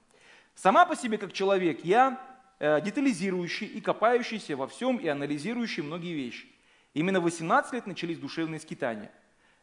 Сама 0.54 0.84
по 0.84 0.96
себе 0.96 1.18
как 1.18 1.32
человек 1.32 1.84
я 1.84 2.20
э, 2.58 2.80
детализирующий 2.80 3.66
и 3.66 3.80
копающийся 3.80 4.56
во 4.56 4.66
всем 4.66 4.96
и 4.98 5.08
анализирующий 5.08 5.82
многие 5.82 6.14
вещи. 6.14 6.46
Именно 6.94 7.20
в 7.20 7.24
18 7.24 7.72
лет 7.72 7.86
начались 7.86 8.18
душевные 8.18 8.60
скитания. 8.60 9.10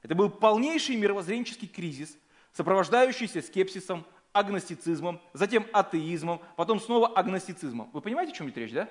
Это 0.01 0.15
был 0.15 0.29
полнейший 0.29 0.95
мировоззренческий 0.95 1.67
кризис, 1.67 2.17
сопровождающийся 2.53 3.41
скепсисом, 3.41 4.05
агностицизмом, 4.31 5.21
затем 5.33 5.65
атеизмом, 5.73 6.41
потом 6.55 6.79
снова 6.79 7.07
агностицизмом. 7.07 7.89
Вы 7.93 8.01
понимаете, 8.01 8.33
о 8.33 8.35
чем 8.35 8.47
идет 8.47 8.57
речь, 8.57 8.73
да? 8.73 8.89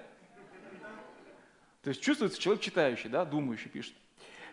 То 1.82 1.90
есть 1.90 2.02
чувствуется 2.02 2.40
человек 2.40 2.62
читающий, 2.62 3.08
да, 3.08 3.24
думающий 3.24 3.70
пишет. 3.70 3.94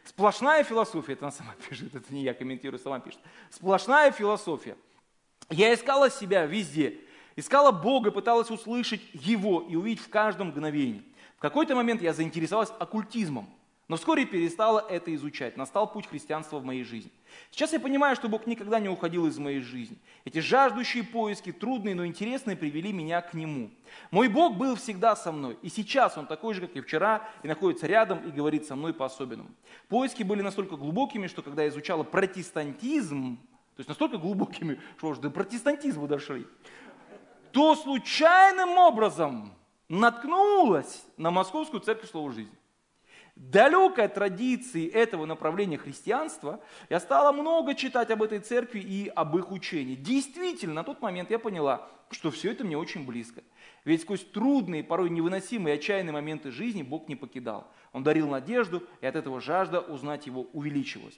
Сплошная 0.03 0.63
философия, 0.63 1.13
это 1.13 1.25
она 1.25 1.31
сама 1.31 1.55
пишет, 1.69 1.93
это 1.95 2.13
не 2.13 2.23
я 2.23 2.33
комментирую, 2.33 2.79
сама 2.79 2.99
пишет. 2.99 3.19
Сплошная 3.49 4.11
философия. 4.11 4.77
Я 5.49 5.73
искала 5.73 6.09
себя 6.09 6.45
везде, 6.45 6.99
Искала 7.35 7.71
Бога, 7.71 8.11
пыталась 8.11 8.49
услышать 8.49 9.01
Его 9.13 9.61
и 9.61 9.75
увидеть 9.75 10.03
в 10.03 10.09
каждом 10.09 10.47
мгновении. 10.47 11.03
В 11.37 11.41
какой-то 11.41 11.75
момент 11.75 12.01
я 12.01 12.13
заинтересовалась 12.13 12.71
оккультизмом, 12.79 13.49
но 13.87 13.97
вскоре 13.97 14.25
перестала 14.25 14.83
это 14.89 15.13
изучать. 15.13 15.57
Настал 15.57 15.91
путь 15.91 16.07
христианства 16.07 16.57
в 16.57 16.65
моей 16.65 16.83
жизни. 16.83 17.11
Сейчас 17.51 17.73
я 17.73 17.79
понимаю, 17.79 18.15
что 18.15 18.29
Бог 18.29 18.47
никогда 18.47 18.79
не 18.79 18.89
уходил 18.89 19.27
из 19.27 19.37
моей 19.37 19.59
жизни. 19.59 19.97
Эти 20.23 20.39
жаждущие 20.39 21.03
поиски, 21.03 21.51
трудные, 21.51 21.93
но 21.93 22.05
интересные, 22.05 22.55
привели 22.55 22.93
меня 22.93 23.21
к 23.21 23.33
Нему. 23.33 23.69
Мой 24.09 24.27
Бог 24.27 24.57
был 24.57 24.75
всегда 24.75 25.15
со 25.15 25.31
мной, 25.31 25.57
и 25.61 25.69
сейчас 25.69 26.17
Он 26.17 26.25
такой 26.25 26.53
же, 26.53 26.61
как 26.61 26.75
и 26.75 26.81
вчера, 26.81 27.27
и 27.43 27.47
находится 27.47 27.85
рядом 27.85 28.27
и 28.27 28.31
говорит 28.31 28.65
со 28.65 28.75
мной 28.75 28.93
по-особенному. 28.93 29.49
Поиски 29.89 30.23
были 30.23 30.41
настолько 30.41 30.77
глубокими, 30.77 31.27
что 31.27 31.41
когда 31.41 31.63
я 31.63 31.69
изучала 31.69 32.03
протестантизм, 32.03 33.37
то 33.75 33.79
есть 33.81 33.89
настолько 33.89 34.17
глубокими, 34.17 34.79
что 34.97 35.09
уже 35.09 35.19
до 35.19 35.29
протестантизма 35.29 36.07
дошли, 36.07 36.47
то 37.55 37.73
случайным 37.77 38.77
образом 38.77 39.53
наткнулась 39.87 41.05
на 41.15 41.31
Московскую 41.31 41.79
церковь 41.79 42.11
Слова 42.11 42.33
Жизни. 42.33 42.53
Далекой 43.37 44.03
от 44.03 44.13
традиции 44.13 44.89
этого 44.89 45.25
направления 45.25 45.77
христианства, 45.77 46.59
я 46.89 46.99
стала 46.99 47.31
много 47.31 47.73
читать 47.73 48.11
об 48.11 48.23
этой 48.23 48.39
церкви 48.39 48.79
и 48.79 49.07
об 49.07 49.37
их 49.37 49.53
учении. 49.53 49.95
Действительно, 49.95 50.73
на 50.73 50.83
тот 50.83 51.01
момент 51.01 51.31
я 51.31 51.39
поняла, 51.39 51.87
что 52.11 52.29
все 52.29 52.51
это 52.51 52.65
мне 52.65 52.77
очень 52.77 53.05
близко. 53.05 53.41
Ведь 53.85 54.01
сквозь 54.01 54.25
трудные, 54.25 54.83
порой 54.83 55.09
невыносимые, 55.09 55.75
отчаянные 55.75 56.11
моменты 56.11 56.51
жизни 56.51 56.83
Бог 56.83 57.07
не 57.07 57.15
покидал. 57.15 57.67
Он 57.93 58.03
дарил 58.03 58.27
надежду, 58.27 58.83
и 58.99 59.05
от 59.05 59.15
этого 59.15 59.39
жажда 59.39 59.79
узнать 59.79 60.25
Его 60.27 60.41
увеличилась. 60.51 61.17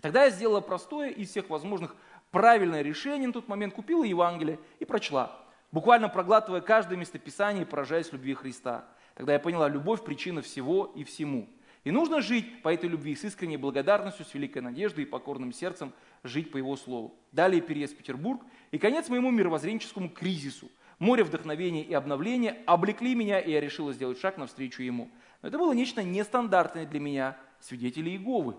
Тогда 0.00 0.22
я 0.22 0.30
сделала 0.30 0.60
простое 0.60 1.10
из 1.10 1.30
всех 1.30 1.50
возможных 1.50 1.96
правильное 2.30 2.82
решение 2.82 3.26
на 3.26 3.32
тот 3.32 3.48
момент, 3.48 3.74
купила 3.74 4.04
Евангелие 4.04 4.60
и 4.78 4.84
прочла, 4.84 5.43
буквально 5.74 6.08
проглатывая 6.08 6.60
каждое 6.60 6.96
местописание 6.96 7.64
и 7.64 7.66
поражаясь 7.66 8.12
любви 8.12 8.32
Христа. 8.34 8.84
Тогда 9.16 9.32
я 9.32 9.40
поняла, 9.40 9.68
любовь– 9.68 10.04
причина 10.04 10.40
всего 10.40 10.92
и 10.94 11.02
всему. 11.02 11.48
И 11.82 11.90
нужно 11.90 12.22
жить 12.22 12.62
по 12.62 12.72
этой 12.72 12.88
любви 12.88 13.16
с 13.16 13.24
искренней 13.24 13.56
благодарностью, 13.56 14.24
с 14.24 14.32
великой 14.34 14.62
надеждой 14.62 15.02
и 15.02 15.06
покорным 15.06 15.52
сердцем 15.52 15.92
жить 16.22 16.52
по 16.52 16.58
Его 16.58 16.76
Слову. 16.76 17.16
Далее 17.32 17.60
переезд 17.60 17.94
в 17.94 17.96
Петербург 17.96 18.40
и 18.70 18.78
конец 18.78 19.08
моему 19.08 19.32
мировоззренческому 19.32 20.10
кризису. 20.10 20.70
Море 21.00 21.24
вдохновения 21.24 21.82
и 21.82 21.92
обновления 21.92 22.56
облекли 22.66 23.16
меня, 23.16 23.40
и 23.40 23.50
я 23.50 23.60
решила 23.60 23.92
сделать 23.92 24.20
шаг 24.20 24.38
навстречу 24.38 24.80
Ему. 24.80 25.10
Но 25.42 25.48
это 25.48 25.58
было 25.58 25.72
нечто 25.72 26.04
нестандартное 26.04 26.86
для 26.86 27.00
меня, 27.00 27.36
свидетели 27.58 28.10
Иеговы. 28.10 28.54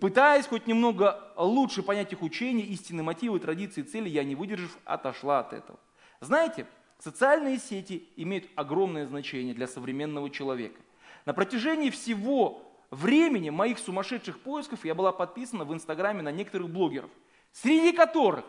Пытаясь 0.00 0.46
хоть 0.46 0.66
немного 0.66 1.32
лучше 1.36 1.82
понять 1.82 2.12
их 2.12 2.22
учения, 2.22 2.64
истинные 2.64 3.04
мотивы, 3.04 3.40
традиции, 3.40 3.82
цели, 3.82 4.08
я, 4.08 4.24
не 4.24 4.34
выдержав, 4.34 4.76
отошла 4.84 5.40
от 5.40 5.52
этого. 5.52 5.78
Знаете, 6.20 6.66
Социальные 6.98 7.58
сети 7.58 8.08
имеют 8.16 8.46
огромное 8.54 9.06
значение 9.06 9.54
для 9.54 9.66
современного 9.66 10.30
человека. 10.30 10.80
На 11.26 11.34
протяжении 11.34 11.90
всего 11.90 12.62
времени 12.90 13.50
моих 13.50 13.78
сумасшедших 13.78 14.40
поисков 14.40 14.84
я 14.84 14.94
была 14.94 15.12
подписана 15.12 15.64
в 15.64 15.74
Инстаграме 15.74 16.22
на 16.22 16.32
некоторых 16.32 16.70
блогеров, 16.70 17.10
среди 17.52 17.92
которых 17.92 18.44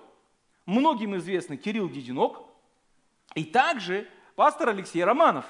многим 0.65 1.17
известный 1.17 1.57
Кирилл 1.57 1.89
Дединок 1.89 2.41
и 3.35 3.43
также 3.43 4.07
пастор 4.35 4.69
Алексей 4.69 5.03
Романов. 5.03 5.45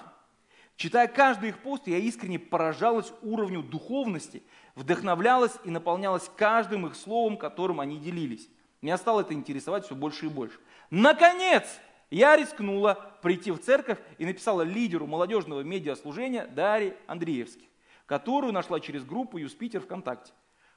Читая 0.78 1.08
каждый 1.08 1.50
их 1.50 1.58
пост, 1.58 1.88
я 1.88 1.98
искренне 1.98 2.38
поражалась 2.38 3.12
уровню 3.24 3.64
духовности, 3.64 4.44
вдохновлялась 4.76 5.58
и 5.64 5.72
наполнялась 5.72 6.30
каждым 6.38 6.86
их 6.86 6.96
словом, 6.96 7.36
которым 7.36 7.80
они 7.80 7.98
делились. 7.98 8.48
Меня 8.84 9.00
стало 9.00 9.22
это 9.22 9.34
интересовать 9.34 9.86
все 9.86 9.96
больше 9.96 10.28
и 10.28 10.30
больше. 10.30 10.60
Наконец, 10.92 11.66
я 12.12 12.36
рискнула 12.36 12.94
прийти 13.24 13.50
в 13.50 13.58
церковь 13.58 13.98
и 14.20 14.26
написала 14.26 14.62
лидеру 14.62 15.08
молодежного 15.08 15.62
медиаслужения 15.62 16.46
Дарье 16.46 16.96
Андреевски, 17.08 17.68
которую 18.06 18.54
нашла 18.54 18.80
через 18.80 19.04
группу 19.04 19.40
Юспитер 19.40 19.82
ВКонтакте. 19.82 20.32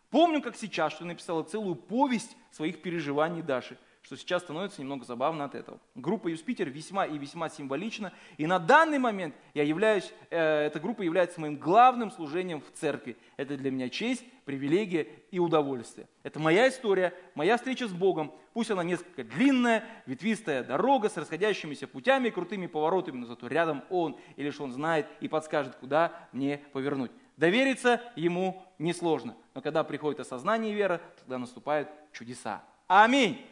Помню, 0.09 0.41
как 0.41 0.57
сейчас, 0.57 0.95
что 0.95 1.05
написала 1.05 1.43
целую 1.43 1.75
повесть 1.75 2.37
своих 2.53 2.81
переживаний 2.81 3.43
Даши– 3.43 3.77
что 4.03 4.17
сейчас 4.17 4.43
становится 4.43 4.81
немного 4.81 5.05
забавно 5.05 5.45
от 5.45 5.55
этого. 5.55 5.79
Группа 5.95 6.29
Юспитер 6.29 6.69
весьма 6.71 7.07
и 7.07 7.19
весьма 7.19 7.49
символична, 7.49 8.13
и 8.39 8.47
на 8.47 8.59
данный 8.59 8.99
момент 8.99 9.35
я 9.55 9.63
являюсь, 9.63 10.13
э, 10.31 10.67
эта 10.67 10.81
группа 10.81 11.03
является 11.03 11.41
моим 11.41 11.57
главным 11.57 12.11
служением 12.11 12.61
в 12.63 12.71
церкви. 12.73 13.17
Это 13.37 13.57
для 13.57 13.71
меня 13.71 13.89
честь, 13.89 14.25
привилегия 14.45 15.07
и 15.31 15.39
удовольствие. 15.39 16.09
Это 16.23 16.41
моя 16.41 16.69
история, 16.69 17.15
моя 17.35 17.57
встреча 17.57 17.87
с 17.87 17.93
Богом. 17.93 18.33
Пусть 18.53 18.71
она 18.71 18.83
несколько 18.83 19.23
длинная, 19.23 19.85
ветвистая 20.07 20.65
дорога 20.65 21.09
с 21.09 21.17
расходящимися 21.17 21.87
путями 21.87 22.29
и 22.29 22.31
крутыми 22.31 22.67
поворотами, 22.67 23.19
но 23.19 23.27
зато 23.27 23.47
рядом 23.47 23.85
Он, 23.91 24.17
или 24.37 24.47
лишь 24.47 24.61
Он 24.61 24.73
знает 24.73 25.07
и 25.21 25.29
подскажет, 25.29 25.77
куда 25.77 26.29
мне 26.33 26.63
повернуть. 26.73 27.13
Довериться 27.37 28.01
Ему 28.17 28.63
несложно, 28.79 29.37
но 29.55 29.61
когда 29.61 29.85
приходит 29.85 30.21
осознание 30.21 30.73
и 30.73 30.75
вера, 30.75 31.01
тогда 31.19 31.39
наступают 31.39 31.89
чудеса. 32.13 32.63
Аминь. 32.89 33.47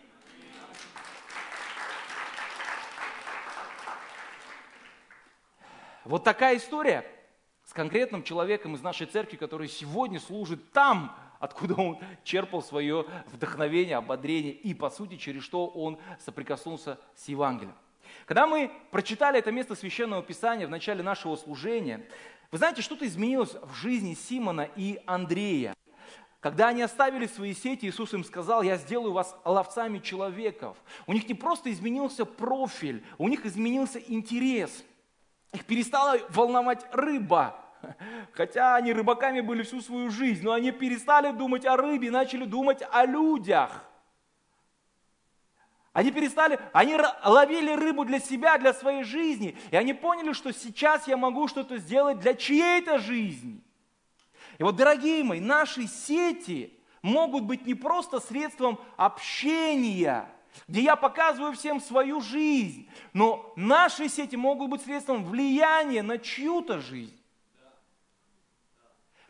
Вот 6.08 6.24
такая 6.24 6.56
история 6.56 7.04
с 7.66 7.74
конкретным 7.74 8.22
человеком 8.22 8.74
из 8.74 8.80
нашей 8.80 9.06
церкви, 9.06 9.36
который 9.36 9.68
сегодня 9.68 10.18
служит 10.18 10.72
там, 10.72 11.14
откуда 11.38 11.74
он 11.74 11.98
черпал 12.24 12.62
свое 12.62 13.04
вдохновение, 13.26 13.98
ободрение 13.98 14.52
и, 14.52 14.72
по 14.72 14.88
сути, 14.88 15.16
через 15.18 15.42
что 15.42 15.66
он 15.66 15.98
соприкоснулся 16.24 16.98
с 17.14 17.28
Евангелием. 17.28 17.74
Когда 18.24 18.46
мы 18.46 18.72
прочитали 18.90 19.38
это 19.38 19.52
место 19.52 19.74
Священного 19.74 20.22
Писания 20.22 20.66
в 20.66 20.70
начале 20.70 21.02
нашего 21.02 21.36
служения, 21.36 22.06
вы 22.50 22.56
знаете, 22.56 22.80
что-то 22.80 23.06
изменилось 23.06 23.54
в 23.62 23.74
жизни 23.74 24.14
Симона 24.14 24.66
и 24.76 25.02
Андрея. 25.04 25.74
Когда 26.40 26.68
они 26.68 26.80
оставили 26.80 27.26
свои 27.26 27.52
сети, 27.52 27.84
Иисус 27.84 28.14
им 28.14 28.24
сказал, 28.24 28.62
я 28.62 28.78
сделаю 28.78 29.12
вас 29.12 29.36
ловцами 29.44 29.98
человеков. 29.98 30.78
У 31.06 31.12
них 31.12 31.28
не 31.28 31.34
просто 31.34 31.70
изменился 31.70 32.24
профиль, 32.24 33.04
у 33.18 33.28
них 33.28 33.44
изменился 33.44 33.98
интерес– 33.98 34.84
их 35.52 35.64
перестала 35.64 36.18
волновать 36.30 36.84
рыба. 36.92 37.64
Хотя 38.32 38.76
они 38.76 38.92
рыбаками 38.92 39.40
были 39.40 39.62
всю 39.62 39.80
свою 39.80 40.10
жизнь, 40.10 40.44
но 40.44 40.52
они 40.52 40.72
перестали 40.72 41.30
думать 41.32 41.64
о 41.64 41.76
рыбе, 41.76 42.10
начали 42.10 42.44
думать 42.44 42.82
о 42.90 43.04
людях. 43.04 43.84
Они 45.92 46.12
перестали, 46.12 46.60
они 46.72 46.96
ловили 47.24 47.72
рыбу 47.72 48.04
для 48.04 48.20
себя, 48.20 48.58
для 48.58 48.72
своей 48.72 49.04
жизни. 49.04 49.56
И 49.70 49.76
они 49.76 49.94
поняли, 49.94 50.32
что 50.32 50.52
сейчас 50.52 51.08
я 51.08 51.16
могу 51.16 51.48
что-то 51.48 51.78
сделать 51.78 52.20
для 52.20 52.34
чьей-то 52.34 52.98
жизни. 52.98 53.62
И 54.58 54.62
вот, 54.62 54.76
дорогие 54.76 55.24
мои, 55.24 55.40
наши 55.40 55.86
сети 55.86 56.78
могут 57.02 57.44
быть 57.44 57.64
не 57.66 57.74
просто 57.74 58.20
средством 58.20 58.78
общения– 58.96 60.28
где 60.66 60.82
я 60.82 60.96
показываю 60.96 61.52
всем 61.52 61.80
свою 61.80 62.20
жизнь. 62.20 62.88
Но 63.12 63.52
наши 63.56 64.08
сети 64.08 64.36
могут 64.36 64.70
быть 64.70 64.82
средством 64.82 65.24
влияния 65.24 66.02
на 66.02 66.18
чью-то 66.18 66.80
жизнь. 66.80 67.18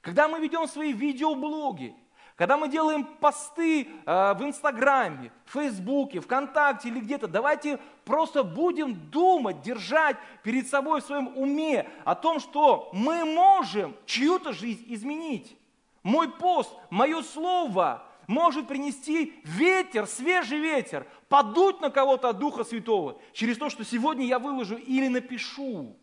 Когда 0.00 0.28
мы 0.28 0.40
ведем 0.40 0.66
свои 0.66 0.92
видеоблоги, 0.92 1.94
когда 2.38 2.56
мы 2.56 2.68
делаем 2.68 3.04
посты 3.04 3.82
э, 3.82 4.34
в 4.34 4.44
Инстаграме, 4.44 5.32
в 5.44 5.54
Фейсбуке, 5.54 6.20
ВКонтакте 6.20 6.88
или 6.88 7.00
где-то, 7.00 7.26
давайте 7.26 7.80
просто 8.04 8.44
будем 8.44 8.94
думать, 9.10 9.60
держать 9.60 10.16
перед 10.44 10.68
собой 10.68 11.00
в 11.00 11.04
своем 11.04 11.36
уме 11.36 11.90
о 12.04 12.14
том, 12.14 12.38
что 12.38 12.90
мы 12.92 13.24
можем 13.24 13.96
чью-то 14.06 14.52
жизнь 14.52 14.84
изменить. 14.86 15.56
Мой 16.04 16.30
пост, 16.30 16.72
мое 16.90 17.22
слово 17.22 18.07
может 18.28 18.68
принести 18.68 19.40
ветер, 19.42 20.06
свежий 20.06 20.60
ветер, 20.60 21.08
подуть 21.28 21.80
на 21.80 21.90
кого-то 21.90 22.28
от 22.28 22.38
Духа 22.38 22.62
Святого 22.62 23.20
через 23.32 23.56
то, 23.56 23.70
что 23.70 23.84
сегодня 23.84 24.26
я 24.26 24.38
выложу 24.38 24.76
или 24.76 25.08
напишу. 25.08 25.98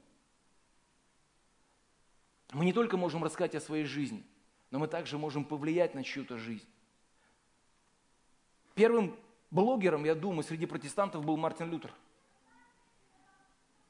Мы 2.52 2.66
не 2.66 2.74
только 2.74 2.98
можем 2.98 3.24
рассказать 3.24 3.56
о 3.56 3.62
своей 3.62 3.86
жизни, 3.86 4.26
но 4.72 4.80
мы 4.80 4.88
также 4.88 5.18
можем 5.18 5.46
повлиять 5.46 5.94
на 5.94 6.04
чью-то 6.04 6.38
жизнь. 6.38 6.68
Первым 8.74 9.18
блогером, 9.52 10.04
я 10.04 10.16
думаю, 10.16 10.44
среди 10.44 10.66
протестантов 10.66 11.24
был 11.24 11.38
Мартин 11.38 11.70
Лютер. 11.70 11.94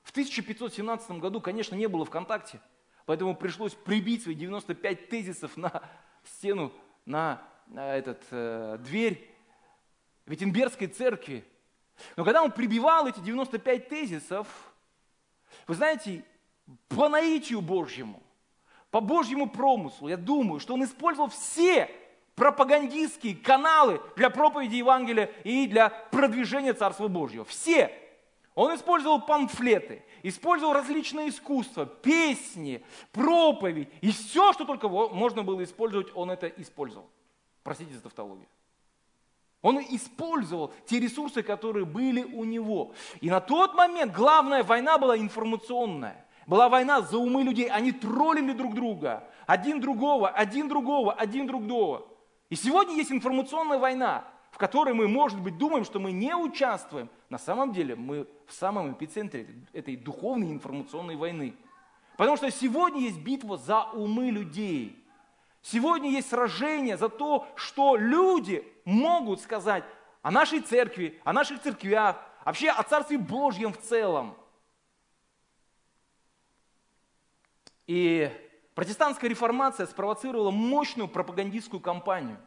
В 0.03 0.11
1517 0.11 1.11
году, 1.11 1.39
конечно, 1.39 1.73
не 1.75 1.87
было 1.87 2.03
ВКонтакте, 2.05 2.59
поэтому 3.05 3.33
пришлось 3.33 3.73
прибить 3.73 4.23
свои 4.23 4.35
95 4.35 5.09
тезисов 5.09 5.55
на 5.55 5.89
стену, 6.23 6.73
на 7.05 7.41
этот, 7.73 8.23
э, 8.31 8.77
дверь 8.79 9.29
Виттенбергской 10.25 10.87
церкви. 10.87 11.43
Но 12.15 12.23
когда 12.23 12.43
он 12.43 12.51
прибивал 12.51 13.07
эти 13.07 13.19
95 13.19 13.89
тезисов, 13.89 14.47
вы 15.67 15.75
знаете, 15.75 16.23
по 16.89 17.09
наитию 17.09 17.61
Божьему, 17.61 18.21
по 18.91 19.01
Божьему 19.01 19.49
промыслу, 19.49 20.07
я 20.07 20.17
думаю, 20.17 20.59
что 20.59 20.73
он 20.73 20.83
использовал 20.83 21.29
все 21.29 21.89
пропагандистские 22.35 23.35
каналы 23.35 24.01
для 24.15 24.29
проповеди 24.29 24.75
Евангелия 24.75 25.31
и 25.43 25.67
для 25.67 25.89
продвижения 25.89 26.73
Царства 26.73 27.07
Божьего. 27.07 27.45
Все. 27.45 27.91
Он 28.55 28.73
использовал 28.73 29.21
памфлеты, 29.21 30.01
использовал 30.23 30.73
различные 30.73 31.29
искусства, 31.29 31.85
песни, 31.85 32.83
проповедь. 33.11 33.89
И 34.01 34.11
все, 34.11 34.53
что 34.53 34.63
только 34.63 34.87
можно 34.87 35.43
было 35.43 35.61
использовать, 35.63 36.07
он 36.15 36.31
это 36.31 36.47
использовал. 36.47 37.09
Простите 37.65 37.95
за 37.95 38.01
тавтологию. 38.01 38.45
Он 39.63 39.79
использовал 39.79 40.71
те 40.85 40.99
ресурсы, 40.99 41.41
которые 41.41 41.83
были 41.83 42.23
у 42.23 42.43
него. 42.43 42.93
И 43.21 43.29
на 43.31 43.41
тот 43.41 43.73
момент 43.73 44.13
главная 44.13 44.63
война 44.63 44.99
была 44.99 45.17
информационная. 45.17 46.23
Была 46.45 46.69
война 46.69 47.01
за 47.01 47.17
умы 47.17 47.41
людей. 47.41 47.67
Они 47.67 47.91
троллили 47.91 48.53
друг 48.53 48.75
друга. 48.75 49.27
Один 49.47 49.81
другого, 49.81 50.29
один 50.29 50.69
другого, 50.69 51.11
один 51.11 51.47
другого. 51.47 52.07
И 52.51 52.55
сегодня 52.55 52.93
есть 52.97 53.11
информационная 53.11 53.79
война, 53.79 54.25
в 54.51 54.59
которой 54.59 54.93
мы, 54.93 55.07
может 55.07 55.41
быть, 55.41 55.57
думаем, 55.57 55.85
что 55.85 55.99
мы 55.99 56.11
не 56.11 56.35
участвуем. 56.35 57.09
На 57.29 57.39
самом 57.39 57.73
деле 57.73 57.95
мы 57.95 58.27
в 58.45 58.53
самом 58.53 58.93
эпицентре 58.93 59.47
этой 59.73 59.95
духовной 59.95 60.51
информационной 60.51 61.15
войны. 61.15 61.55
Потому 62.15 62.37
что 62.37 62.51
сегодня 62.51 63.01
есть 63.01 63.21
битва 63.21 63.57
за 63.57 63.85
умы 63.85 64.29
людей. 64.29 65.03
Сегодня 65.65 66.11
есть 66.11 66.29
сражение 66.29 66.95
за 66.95 67.09
то, 67.09 67.47
что 67.55 67.95
люди 67.95 68.63
могут 68.85 69.41
сказать 69.41 69.83
о 70.21 70.29
нашей 70.29 70.59
церкви, 70.59 71.19
о 71.23 71.33
наших 71.33 71.59
церквях, 71.59 72.23
вообще 72.45 72.69
о 72.69 72.83
Царстве 72.83 73.17
Божьем 73.17 73.73
в 73.73 73.81
целом. 73.81 74.37
И 77.87 78.29
протестантская 78.75 79.27
реформация 79.27 79.87
спровоцировала 79.87 80.51
мощную 80.51 81.07
пропагандистскую 81.07 81.79
кампанию. 81.79 82.37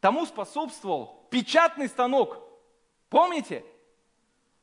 Тому 0.00 0.26
способствовал 0.26 1.28
печатный 1.30 1.86
станок. 1.86 2.42
Помните? 3.10 3.64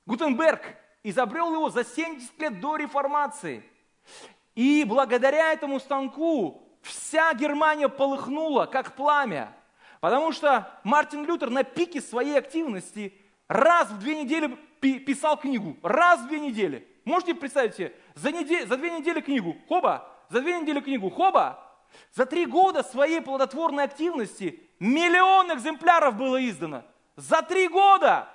Гутенберг 0.05 0.75
изобрел 1.03 1.53
его 1.53 1.69
за 1.69 1.85
70 1.85 2.37
лет 2.37 2.59
до 2.59 2.75
реформации. 2.75 3.63
И 4.55 4.83
благодаря 4.83 5.53
этому 5.53 5.79
станку 5.79 6.66
вся 6.87 7.33
Германия 7.33 7.89
полыхнула, 7.89 8.65
как 8.65 8.95
пламя. 8.95 9.55
Потому 9.99 10.31
что 10.31 10.71
Мартин 10.83 11.25
Лютер 11.25 11.49
на 11.49 11.63
пике 11.63 12.01
своей 12.01 12.37
активности 12.37 13.13
раз 13.47 13.89
в 13.89 13.99
две 13.99 14.23
недели 14.23 14.55
писал 14.79 15.37
книгу. 15.37 15.77
Раз 15.81 16.21
в 16.21 16.27
две 16.27 16.39
недели. 16.39 16.87
Можете 17.05 17.35
представить 17.35 17.75
себе? 17.75 17.95
За, 18.15 18.31
неделю, 18.31 18.67
за 18.67 18.77
две 18.77 18.91
недели 18.91 19.21
книгу. 19.21 19.55
Хоба. 19.67 20.09
За 20.29 20.41
две 20.41 20.59
недели 20.59 20.79
книгу. 20.81 21.09
Хоба. 21.09 21.63
За 22.13 22.25
три 22.25 22.45
года 22.45 22.83
своей 22.83 23.21
плодотворной 23.21 23.85
активности 23.85 24.61
миллион 24.79 25.53
экземпляров 25.53 26.15
было 26.15 26.43
издано. 26.47 26.83
За 27.15 27.41
три 27.41 27.67
года. 27.67 28.29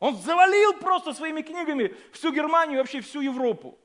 Он 0.00 0.16
завалил 0.16 0.74
просто 0.74 1.14
своими 1.14 1.40
книгами 1.40 1.94
всю 2.12 2.32
Германию 2.32 2.76
и 2.76 2.78
вообще 2.78 3.00
всю 3.00 3.20
Европу. 3.20 3.78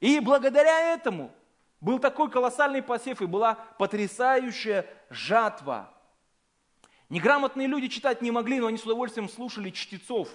И 0.00 0.20
благодаря 0.20 0.94
этому 0.94 1.32
был 1.80 1.98
такой 1.98 2.30
колоссальный 2.30 2.82
посев 2.82 3.20
и 3.22 3.26
была 3.26 3.54
потрясающая 3.78 4.86
жатва. 5.10 5.92
Неграмотные 7.08 7.68
люди 7.68 7.88
читать 7.88 8.22
не 8.22 8.30
могли, 8.30 8.58
но 8.58 8.66
они 8.66 8.78
с 8.78 8.84
удовольствием 8.84 9.28
слушали 9.28 9.70
чтецов. 9.70 10.28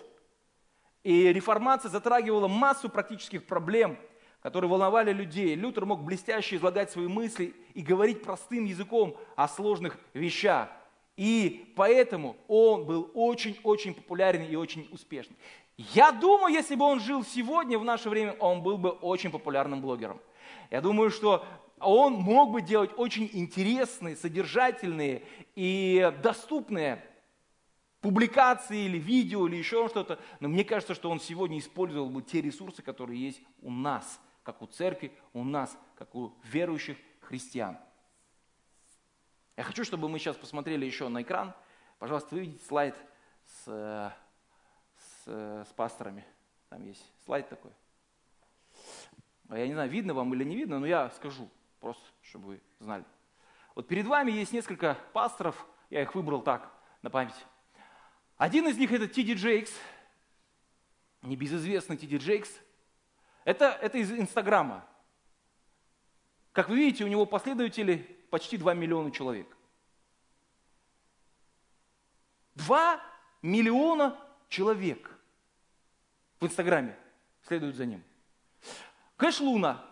И 1.03 1.33
реформация 1.33 1.89
затрагивала 1.89 2.47
массу 2.47 2.87
практических 2.87 3.45
проблем, 3.45 3.97
которые 4.41 4.69
волновали 4.69 5.11
людей. 5.11 5.55
Лютер 5.55 5.85
мог 5.85 6.03
блестяще 6.03 6.55
излагать 6.55 6.91
свои 6.91 7.07
мысли 7.07 7.53
и 7.73 7.81
говорить 7.81 8.23
простым 8.23 8.65
языком 8.65 9.17
о 9.35 9.47
сложных 9.47 9.97
вещах. 10.13 10.69
И 11.17 11.73
поэтому 11.75 12.37
он 12.47 12.85
был 12.85 13.11
очень-очень 13.13 13.93
популярен 13.93 14.43
и 14.43 14.55
очень 14.55 14.87
успешный. 14.91 15.35
Я 15.77 16.11
думаю, 16.11 16.53
если 16.53 16.75
бы 16.75 16.85
он 16.85 16.99
жил 16.99 17.25
сегодня, 17.25 17.77
в 17.77 17.83
наше 17.83 18.09
время, 18.09 18.33
он 18.33 18.61
был 18.61 18.77
бы 18.77 18.91
очень 18.91 19.31
популярным 19.31 19.81
блогером. 19.81 20.21
Я 20.71 20.79
думаю, 20.81 21.11
что 21.11 21.45
он 21.79 22.13
мог 22.13 22.51
бы 22.51 22.61
делать 22.61 22.91
очень 22.95 23.29
интересные, 23.33 24.15
содержательные 24.15 25.23
и 25.53 26.11
доступные 26.23 27.05
публикации 27.99 28.85
или 28.85 28.97
видео 28.97 29.47
или 29.47 29.57
еще 29.57 29.87
что-то. 29.89 30.17
Но 30.39 30.47
мне 30.47 30.63
кажется, 30.63 30.95
что 30.95 31.11
он 31.11 31.19
сегодня 31.19 31.59
использовал 31.59 32.09
бы 32.09 32.21
те 32.21 32.41
ресурсы, 32.41 32.81
которые 32.81 33.21
есть 33.21 33.41
у 33.61 33.69
нас, 33.69 34.19
как 34.43 34.61
у 34.61 34.65
церкви, 34.65 35.11
у 35.33 35.43
нас, 35.43 35.77
как 35.95 36.15
у 36.15 36.33
верующих 36.43 36.97
христиан. 37.19 37.77
Я 39.57 39.63
хочу, 39.63 39.83
чтобы 39.83 40.07
мы 40.07 40.19
сейчас 40.19 40.37
посмотрели 40.37 40.85
еще 40.85 41.09
на 41.09 41.21
экран. 41.21 41.53
Пожалуйста, 41.99 42.33
выведите 42.33 42.65
слайд 42.65 42.95
с, 43.45 44.13
с, 45.25 45.27
с 45.27 45.73
пасторами. 45.75 46.25
Там 46.69 46.83
есть 46.87 47.03
слайд 47.25 47.49
такой. 47.49 47.71
Я 49.57 49.67
не 49.67 49.73
знаю, 49.73 49.89
видно 49.89 50.13
вам 50.13 50.33
или 50.33 50.43
не 50.43 50.55
видно, 50.55 50.79
но 50.79 50.85
я 50.85 51.09
скажу, 51.11 51.49
просто 51.79 52.03
чтобы 52.21 52.47
вы 52.47 52.61
знали. 52.79 53.03
Вот 53.75 53.87
перед 53.87 54.05
вами 54.05 54.31
есть 54.31 54.53
несколько 54.53 54.97
пасторов, 55.13 55.65
я 55.89 56.01
их 56.01 56.15
выбрал 56.15 56.41
так, 56.41 56.71
на 57.01 57.09
память. 57.09 57.45
Один 58.37 58.67
из 58.67 58.77
них 58.77 58.91
это 58.91 59.07
Тиди 59.07 59.33
Джейкс, 59.33 59.71
небезызвестный 61.21 61.97
Тиди 61.97 62.17
Джейкс. 62.17 62.49
Это, 63.43 63.77
это 63.81 63.97
из 63.97 64.11
Инстаграма. 64.11 64.85
Как 66.51 66.69
вы 66.69 66.77
видите, 66.77 67.03
у 67.03 67.07
него 67.07 67.25
последователи 67.25 67.97
почти 68.29 68.57
2 68.57 68.73
миллиона 68.73 69.11
человек. 69.11 69.47
2 72.55 73.01
миллиона 73.41 74.17
человек 74.49 75.17
в 76.39 76.45
Инстаграме 76.45 76.97
следуют 77.43 77.75
за 77.75 77.85
ним. 77.85 78.03
Кэш 79.21 79.39
Луна. 79.39 79.85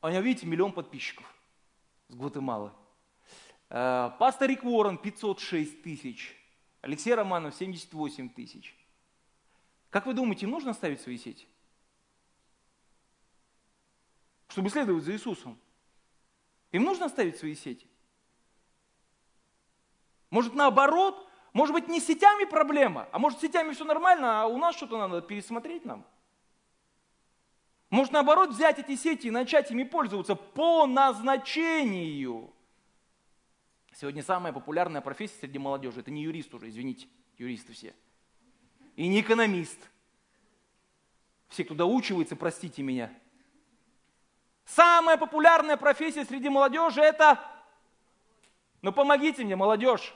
У 0.00 0.08
него, 0.08 0.20
видите, 0.22 0.46
миллион 0.46 0.72
подписчиков 0.72 1.26
с 2.08 2.14
Гватемалы. 2.14 2.72
Э, 3.68 4.12
пастор 4.18 4.48
Рик 4.48 4.64
Уоррен 4.64 4.96
506 4.96 5.82
тысяч. 5.82 6.34
Алексей 6.80 7.14
Романов 7.14 7.54
78 7.54 8.30
тысяч. 8.30 8.74
Как 9.90 10.06
вы 10.06 10.14
думаете, 10.14 10.46
им 10.46 10.52
нужно 10.52 10.72
ставить 10.72 11.02
свои 11.02 11.18
сети? 11.18 11.46
Чтобы 14.48 14.70
следовать 14.70 15.04
за 15.04 15.12
Иисусом. 15.12 15.58
Им 16.72 16.84
нужно 16.84 17.10
ставить 17.10 17.36
свои 17.36 17.54
сети? 17.54 17.86
Может 20.30 20.54
наоборот, 20.54 21.28
может 21.52 21.74
быть 21.74 21.88
не 21.88 22.00
сетями 22.00 22.44
проблема, 22.44 23.06
а 23.12 23.18
может 23.18 23.38
сетями 23.38 23.74
все 23.74 23.84
нормально, 23.84 24.40
а 24.40 24.46
у 24.46 24.56
нас 24.56 24.74
что-то 24.74 24.96
надо 24.96 25.20
пересмотреть 25.20 25.84
нам? 25.84 26.06
Может, 27.90 28.12
наоборот, 28.12 28.50
взять 28.50 28.78
эти 28.78 28.96
сети 28.96 29.28
и 29.28 29.30
начать 29.30 29.70
ими 29.70 29.84
пользоваться 29.84 30.34
по 30.34 30.86
назначению. 30.86 32.52
Сегодня 33.94 34.22
самая 34.22 34.52
популярная 34.52 35.00
профессия 35.00 35.36
среди 35.40 35.58
молодежи– 35.58 36.00
это 36.00 36.10
не 36.10 36.22
юрист 36.22 36.52
уже, 36.54 36.68
извините, 36.68 37.08
юристы 37.38 37.72
все. 37.72 37.94
И 38.94 39.08
не 39.08 39.20
экономист. 39.20 39.78
Все, 41.48 41.64
кто 41.64 41.74
доучивается, 41.74 42.36
простите 42.36 42.82
меня. 42.82 43.10
Самая 44.66 45.16
популярная 45.16 45.78
профессия 45.78 46.24
среди 46.24 46.50
молодежи– 46.50 47.00
это… 47.02 47.42
Ну, 48.82 48.92
помогите 48.92 49.44
мне, 49.44 49.56
молодежь. 49.56 50.14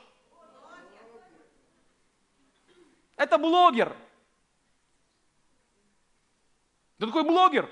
Это 3.17 3.39
блогер. 3.39 3.97
Кто 7.03 7.09
такой 7.09 7.25
блогер? 7.25 7.69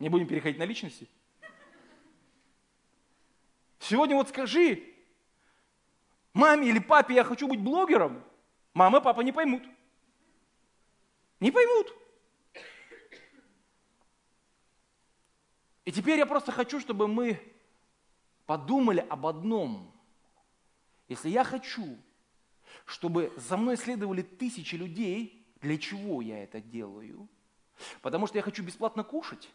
Не 0.00 0.08
будем 0.08 0.26
переходить 0.26 0.58
на 0.58 0.64
личности. 0.64 1.08
Сегодня 3.78 4.16
вот 4.16 4.30
скажи, 4.30 4.92
маме 6.32 6.68
или 6.68 6.80
папе, 6.80 7.14
я 7.14 7.22
хочу 7.22 7.46
быть 7.46 7.60
блогером. 7.60 8.24
Мама 8.74 8.98
и 8.98 9.00
папа 9.00 9.20
не 9.20 9.30
поймут. 9.30 9.62
Не 11.38 11.52
поймут. 11.52 11.94
И 15.84 15.92
теперь 15.92 16.18
я 16.18 16.26
просто 16.26 16.50
хочу, 16.50 16.80
чтобы 16.80 17.06
мы 17.06 17.40
подумали 18.44 19.06
об 19.08 19.28
одном. 19.28 19.94
Если 21.06 21.28
я 21.28 21.44
хочу, 21.44 21.96
чтобы 22.86 23.32
за 23.36 23.56
мной 23.56 23.76
следовали 23.76 24.22
тысячи 24.22 24.74
людей, 24.74 25.41
для 25.62 25.78
чего 25.78 26.20
я 26.20 26.42
это 26.42 26.60
делаю? 26.60 27.28
Потому 28.02 28.26
что 28.26 28.36
я 28.36 28.42
хочу 28.42 28.62
бесплатно 28.62 29.04
кушать. 29.04 29.48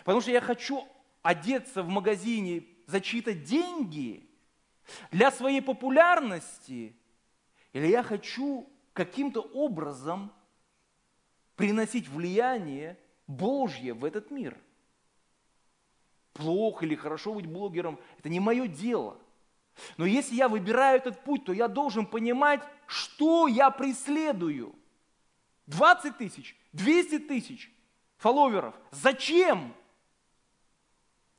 Потому 0.00 0.20
что 0.20 0.30
я 0.30 0.40
хочу 0.40 0.86
одеться 1.22 1.82
в 1.82 1.88
магазине 1.88 2.64
за 2.86 3.00
чьи-то 3.00 3.34
деньги, 3.34 4.28
для 5.10 5.30
своей 5.30 5.62
популярности, 5.62 6.94
или 7.72 7.86
я 7.86 8.02
хочу 8.02 8.68
каким-то 8.92 9.40
образом 9.40 10.32
приносить 11.56 12.08
влияние 12.08 12.98
Божье 13.26 13.94
в 13.94 14.04
этот 14.04 14.30
мир. 14.30 14.58
Плохо 16.32 16.84
или 16.84 16.94
хорошо 16.94 17.34
быть 17.34 17.46
блогером, 17.46 17.98
это 18.18 18.28
не 18.28 18.40
мое 18.40 18.66
дело. 18.66 19.18
Но 19.96 20.06
если 20.06 20.34
я 20.34 20.48
выбираю 20.48 20.98
этот 20.98 21.22
путь, 21.24 21.44
то 21.44 21.52
я 21.52 21.68
должен 21.68 22.06
понимать, 22.06 22.62
что 22.86 23.48
я 23.48 23.70
преследую. 23.70 24.74
20 25.66 26.18
тысяч, 26.18 26.56
200 26.72 27.20
тысяч 27.20 27.70
фолловеров. 28.18 28.74
Зачем? 28.90 29.74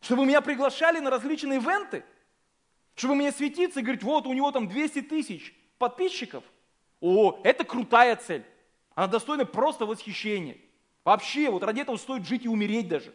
Чтобы 0.02 0.26
меня 0.26 0.42
приглашали 0.42 1.00
на 1.00 1.10
различные 1.10 1.60
ивенты? 1.60 2.04
Чтобы 2.96 3.16
мне 3.16 3.32
светиться 3.32 3.80
и 3.80 3.84
говорить, 3.84 4.04
вот 4.04 4.28
у 4.28 4.34
него 4.34 4.52
там 4.52 4.68
200 4.68 5.04
тысяч 5.04 5.54
подписчиков? 5.78 6.44
О, 7.02 7.40
это 7.44 7.64
крутая 7.64 8.16
цель. 8.16 8.46
Она 8.96 9.08
достойна 9.08 9.46
просто 9.46 9.86
восхищения. 9.86 10.58
Вообще, 11.04 11.50
вот 11.50 11.64
ради 11.64 11.82
этого 11.82 11.98
стоит 11.98 12.26
жить 12.26 12.46
и 12.46 12.48
умереть 12.48 12.88
даже. 12.88 13.14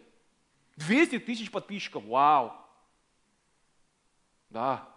200 0.77 1.21
тысяч 1.21 1.51
подписчиков, 1.51 2.05
вау. 2.05 2.53
Да. 4.51 4.89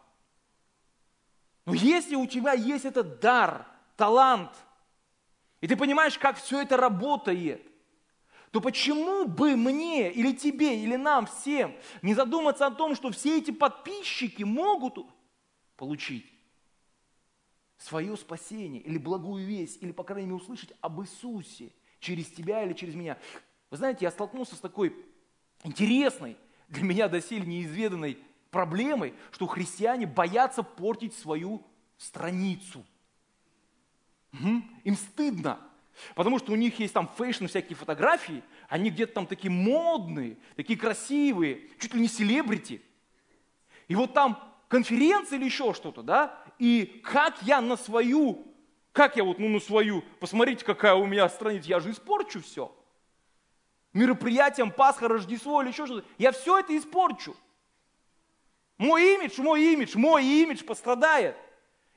Но 1.66 1.74
если 1.74 2.16
у 2.16 2.26
тебя 2.26 2.54
есть 2.54 2.86
этот 2.86 3.20
дар, 3.20 3.68
талант, 3.96 4.52
и 5.60 5.68
ты 5.68 5.76
понимаешь, 5.76 6.18
как 6.18 6.38
все 6.38 6.62
это 6.62 6.76
работает, 6.76 7.66
то 8.52 8.60
почему 8.60 9.26
бы 9.26 9.56
мне 9.56 10.12
или 10.12 10.34
тебе, 10.34 10.82
или 10.84 10.96
нам 10.96 11.26
всем 11.26 11.76
не 12.02 12.14
задуматься 12.14 12.66
о 12.66 12.72
том, 12.72 12.96
что 12.96 13.12
все 13.12 13.38
эти 13.38 13.52
подписчики 13.52 14.44
могут 14.44 14.98
получить 15.78 16.26
свое 17.78 18.16
спасение 18.18 18.82
или 18.82 18.98
благую 18.98 19.46
весть, 19.46 19.82
или, 19.82 19.92
по 19.92 20.04
крайней 20.04 20.28
мере, 20.28 20.42
услышать 20.42 20.74
об 20.82 21.02
Иисусе 21.02 21.72
через 22.00 22.28
тебя 22.28 22.64
или 22.64 22.74
через 22.74 22.96
меня. 22.96 23.18
Вы 23.70 23.78
знаете, 23.78 24.06
я 24.06 24.12
столкнулся 24.12 24.56
с 24.56 24.60
такой 24.60 24.96
интересной, 25.64 26.38
для 26.68 26.84
меня 26.84 27.08
доселе 27.08 27.46
неизведанной 27.46 28.18
проблемой, 28.52 29.16
что 29.32 29.48
христиане 29.48 30.06
боятся 30.06 30.62
портить 30.62 31.16
свою 31.16 31.66
страницу. 31.98 32.86
Угу. 34.34 34.62
Им 34.84 34.96
стыдно, 34.96 35.60
потому 36.16 36.38
что 36.38 36.52
у 36.52 36.56
них 36.56 36.78
есть 36.80 36.94
там 36.94 37.08
fashion, 37.08 37.48
всякие 37.48 37.76
фотографии, 37.76 38.44
они 38.70 38.90
где-то 38.90 39.14
там 39.14 39.28
такие 39.28 39.52
модные, 39.52 40.38
такие 40.56 40.78
красивые, 40.78 41.70
чуть 41.80 41.94
ли 41.94 42.02
не 42.02 42.08
celebrity. 42.08 42.82
И 43.88 43.96
вот 43.96 44.14
там 44.14 44.42
конференция 44.68 45.38
или 45.38 45.46
еще 45.46 45.74
что-то, 45.74 46.02
да, 46.02 46.38
и 46.60 47.02
как 47.04 47.42
я 47.44 47.60
на 47.60 47.76
свою, 47.76 48.48
как 48.92 49.18
я 49.18 49.24
вот, 49.24 49.40
ну, 49.40 49.50
на 49.50 49.60
свою, 49.60 50.04
посмотрите, 50.20 50.64
какая 50.64 50.94
у 50.94 51.06
меня 51.06 51.28
страница, 51.28 51.70
я 51.70 51.80
же 51.80 51.92
испорчу 51.92 52.42
все. 52.42 52.76
Мероприятием 53.94 54.72
Пасха, 54.72 55.10
Рождество 55.10 55.62
или 55.62 55.72
еще 55.72 55.86
что-то, 55.86 56.08
я 56.18 56.32
все 56.32 56.60
это 56.60 56.78
испорчу. 56.78 57.36
Мой 58.82 59.14
имидж, 59.14 59.40
мой 59.40 59.62
имидж, 59.74 59.96
мой 59.96 60.26
имидж 60.26 60.64
пострадает. 60.64 61.38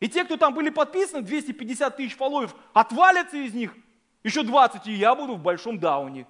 И 0.00 0.08
те, 0.08 0.22
кто 0.22 0.36
там 0.36 0.52
были 0.52 0.68
подписаны, 0.68 1.22
250 1.22 1.96
тысяч 1.96 2.14
фолловеров, 2.14 2.54
отвалятся 2.74 3.38
из 3.38 3.54
них, 3.54 3.74
еще 4.22 4.42
20, 4.42 4.86
и 4.88 4.92
я 4.92 5.14
буду 5.14 5.36
в 5.36 5.38
большом 5.38 5.80
дауне. 5.80 6.26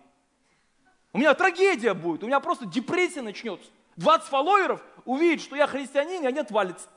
У 1.13 1.19
меня 1.19 1.35
трагедия 1.35 1.93
будет, 1.93 2.23
у 2.23 2.27
меня 2.29 2.39
просто 2.39 2.67
депрессия 2.67 3.21
начнется. 3.21 3.69
20 3.97 4.29
фолловеров 4.29 4.81
увидят, 5.05 5.45
что 5.45 5.57
я 5.57 5.67
христианин, 5.67 6.23
и 6.23 6.27
они 6.27 6.39
отвалятся. 6.39 6.89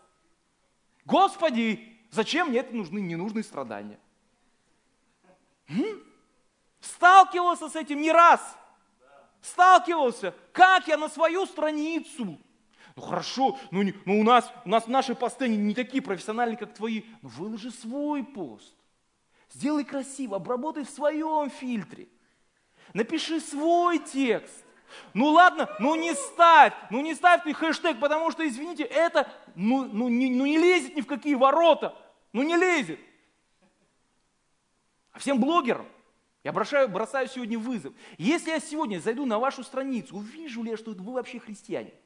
Господи, 1.05 1.97
зачем 2.11 2.49
мне 2.49 2.59
это 2.59 2.75
нужны 2.75 2.99
ненужные 2.99 3.43
страдания? 3.43 3.97
М? 5.67 6.03
Сталкивался 6.79 7.69
с 7.69 7.75
этим 7.75 8.01
не 8.01 8.11
раз. 8.11 8.55
Сталкивался. 9.41 10.35
Как 10.51 10.87
я 10.87 10.97
на 10.97 11.09
свою 11.09 11.47
страницу 11.47 12.39
ну 12.97 13.03
хорошо, 13.03 13.59
ну, 13.69 13.83
не, 13.83 13.93
ну 14.05 14.19
у, 14.19 14.23
нас, 14.23 14.51
у 14.65 14.69
нас 14.69 14.87
наши 14.87 15.13
посты 15.13 15.47
не, 15.47 15.55
не 15.55 15.75
такие 15.75 16.01
профессиональные, 16.01 16.57
как 16.57 16.73
твои. 16.73 17.03
Ну 17.21 17.29
выложи 17.29 17.69
свой 17.69 18.23
пост. 18.23 18.75
Сделай 19.53 19.83
красиво, 19.83 20.37
обработай 20.37 20.83
в 20.83 20.89
своем 20.89 21.51
фильтре. 21.51 22.07
Напиши 22.95 23.39
свой 23.39 23.99
текст. 23.99 24.65
Ну 25.13 25.27
ладно, 25.27 25.69
ну 25.79 25.93
не 25.93 26.15
ставь, 26.15 26.73
ну 26.89 27.01
не 27.01 27.13
ставь 27.13 27.43
ты 27.43 27.53
хэштег, 27.53 27.99
потому 27.99 28.31
что, 28.31 28.47
извините, 28.47 28.83
это 28.83 29.31
ну, 29.53 29.85
ну, 29.85 30.09
не, 30.09 30.31
ну 30.31 30.47
не 30.47 30.57
лезет 30.57 30.95
ни 30.95 31.01
в 31.01 31.05
какие 31.05 31.35
ворота. 31.35 31.95
Ну 32.33 32.41
не 32.41 32.57
лезет. 32.57 32.99
А 35.11 35.19
всем 35.19 35.39
блогерам 35.39 35.85
я 36.43 36.51
бросаю, 36.51 36.89
бросаю 36.89 37.27
сегодня 37.27 37.59
вызов. 37.59 37.93
Если 38.17 38.49
я 38.49 38.59
сегодня 38.59 38.97
зайду 38.97 39.27
на 39.27 39.37
вашу 39.37 39.63
страницу, 39.63 40.15
увижу 40.15 40.63
ли 40.63 40.71
я, 40.71 40.77
что 40.77 40.93
вы 40.93 41.13
вообще 41.13 41.37
христиане– 41.37 41.93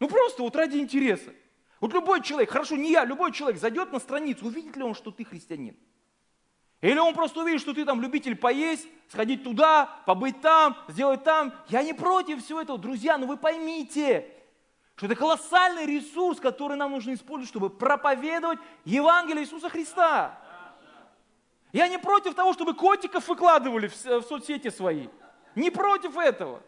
ну 0.00 0.08
просто 0.08 0.42
вот 0.42 0.56
ради 0.56 0.78
интереса. 0.78 1.32
Вот 1.78 1.92
любой 1.92 2.22
человек, 2.22 2.50
хорошо, 2.50 2.76
не 2.76 2.90
я, 2.90 3.04
любой 3.04 3.32
человек 3.32 3.60
зайдет 3.60 3.92
на 3.92 4.00
страницу, 4.00 4.46
увидит 4.46 4.76
ли 4.76 4.82
он, 4.82 4.94
что 4.94 5.10
ты 5.10 5.24
христианин? 5.24 5.76
Или 6.80 6.98
он 6.98 7.14
просто 7.14 7.40
увидит, 7.40 7.60
что 7.60 7.74
ты 7.74 7.84
там 7.84 8.00
любитель 8.00 8.36
поесть, 8.36 8.88
сходить 9.08 9.44
туда, 9.44 10.02
побыть 10.06 10.40
там, 10.40 10.76
сделать 10.88 11.22
там. 11.24 11.54
Я 11.68 11.82
не 11.82 11.92
против 11.92 12.42
всего 12.42 12.60
этого, 12.60 12.78
друзья, 12.78 13.18
но 13.18 13.26
вы 13.26 13.36
поймите, 13.36 14.26
что 14.96 15.06
это 15.06 15.14
колоссальный 15.14 15.86
ресурс, 15.86 16.40
который 16.40 16.76
нам 16.76 16.92
нужно 16.92 17.12
использовать, 17.12 17.48
чтобы 17.48 17.70
проповедовать 17.70 18.58
Евангелие 18.84 19.44
Иисуса 19.44 19.68
Христа. 19.68 20.38
Я 21.72 21.88
не 21.88 21.98
против 21.98 22.34
того, 22.34 22.52
чтобы 22.52 22.74
котиков 22.74 23.28
выкладывали 23.28 23.88
в, 23.88 23.94
соцсети 23.94 24.70
свои. 24.70 25.08
Не 25.54 25.70
против 25.70 26.16
этого. 26.16 26.62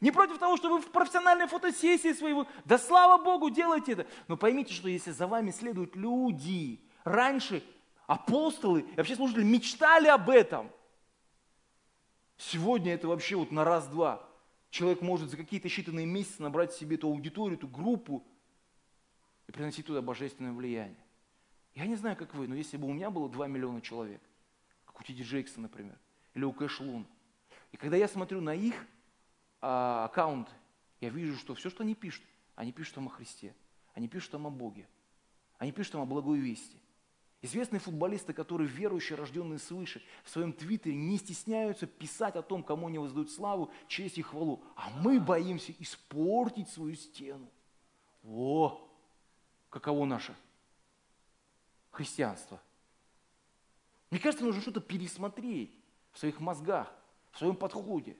Не 0.00 0.10
против 0.10 0.38
того, 0.38 0.56
что 0.56 0.68
вы 0.68 0.80
в 0.80 0.90
профессиональной 0.90 1.46
фотосессии 1.46 2.12
своей, 2.12 2.44
да 2.64 2.78
слава 2.78 3.22
Богу, 3.22 3.50
делайте 3.50 3.92
это. 3.92 4.06
Но 4.28 4.36
поймите, 4.36 4.72
что 4.72 4.88
если 4.88 5.12
за 5.12 5.26
вами 5.26 5.50
следуют 5.50 5.96
люди, 5.96 6.80
раньше 7.04 7.62
апостолы 8.06 8.80
и 8.80 8.96
вообще 8.96 9.16
служители 9.16 9.44
мечтали 9.44 10.08
об 10.08 10.30
этом. 10.30 10.70
Сегодня 12.36 12.94
это 12.94 13.08
вообще 13.08 13.36
вот 13.36 13.52
на 13.52 13.64
раз-два. 13.64 14.28
Человек 14.70 15.02
может 15.02 15.30
за 15.30 15.36
какие-то 15.36 15.68
считанные 15.68 16.04
месяцы 16.04 16.42
набрать 16.42 16.72
себе 16.72 16.96
эту 16.96 17.08
аудиторию, 17.08 17.56
эту 17.56 17.68
группу 17.68 18.24
и 19.46 19.52
приносить 19.52 19.86
туда 19.86 20.02
божественное 20.02 20.52
влияние. 20.52 20.98
Я 21.74 21.86
не 21.86 21.96
знаю, 21.96 22.16
как 22.16 22.34
вы, 22.34 22.48
но 22.48 22.54
если 22.54 22.76
бы 22.76 22.88
у 22.88 22.92
меня 22.92 23.10
было 23.10 23.28
2 23.28 23.46
миллиона 23.46 23.80
человек, 23.80 24.20
как 24.84 25.00
у 25.00 25.04
Тиди 25.04 25.22
Джейкса, 25.22 25.60
например, 25.60 25.96
или 26.34 26.44
у 26.44 26.52
Кэш 26.52 26.80
Лун, 26.80 27.06
и 27.72 27.76
когда 27.76 27.96
я 27.96 28.08
смотрю 28.08 28.40
на 28.40 28.54
их 28.54 28.74
а, 29.66 30.04
аккаунты, 30.04 30.52
я 31.00 31.08
вижу, 31.08 31.38
что 31.38 31.54
все, 31.54 31.70
что 31.70 31.82
они 31.82 31.94
пишут, 31.94 32.22
они 32.54 32.70
пишут 32.70 32.96
там 32.96 33.06
о 33.06 33.10
Христе, 33.10 33.54
они 33.94 34.08
пишут 34.08 34.32
там 34.32 34.46
о 34.46 34.50
Боге, 34.50 34.86
они 35.58 35.72
пишут 35.72 35.92
там 35.92 36.02
о 36.02 36.06
благой 36.06 36.38
вести. 36.38 36.78
Известные 37.40 37.80
футболисты, 37.80 38.32
которые 38.32 38.68
верующие, 38.68 39.16
рожденные 39.16 39.58
свыше, 39.58 40.02
в 40.22 40.30
своем 40.30 40.52
твиттере 40.52 40.94
не 40.94 41.16
стесняются 41.18 41.86
писать 41.86 42.36
о 42.36 42.42
том, 42.42 42.62
кому 42.62 42.88
они 42.88 42.98
воздают 42.98 43.30
славу, 43.30 43.70
честь 43.86 44.18
и 44.18 44.22
хвалу. 44.22 44.62
А 44.76 44.90
мы 44.90 45.20
боимся 45.20 45.72
испортить 45.78 46.68
свою 46.70 46.94
стену. 46.94 47.50
О, 48.22 48.86
каково 49.70 50.06
наше 50.06 50.34
христианство. 51.90 52.60
Мне 54.10 54.20
кажется, 54.20 54.44
нужно 54.44 54.60
что-то 54.60 54.80
пересмотреть 54.80 55.78
в 56.12 56.18
своих 56.18 56.40
мозгах, 56.40 56.92
в 57.32 57.38
своем 57.38 57.56
подходе. 57.56 58.16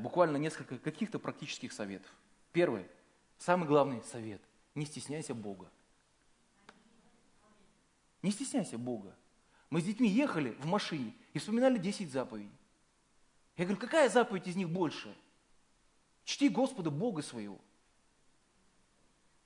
Буквально 0.00 0.36
несколько 0.38 0.78
каких-то 0.78 1.18
практических 1.18 1.72
советов. 1.72 2.10
Первый, 2.52 2.86
самый 3.38 3.66
главный 3.68 4.02
совет– 4.04 4.40
не 4.74 4.86
стесняйся 4.86 5.34
Бога. 5.34 5.70
Не 8.22 8.30
стесняйся 8.30 8.78
Бога. 8.78 9.14
Мы 9.70 9.80
с 9.80 9.84
детьми 9.84 10.08
ехали 10.08 10.50
в 10.60 10.66
машине 10.66 11.14
и 11.32 11.38
вспоминали 11.38 11.78
10 11.78 12.10
заповедей. 12.10 12.50
Я 13.56 13.64
говорю, 13.64 13.80
какая 13.80 14.08
заповедь 14.08 14.48
из 14.48 14.56
них 14.56 14.68
больше? 14.68 15.14
Чти 16.24 16.48
Господа 16.48 16.90
Бога 16.90 17.22
своего. 17.22 17.60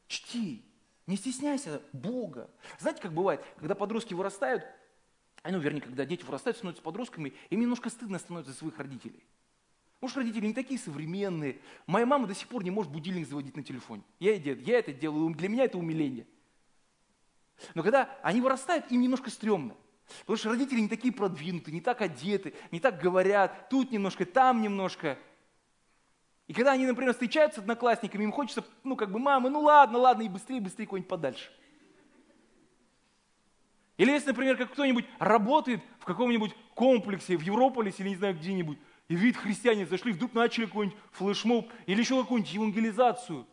Чти. 0.07 0.65
Не 1.07 1.17
стесняйся 1.17 1.83
Бога. 1.93 2.51
Знаете, 2.79 3.03
как 3.03 3.13
бывает, 3.13 3.45
когда 3.57 3.75
подростки 3.75 4.15
вырастают, 4.15 4.65
ну, 5.45 5.59
вернее, 5.59 5.81
когда 5.81 6.05
дети 6.05 6.25
вырастают, 6.25 6.57
становятся 6.57 6.83
подростками, 6.83 7.35
им 7.51 7.61
немножко 7.61 7.91
стыдно 7.91 8.19
становится 8.19 8.53
за 8.53 8.59
своих 8.59 8.79
родителей. 8.79 9.23
Может, 10.01 10.17
родители 10.19 10.47
не 10.47 10.55
такие 10.55 10.79
современные. 10.79 11.59
Моя 11.87 12.07
мама 12.07 12.27
до 12.27 12.35
сих 12.35 12.47
пор 12.49 12.63
не 12.63 12.71
может 12.71 12.93
будильник 12.93 13.27
заводить 13.27 13.57
на 13.57 13.65
телефоне. 13.65 14.03
Я, 14.21 14.35
я 14.35 14.79
это 14.79 14.93
делаю, 14.93 15.35
для 15.35 15.49
меня 15.49 15.65
это 15.65 15.77
умиление. 15.77 16.27
Но 17.75 17.83
когда 17.83 18.17
они 18.23 18.41
вырастают, 18.41 18.91
им 18.93 19.01
немножко 19.01 19.31
стрёмно. 19.31 19.75
Потому 20.21 20.37
что 20.37 20.51
родители 20.51 20.81
не 20.81 20.89
такие 20.89 21.13
продвинутые, 21.13 21.75
не 21.75 21.81
так 21.81 22.01
одеты, 22.01 22.55
не 22.71 22.81
так 22.81 23.01
говорят, 23.01 23.69
тут 23.69 23.91
немножко, 23.91 24.25
там 24.25 24.63
немножко. 24.63 25.19
И 26.47 26.55
когда 26.55 26.73
они, 26.73 26.87
например, 26.87 27.13
встречаются 27.13 27.61
с 27.61 27.63
одноклассниками, 27.63 28.25
им 28.25 28.33
хочется, 28.33 28.65
ну, 28.85 28.97
как 28.97 29.11
бы, 29.11 29.19
мама, 29.19 29.51
ну 29.51 29.61
ладно, 29.61 29.99
ладно, 29.99 30.23
и 30.23 30.29
быстрее, 30.29 30.61
быстрее 30.61 30.87
куда-нибудь 30.87 31.09
подальше. 31.09 31.51
Или 33.99 34.13
если, 34.13 34.29
например, 34.29 34.57
как 34.57 34.73
кто-нибудь 34.73 35.05
работает 35.19 35.83
в 35.99 36.05
каком-нибудь 36.05 36.55
комплексе, 36.75 37.37
в 37.37 37.43
Европолисе 37.43 38.03
или 38.03 38.11
не 38.11 38.17
знаю 38.17 38.35
где-нибудь, 38.37 38.79
и 39.09 39.15
вид 39.15 39.37
христиане 39.37 39.87
зашли, 39.87 40.13
вдруг 40.13 40.35
начали 40.35 40.67
какой-нибудь 40.67 40.99
флешмоб 41.13 41.73
или 41.87 42.01
еще 42.01 42.21
какую-нибудь 42.21 42.53
евангелизацию. 42.53 43.47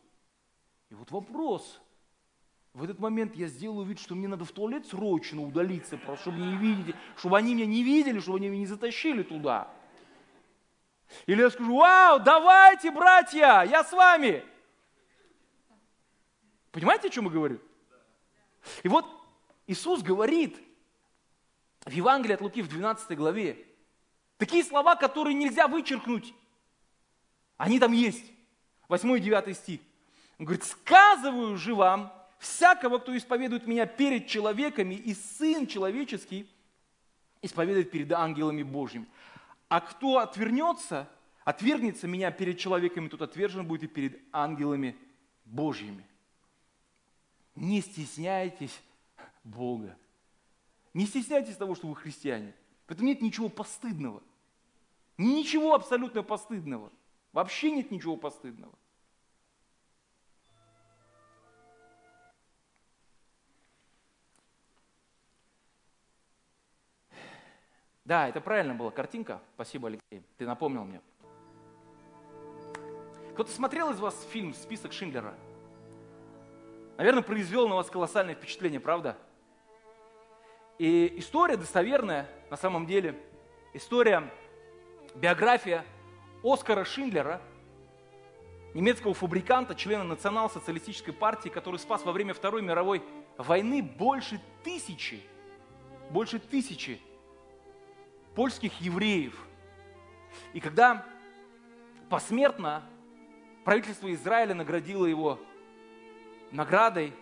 И 0.89 0.95
вот 0.95 1.11
вопрос. 1.11 1.81
В 2.73 2.83
этот 2.83 2.99
момент 2.99 3.37
я 3.37 3.47
сделаю 3.47 3.85
вид, 3.85 3.99
что 3.99 4.15
мне 4.15 4.27
надо 4.27 4.43
в 4.43 4.51
туалет 4.51 4.85
срочно 4.85 5.41
удалиться, 5.41 5.97
просто 5.97 6.23
чтобы 6.23 6.39
не 6.39 6.57
видели, 6.57 6.93
чтобы 7.15 7.37
они 7.37 7.55
меня 7.55 7.65
не 7.65 7.83
видели, 7.83 8.19
чтобы 8.19 8.37
они 8.37 8.49
меня 8.49 8.59
не 8.59 8.65
затащили 8.65 9.23
туда. 9.23 9.71
Или 11.25 11.41
я 11.41 11.49
скажу, 11.49 11.77
вау, 11.77 12.19
давайте, 12.19 12.91
братья, 12.91 13.63
я 13.63 13.81
с 13.81 13.93
вами. 13.93 14.43
Понимаете, 16.71 17.07
о 17.07 17.11
чем 17.11 17.25
я 17.25 17.31
говорю? 17.31 17.61
И 18.83 18.89
вот 18.89 19.05
Иисус 19.67 20.01
говорит 20.01 20.59
в 21.85 21.91
Евангелии 21.91 22.33
от 22.33 22.41
Луки 22.41 22.61
в 22.61 22.67
12 22.67 23.17
главе 23.17 23.65
такие 24.37 24.63
слова, 24.63 24.95
которые 24.95 25.33
нельзя 25.33 25.67
вычеркнуть. 25.67 26.33
Они 27.57 27.79
там 27.79 27.93
есть. 27.93 28.31
8 28.87 29.17
и 29.17 29.19
9 29.19 29.57
стих. 29.57 29.81
Он 30.37 30.45
говорит, 30.45 30.65
сказываю 30.65 31.57
же 31.57 31.73
вам, 31.73 32.11
всякого, 32.39 32.99
кто 32.99 33.15
исповедует 33.15 33.67
меня 33.67 33.85
перед 33.85 34.27
человеками, 34.27 34.95
и 34.95 35.13
Сын 35.13 35.65
Человеческий 35.65 36.47
исповедует 37.41 37.91
перед 37.91 38.11
ангелами 38.11 38.63
Божьими. 38.63 39.07
А 39.67 39.81
кто 39.81 40.19
отвернется, 40.19 41.09
отвергнется 41.43 42.07
меня 42.07 42.31
перед 42.31 42.59
человеками, 42.59 43.07
тот 43.07 43.21
отвержен 43.21 43.65
будет 43.65 43.83
и 43.83 43.87
перед 43.87 44.19
ангелами 44.31 44.95
Божьими. 45.45 46.05
Не 47.55 47.81
стесняйтесь 47.81 48.77
Бога. 49.43 49.97
Не 50.93 51.05
стесняйтесь 51.05 51.55
того, 51.55 51.75
что 51.75 51.87
вы 51.87 51.95
христиане. 51.95 52.53
В 52.87 52.91
этом 52.91 53.05
нет 53.05 53.21
ничего 53.21 53.49
постыдного. 53.49 54.21
Ничего 55.17 55.73
абсолютно 55.73 56.23
постыдного. 56.23 56.91
Вообще 57.31 57.71
нет 57.71 57.91
ничего 57.91 58.15
постыдного. 58.17 58.73
Да, 68.05 68.29
это 68.29 68.39
правильно 68.39 68.75
была 68.75 68.91
картинка. 68.91 69.41
Спасибо, 69.55 69.87
Алексей. 69.87 70.23
Ты 70.37 70.45
напомнил 70.45 70.85
мне. 70.85 71.01
Кто-то 73.33 73.51
смотрел 73.51 73.89
из 73.89 73.99
вас 73.99 74.23
фильм 74.29 74.53
«Список 74.53 74.93
Шиндлера»? 74.93 75.35
Наверное, 76.97 77.23
произвел 77.23 77.67
на 77.67 77.75
вас 77.75 77.89
колоссальное 77.89 78.35
впечатление, 78.35 78.79
правда? 78.79 79.17
И 80.77 81.13
история 81.17 81.57
достоверная, 81.57 82.29
на 82.49 82.57
самом 82.57 82.85
деле. 82.85 83.15
История, 83.73 84.31
биография 85.15 85.85
Оскара 86.43 86.83
Шиндлера, 86.83 87.41
немецкого 88.73 89.13
фабриканта, 89.13 89.73
члена 89.73 90.03
национал-социалистической 90.03 91.13
партии, 91.13 91.49
который 91.49 91.79
спас 91.79 92.03
во 92.03 92.11
время 92.11 92.33
Второй 92.33 92.61
мировой 92.61 93.01
войны 93.37 93.81
больше 93.81 94.41
тысячи, 94.63 95.21
больше 96.09 96.39
тысячи 96.39 96.99
польских 98.35 98.79
евреев. 98.81 99.37
И 100.53 100.59
когда 100.59 101.05
посмертно 102.09 102.83
правительство 103.63 104.13
Израиля 104.13 104.53
наградило 104.53 105.05
его 105.05 105.39
наградой 106.51 107.13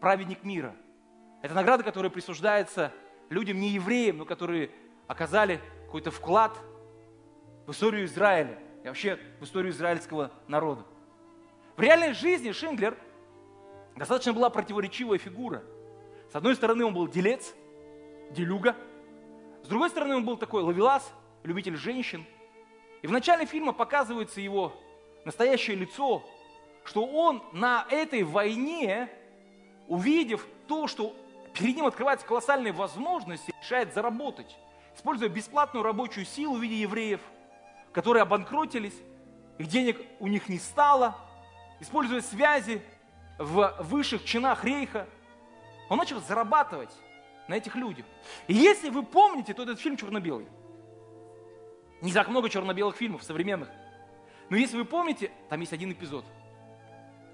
праведник 0.00 0.44
мира. 0.44 0.74
Это 1.42 1.54
награда, 1.54 1.84
которая 1.84 2.10
присуждается 2.10 2.92
людям 3.30 3.60
не 3.60 3.70
евреям, 3.70 4.18
но 4.18 4.24
которые 4.24 4.70
оказали 5.06 5.60
какой-то 5.86 6.10
вклад 6.10 6.58
в 7.66 7.70
историю 7.70 8.06
Израиля 8.06 8.58
и 8.84 8.88
вообще 8.88 9.18
в 9.40 9.44
историю 9.44 9.72
израильского 9.72 10.30
народа. 10.46 10.84
В 11.76 11.80
реальной 11.80 12.12
жизни 12.12 12.52
Шиндлер 12.52 12.96
достаточно 13.96 14.32
была 14.32 14.50
противоречивая 14.50 15.18
фигура. 15.18 15.62
С 16.32 16.36
одной 16.36 16.56
стороны, 16.56 16.84
он 16.84 16.94
был 16.94 17.08
делец, 17.08 17.54
делюга– 18.30 18.74
с 19.68 19.68
другой 19.68 19.90
стороны, 19.90 20.16
он 20.16 20.24
был 20.24 20.38
такой 20.38 20.62
ловелас, 20.62 21.12
любитель 21.42 21.76
женщин. 21.76 22.24
И 23.02 23.06
в 23.06 23.12
начале 23.12 23.44
фильма 23.44 23.74
показывается 23.74 24.40
его 24.40 24.72
настоящее 25.26 25.76
лицо, 25.76 26.24
что 26.84 27.04
он 27.04 27.42
на 27.52 27.86
этой 27.90 28.22
войне, 28.22 29.10
увидев 29.86 30.46
то, 30.66 30.86
что 30.86 31.14
перед 31.58 31.74
ним 31.74 31.86
открываются 31.86 32.24
колоссальные 32.24 32.72
возможности, 32.72 33.52
решает 33.60 33.92
заработать, 33.92 34.56
используя 34.96 35.28
бесплатную 35.28 35.82
рабочую 35.82 36.24
силу 36.24 36.56
в 36.56 36.62
виде 36.62 36.76
евреев, 36.76 37.20
которые 37.92 38.22
обанкротились, 38.22 38.94
их 39.58 39.66
денег 39.66 40.00
у 40.20 40.28
них 40.28 40.48
не 40.48 40.58
стало, 40.58 41.16
используя 41.80 42.20
связи 42.20 42.80
в 43.38 43.74
высших 43.80 44.24
чинах 44.24 44.64
рейха, 44.64 45.08
он 45.88 45.98
начал 45.98 46.20
зарабатывать 46.20 46.92
на 47.48 47.54
этих 47.54 47.74
людях. 47.74 48.06
И 48.46 48.54
если 48.54 48.88
вы 48.90 49.02
помните, 49.02 49.52
то 49.52 49.64
этот 49.64 49.80
фильм 49.80 49.96
черно-белый. 49.96 50.46
Не 52.02 52.12
так 52.12 52.28
много 52.28 52.48
черно-белых 52.48 52.94
фильмов 52.94 53.24
современных. 53.24 53.68
Но 54.48 54.56
если 54.56 54.76
вы 54.76 54.84
помните, 54.84 55.32
там 55.48 55.58
есть 55.60 55.72
один 55.72 55.90
эпизод, 55.90 56.24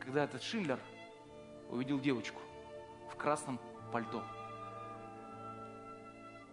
когда 0.00 0.24
этот 0.24 0.42
Шиндлер 0.42 0.80
увидел 1.68 1.98
девочку 1.98 2.40
в 3.10 3.16
красном 3.16 3.60
пальто. 3.92 4.22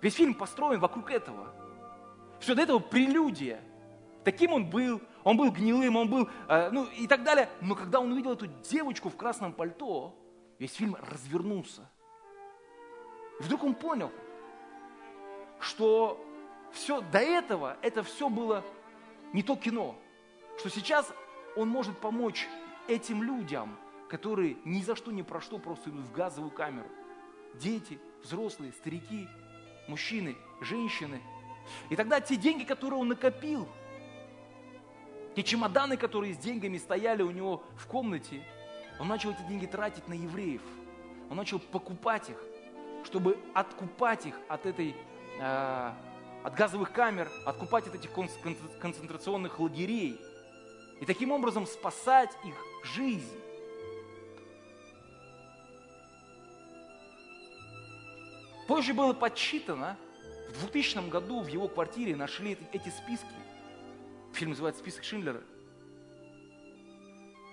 Весь 0.02 0.16
фильм 0.16 0.34
построен 0.34 0.80
вокруг 0.80 1.12
этого. 1.12 1.54
Все 2.40 2.56
до 2.56 2.64
этого 2.64 2.80
прелюдия. 2.80 3.62
Таким 4.24 4.54
он 4.54 4.70
был, 4.70 5.02
он 5.24 5.38
был 5.38 5.52
гнилым, 5.52 5.96
он 5.96 6.10
был, 6.10 6.30
э, 6.48 6.70
ну 6.72 6.86
и 6.86 7.08
так 7.08 7.24
далее. 7.24 7.50
Но 7.62 7.76
когда 7.76 8.00
он 8.00 8.12
увидел 8.12 8.34
эту 8.34 8.48
девочку 8.48 9.10
в 9.10 9.16
красном 9.16 9.54
пальто, 9.54 10.16
весь 10.60 10.74
фильм 10.74 10.96
развернулся. 11.10 11.88
И 13.40 13.44
вдруг 13.44 13.64
он 13.64 13.76
понял, 13.76 14.12
что 15.60 16.24
все 16.72 17.02
до 17.02 17.20
этого, 17.20 17.78
это 17.82 18.04
все 18.04 18.30
было 18.30 18.64
не 19.34 19.44
то 19.44 19.56
кино, 19.56 19.96
что 20.58 20.70
сейчас 20.70 21.12
он 21.56 21.70
может 21.70 21.98
помочь 21.98 22.48
этим 22.88 23.24
людям, 23.24 23.78
которые 24.10 24.58
ни 24.66 24.82
за 24.82 24.96
что 24.96 25.12
ни 25.12 25.22
про 25.22 25.42
что 25.42 25.58
просто 25.58 25.90
идут 25.90 26.06
в 26.06 26.12
газовую 26.12 26.52
камеру. 26.52 26.88
Дети, 27.56 28.00
взрослые, 28.24 28.72
старики, 28.74 29.28
мужчины, 29.88 30.36
женщины. 30.62 31.22
И 31.90 31.96
тогда 31.96 32.20
те 32.22 32.36
деньги, 32.36 32.64
которые 32.64 33.00
он 33.00 33.08
накопил, 33.10 33.68
те 35.36 35.44
чемоданы, 35.44 35.98
которые 35.98 36.34
с 36.34 36.38
деньгами 36.38 36.78
стояли 36.78 37.22
у 37.22 37.32
него 37.32 37.64
в 37.78 37.88
комнате, 37.88 38.44
он 39.00 39.08
начал 39.08 39.32
эти 39.32 39.42
деньги 39.48 39.66
тратить 39.66 40.08
на 40.08 40.14
евреев. 40.14 40.62
Он 41.30 41.38
начал 41.38 41.60
покупать 41.60 42.30
их 42.30 42.38
чтобы 43.06 43.38
откупать 43.54 44.26
их 44.26 44.36
от 44.48 44.66
этой, 44.66 44.96
э, 45.40 45.92
от 46.44 46.56
газовых 46.56 46.92
камер, 46.92 47.30
откупать 47.46 47.88
от 47.88 47.96
этих 47.96 48.12
концентрационных 48.80 49.60
лагерей 49.60 50.20
и 51.00 51.06
таким 51.06 51.32
образом 51.32 51.66
спасать 51.66 52.32
их 52.44 52.56
жизнь. 52.84 53.32
Позже 58.72 58.94
было 58.94 59.12
подсчитано, 59.12 59.98
в 60.48 60.62
2000 60.62 61.10
году 61.10 61.42
в 61.42 61.48
его 61.48 61.68
квартире 61.68 62.16
нашли 62.16 62.58
эти 62.72 62.88
списки. 62.88 63.28
Фильм 64.32 64.52
называется 64.52 64.82
«Список 64.82 65.04
Шиндлера». 65.04 65.42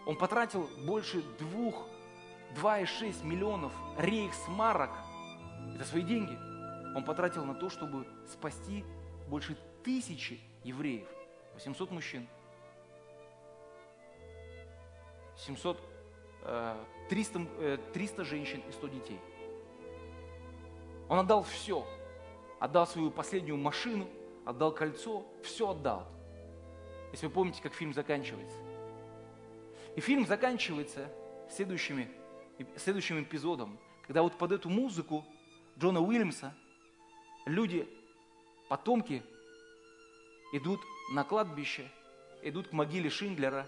Он 0.07 0.17
потратил 0.17 0.71
больше 0.87 1.25
двух, 1.41 1.89
2,6 2.55 3.27
миллионов 3.27 3.73
рейхсмарок– 3.99 4.93
это 5.75 5.85
свои 5.85 6.03
деньги. 6.03 6.39
Он 6.97 7.03
потратил 7.03 7.45
на 7.45 7.55
то, 7.55 7.69
чтобы 7.69 8.07
спасти 8.31 8.85
больше 9.27 9.57
тысячи 9.83 10.39
евреев, 10.63 11.09
800 11.55 11.91
мужчин, 11.91 12.29
700, 15.37 15.83
300, 17.09 17.79
300 17.93 18.25
женщин 18.25 18.63
и 18.69 18.71
100 18.71 18.87
детей. 18.87 19.21
Он 21.09 21.19
отдал 21.21 21.43
все. 21.43 21.87
Отдал 22.61 22.87
свою 22.87 23.11
последнюю 23.11 23.57
машину, 23.57 24.09
отдал 24.45 24.73
кольцо, 24.73 25.25
все 25.43 25.71
отдал. 25.71 26.07
Если 27.13 27.27
вы 27.27 27.33
помните, 27.33 27.63
как 27.63 27.73
фильм 27.73 27.95
заканчивается. 27.95 28.57
И 29.97 30.01
фильм 30.01 30.27
заканчивается 30.27 31.11
следующими, 31.51 32.09
следующим 32.77 33.23
эпизодом, 33.23 33.79
когда 34.03 34.23
вот 34.23 34.37
под 34.37 34.53
эту 34.53 34.69
музыку 34.69 35.25
Джона 35.79 36.01
Уильямса, 36.01 36.55
люди, 37.47 37.89
потомки, 38.69 39.23
идут 40.53 40.81
на 41.13 41.25
кладбище, 41.25 41.91
идут 42.43 42.69
к 42.69 42.73
могиле 42.73 43.09
Шиндлера, 43.09 43.67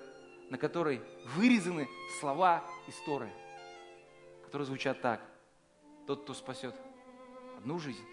на 0.51 0.59
которой 0.59 1.01
вырезаны 1.37 1.89
слова 2.19 2.65
истории, 2.89 3.33
которые 4.45 4.67
звучат 4.67 5.01
так. 5.01 5.23
Тот, 6.07 6.23
кто 6.25 6.35
спасет 6.35 6.75
одну 7.61 7.79
жизнь, 7.79 8.07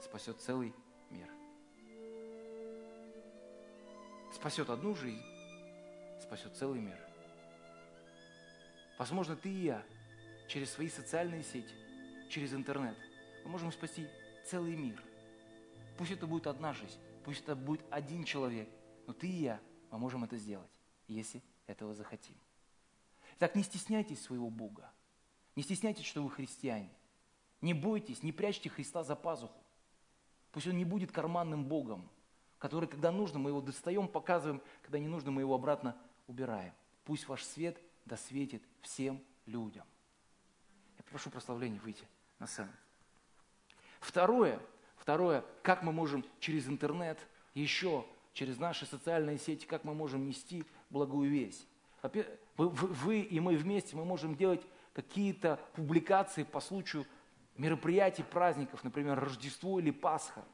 спасет 0.00 0.40
целый 0.40 0.72
мир. 1.10 1.28
Спасет 4.32 4.70
одну 4.70 4.94
жизнь, 4.94 5.22
спасет 6.22 6.56
целый 6.56 6.80
мир. 6.80 6.98
Возможно, 8.98 9.36
ты 9.36 9.48
и 9.48 9.64
я 9.64 9.82
через 10.48 10.70
свои 10.70 10.88
социальные 10.88 11.42
сети– 11.42 11.74
через 12.28 12.52
интернет, 12.52 12.96
мы 13.44 13.50
можем 13.50 13.72
спасти 13.72 14.06
целый 14.44 14.76
мир. 14.76 15.02
Пусть 15.96 16.12
это 16.12 16.26
будет 16.26 16.46
одна 16.46 16.72
жизнь, 16.72 16.98
пусть 17.24 17.42
это 17.42 17.56
будет 17.56 17.84
один 17.90 18.24
человек, 18.24 18.68
но 19.06 19.12
ты 19.12 19.26
и 19.26 19.42
я, 19.42 19.60
мы 19.90 19.98
можем 19.98 20.24
это 20.24 20.36
сделать, 20.36 20.70
если 21.06 21.42
этого 21.66 21.94
захотим. 21.94 22.36
Так 23.38 23.54
не 23.54 23.62
стесняйтесь 23.62 24.22
своего 24.22 24.50
Бога. 24.50 24.92
Не 25.56 25.62
стесняйтесь, 25.62 26.04
что 26.04 26.22
вы 26.22 26.30
христиане. 26.30 26.90
Не 27.60 27.74
бойтесь, 27.74 28.22
не 28.22 28.32
прячьте 28.32 28.68
Христа 28.68 29.02
за 29.02 29.16
пазуху. 29.16 29.60
Пусть 30.52 30.66
Он 30.66 30.76
не 30.76 30.84
будет 30.84 31.12
карманным 31.12 31.64
Богом, 31.64 32.08
который, 32.58 32.88
когда 32.88 33.10
нужно, 33.10 33.38
мы 33.38 33.50
его 33.50 33.60
достаем, 33.60 34.08
показываем, 34.08 34.62
когда 34.82 34.98
не 34.98 35.08
нужно, 35.08 35.30
мы 35.30 35.42
его 35.42 35.54
обратно 35.54 35.96
убираем. 36.26 36.72
Пусть 37.04 37.28
ваш 37.28 37.42
свет 37.44 37.80
досветит 38.04 38.62
всем 38.82 39.22
людям. 39.46 39.84
Я 40.96 41.04
прошу 41.10 41.30
прославления 41.30 41.80
выйти 41.80 42.06
на 42.38 42.46
сцену. 42.46 42.70
Второе, 44.00 44.60
второе, 44.96 45.44
как 45.62 45.82
мы 45.82 45.92
можем 45.92 46.24
через 46.40 46.68
интернет, 46.68 47.18
еще 47.54 48.04
через 48.32 48.58
наши 48.58 48.86
социальные 48.86 49.38
сети, 49.38 49.66
как 49.66 49.84
мы 49.84 49.94
можем 49.94 50.26
нести 50.26 50.64
благую 50.90 51.30
весть. 51.30 51.66
Вы, 52.02 52.68
вы 52.68 53.20
и 53.20 53.40
мы 53.40 53.56
вместе, 53.56 53.96
мы 53.96 54.04
можем 54.04 54.36
делать 54.36 54.64
какие-то 54.92 55.60
публикации 55.74 56.44
по 56.44 56.60
случаю 56.60 57.04
мероприятий, 57.58 58.22
праздников, 58.22 58.82
например, 58.84 59.18
Рождество 59.18 59.78
или 59.78 59.90
Пасха. 59.90 60.44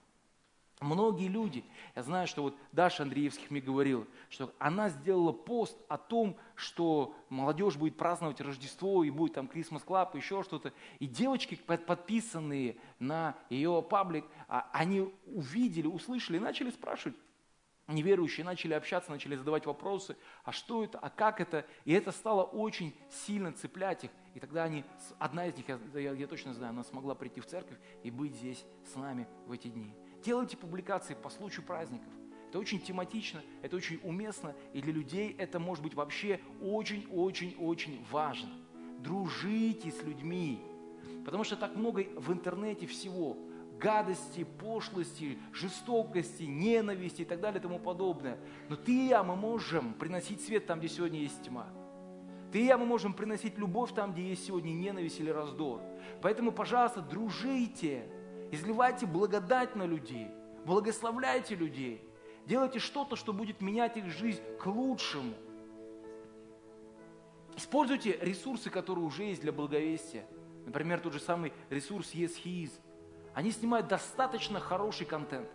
Многие 0.81 1.29
люди, 1.29 1.65
я 1.95 2.03
знаю, 2.03 2.27
что 2.27 2.43
вот 2.43 2.57
Даша 2.73 3.05
Андреевских 3.05 3.51
мне 3.51 3.61
говорила, 3.61 4.07
что 4.29 4.53
она 4.59 4.89
сделала 4.89 5.31
пост 5.33 5.79
о 5.89 5.97
том, 5.97 6.37
что 6.57 7.15
молодежь 7.29 7.77
будет 7.77 7.97
праздновать 7.97 8.41
Рождество 8.41 9.05
и 9.05 9.11
будет 9.11 9.35
там 9.35 9.47
Christmas 9.47 9.85
Club, 9.87 10.17
еще 10.17 10.43
что-то. 10.43 10.73
И 10.99 11.07
девочки, 11.07 11.55
подписанные 11.55 12.77
на 12.99 13.37
ее 13.49 13.87
паблик, 13.89 14.25
а, 14.49 14.69
они 14.73 15.13
увидели, 15.27 15.87
услышали 15.87 16.39
и 16.39 16.41
начали 16.41 16.71
спрашивать, 16.71 17.17
неверующие 17.87 18.45
начали 18.45 18.75
общаться, 18.75 19.11
начали 19.11 19.37
задавать 19.37 19.67
вопросы, 19.67 20.17
а 20.43 20.53
что 20.53 20.83
это, 20.83 20.99
а 20.99 21.09
как 21.09 21.41
это, 21.41 21.65
и 21.85 21.93
это 21.93 22.11
стало 22.11 22.43
очень 22.43 22.95
сильно 23.09 23.53
цеплять 23.53 24.05
их. 24.05 24.11
И 24.35 24.41
тогда 24.41 24.65
они, 24.65 24.85
одна 25.19 25.47
из 25.47 25.57
них, 25.57 25.69
я, 25.69 25.79
я, 25.95 26.13
я 26.13 26.27
точно 26.27 26.53
знаю, 26.55 26.71
она 26.71 26.83
смогла 26.83 27.15
прийти 27.15 27.41
в 27.41 27.47
церковь 27.47 27.79
и 28.03 28.11
быть 28.11 28.35
здесь 28.35 28.65
с 28.93 28.97
нами 28.97 29.29
в 29.47 29.53
эти 29.53 29.69
дни. 29.69 29.95
Делайте 30.25 30.57
публикации 30.57 31.15
по 31.15 31.31
случаю 31.31 31.65
праздников. 31.65 32.09
Это 32.49 32.59
очень 32.59 32.81
тематично, 32.81 33.43
это 33.63 33.77
очень 33.77 34.01
уместно, 34.03 34.55
и 34.73 34.81
для 34.81 34.93
людей 34.93 35.35
это 35.39 35.59
может 35.59 35.83
быть 35.83 35.95
вообще 35.95 36.41
очень-очень-очень 36.61 38.05
важно. 38.11 38.51
Дружите 39.01 39.91
с 39.91 40.03
людьми, 40.03 40.61
потому 41.25 41.45
что 41.45 41.57
так 41.57 41.75
много 41.75 42.05
в 42.17 42.33
интернете 42.33 42.87
всего– 42.87 43.37
гадости, 43.81 44.45
пошлости, 44.45 45.39
жестокости, 45.53 46.45
ненависти 46.45 47.23
и 47.23 47.25
так 47.25 47.41
далее 47.41 47.59
и 47.59 47.63
тому 47.63 47.79
подобное. 47.79 48.39
Но 48.69 48.77
ты 48.77 48.93
и 48.93 49.09
я, 49.09 49.23
мы 49.23 49.37
можем 49.37 49.95
приносить 49.95 50.43
свет 50.43 50.67
там, 50.67 50.79
где 50.79 50.89
сегодня 50.89 51.21
есть 51.21 51.43
тьма. 51.43 51.69
Ты 52.55 52.61
и 52.61 52.67
я, 52.67 52.79
мы 52.79 52.87
можем 52.87 53.15
приносить 53.15 53.59
любовь 53.59 53.93
там, 53.95 54.13
где 54.13 54.29
есть 54.29 54.47
сегодня 54.47 54.71
ненависть 54.71 55.19
или 55.19 55.29
раздор. 55.29 55.81
Поэтому, 56.23 56.53
пожалуйста, 56.53 57.01
дружите, 57.01 58.05
изливайте 58.53 59.07
благодать 59.07 59.75
на 59.75 59.83
людей, 59.83 60.29
благословляйте 60.65 61.57
людей, 61.57 62.01
делайте 62.47 62.79
что-то, 62.79 63.17
что 63.17 63.33
будет 63.33 63.61
менять 63.61 63.97
их 63.97 64.07
жизнь 64.07 64.41
к 64.61 64.67
лучшему. 64.67 65.35
Используйте 67.57 68.21
ресурсы, 68.21 68.71
которые 68.71 69.05
уже 69.05 69.25
есть 69.25 69.41
для 69.41 69.51
благовестия. 69.51 70.25
Например, 70.65 71.01
тот 71.01 71.13
же 71.13 71.19
самый 71.19 71.53
ресурс 71.71 72.15
Yes 72.15 72.35
He 72.45 72.67
Is– 72.67 72.71
они 73.35 73.51
снимают 73.51 73.89
достаточно 73.89 74.61
хороший 74.61 75.07
контент, 75.07 75.49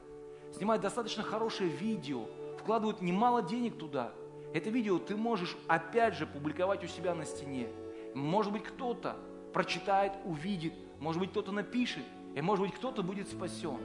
снимают 0.54 0.82
достаточно 0.82 1.24
хорошее 1.24 1.70
видео, 1.70 2.26
вкладывают 2.60 3.02
немало 3.02 3.41
денег 3.41 3.78
туда. 3.78 4.12
Это 4.54 4.70
видео 4.70 4.97
ты 4.97 5.16
можешь 5.16 5.56
опять 5.68 6.16
же 6.16 6.26
публиковать 6.26 6.84
у 6.84 6.88
себя 6.88 7.14
на 7.14 7.26
стене. 7.26 7.68
Может 8.16 8.52
быть 8.52 8.64
кто-то 8.64 9.16
прочитает, 9.54 10.14
увидит, 10.26 10.74
может 11.00 11.20
быть 11.20 11.32
кто-то 11.32 11.52
напишет, 11.52 12.04
и 12.36 12.41
может 12.41 12.66
быть 12.66 12.76
кто-то 12.76 13.04
будет 13.04 13.28
спасен. 13.28 13.78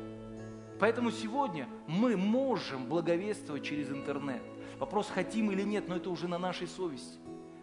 Поэтому 0.81 1.11
сегодня 1.11 1.69
мы 1.87 2.17
можем 2.17 2.87
благовествовать 2.87 3.63
через 3.63 3.91
интернет. 3.91 4.43
Вопрос, 4.79 5.09
хотим 5.09 5.51
или 5.51 5.63
нет, 5.63 5.89
но 5.89 5.97
это 5.97 6.11
уже 6.11 6.29
на 6.29 6.39
нашей 6.39 6.67
совести. 6.67 7.19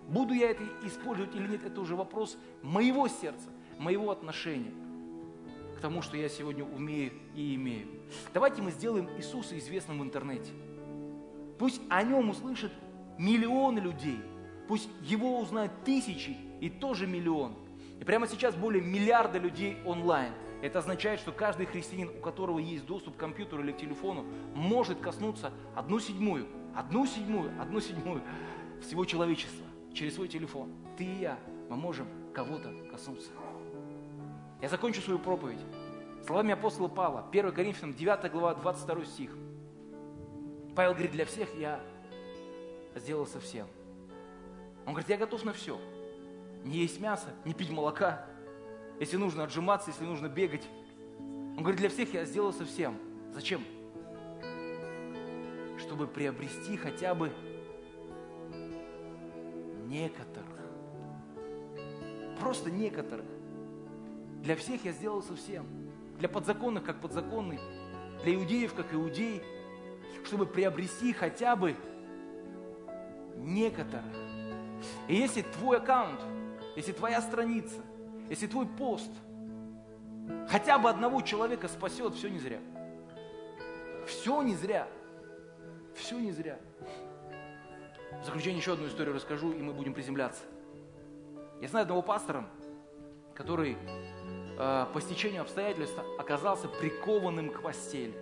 Буду 0.08 0.34
я 0.34 0.52
это 0.52 0.64
использовать 0.84 1.36
или 1.36 1.48
нет, 1.48 1.64
это 1.66 1.82
уже 1.82 1.96
вопрос 1.96 2.38
моего 2.62 3.08
сердца, 3.08 3.50
моего 3.78 4.12
отношения 4.12 4.72
тому, 5.82 6.02
что 6.02 6.16
я 6.16 6.30
сегодня 6.30 6.64
умею 6.64 7.12
и 7.36 7.56
имею. 7.56 7.88
Давайте 8.34 8.62
мы 8.62 8.72
сделаем 8.72 9.10
Иисуса 9.18 9.58
известным 9.58 10.00
в 10.00 10.04
интернете. 10.04 10.52
Пусть 11.58 11.82
о 11.90 12.04
нем 12.04 12.30
услышат 12.30 12.72
миллионы 13.18 13.80
людей. 13.80 14.20
Пусть 14.68 14.90
его 15.02 15.40
узнают 15.40 15.72
тысячи 15.84 16.36
и 16.60 16.70
тоже 16.70 17.08
миллион. 17.08 17.56
И 18.00 18.04
прямо 18.04 18.28
сейчас 18.28 18.56
более 18.56 18.82
миллиарда 18.82 19.38
людей 19.38 19.78
онлайн. 19.86 20.34
Это 20.62 20.80
означает, 20.80 21.20
что 21.20 21.32
каждый 21.32 21.66
христианин, 21.66 22.10
у 22.10 22.22
которого 22.22 22.60
есть 22.60 22.86
доступ 22.86 23.16
к 23.16 23.20
компьютеру 23.20 23.64
или 23.64 23.72
к 23.72 23.78
телефону, 23.78 24.26
может 24.56 25.00
коснуться 25.00 25.52
одну 25.76 26.00
седьмую, 26.00 26.48
одну 26.76 27.06
седьмую, 27.06 27.52
одну 27.60 27.80
седьмую 27.80 28.22
всего 28.82 29.06
человечества 29.06 29.66
через 29.94 30.16
свой 30.16 30.28
телефон. 30.28 30.72
Ты 30.98 31.04
и 31.04 31.20
я, 31.20 31.38
мы 31.70 31.76
можем 31.76 32.08
кого-то 32.34 32.72
коснуться. 32.92 33.32
Я 34.62 34.70
закончу 34.70 35.02
свою 35.02 35.20
проповедь 35.20 35.60
словами 36.26 36.54
апостола 36.54 36.88
Павла, 36.88 37.26
1 37.32 37.52
Коринфянам 37.52 37.94
9 37.94 38.32
глава, 38.32 38.56
22 38.56 39.06
стих. 39.06 39.32
Павел 40.76 40.94
говорит, 40.94 41.12
для 41.12 41.26
всех 41.26 41.50
я 41.60 41.82
сделал 42.96 43.26
совсем. 43.26 43.68
Он 44.86 44.94
говорит, 44.94 45.10
я 45.10 45.18
готов 45.18 45.44
на 45.46 45.54
все. 45.54 45.80
Не 46.64 46.80
есть 46.80 47.00
мясо, 47.00 47.28
не 47.46 47.54
пить 47.54 47.70
молока, 47.70 48.26
если 49.00 49.18
нужно 49.18 49.44
отжиматься, 49.44 49.90
если 49.90 50.04
нужно 50.04 50.28
бегать. 50.28 50.68
Он 51.18 51.58
говорит, 51.58 51.80
для 51.80 51.90
всех 51.90 52.14
я 52.14 52.26
сделал 52.26 52.54
совсем. 52.54 52.98
Зачем? 53.34 53.64
Чтобы 55.80 56.08
приобрести 56.08 56.78
хотя 56.78 57.16
бы 57.16 57.32
некоторых. 59.88 60.48
Просто 62.40 62.72
некоторых. 62.72 63.26
Для 64.42 64.56
всех 64.56 64.84
я 64.86 64.92
сделал 64.92 65.22
совсем. 65.22 65.66
Для 66.18 66.30
подзаконных, 66.30 66.84
как 66.84 67.02
подзаконный. 67.02 67.60
Для 68.24 68.36
иудеев, 68.36 68.74
как 68.74 68.94
иудей. 68.94 69.42
Чтобы 70.24 70.46
приобрести 70.46 71.14
хотя 71.14 71.56
бы 71.56 71.76
некоторых. 73.42 74.16
И 75.08 75.16
если 75.16 75.42
твой 75.42 75.78
аккаунт, 75.78 76.20
если 76.76 76.92
твоя 76.92 77.22
страница, 77.22 77.82
если 78.30 78.48
твой 78.48 78.66
пост 78.66 79.12
хотя 80.48 80.78
бы 80.78 80.90
одного 80.90 81.22
человека 81.22 81.68
спасет, 81.68 82.16
все 82.16 82.30
не 82.30 82.40
зря. 82.40 82.60
Все 84.08 84.42
не 84.42 84.56
зря. 84.56 84.88
Все 85.96 86.20
не 86.20 86.32
зря. 86.32 86.58
В 88.22 88.26
заключение 88.26 88.60
еще 88.60 88.74
одну 88.74 88.88
историю 88.88 89.16
расскажу, 89.16 89.52
и 89.52 89.62
мы 89.62 89.74
будем 89.74 89.94
приземляться. 89.94 90.44
Я 91.62 91.68
знаю 91.68 91.84
одного 91.84 92.02
пастора, 92.02 92.48
который 93.34 93.78
э, 94.58 94.86
по 94.94 95.02
стечению 95.02 95.42
обстоятельств 95.42 96.00
оказался 96.20 96.68
прикованным 96.68 97.50
к 97.50 97.62
постели. 97.62 98.14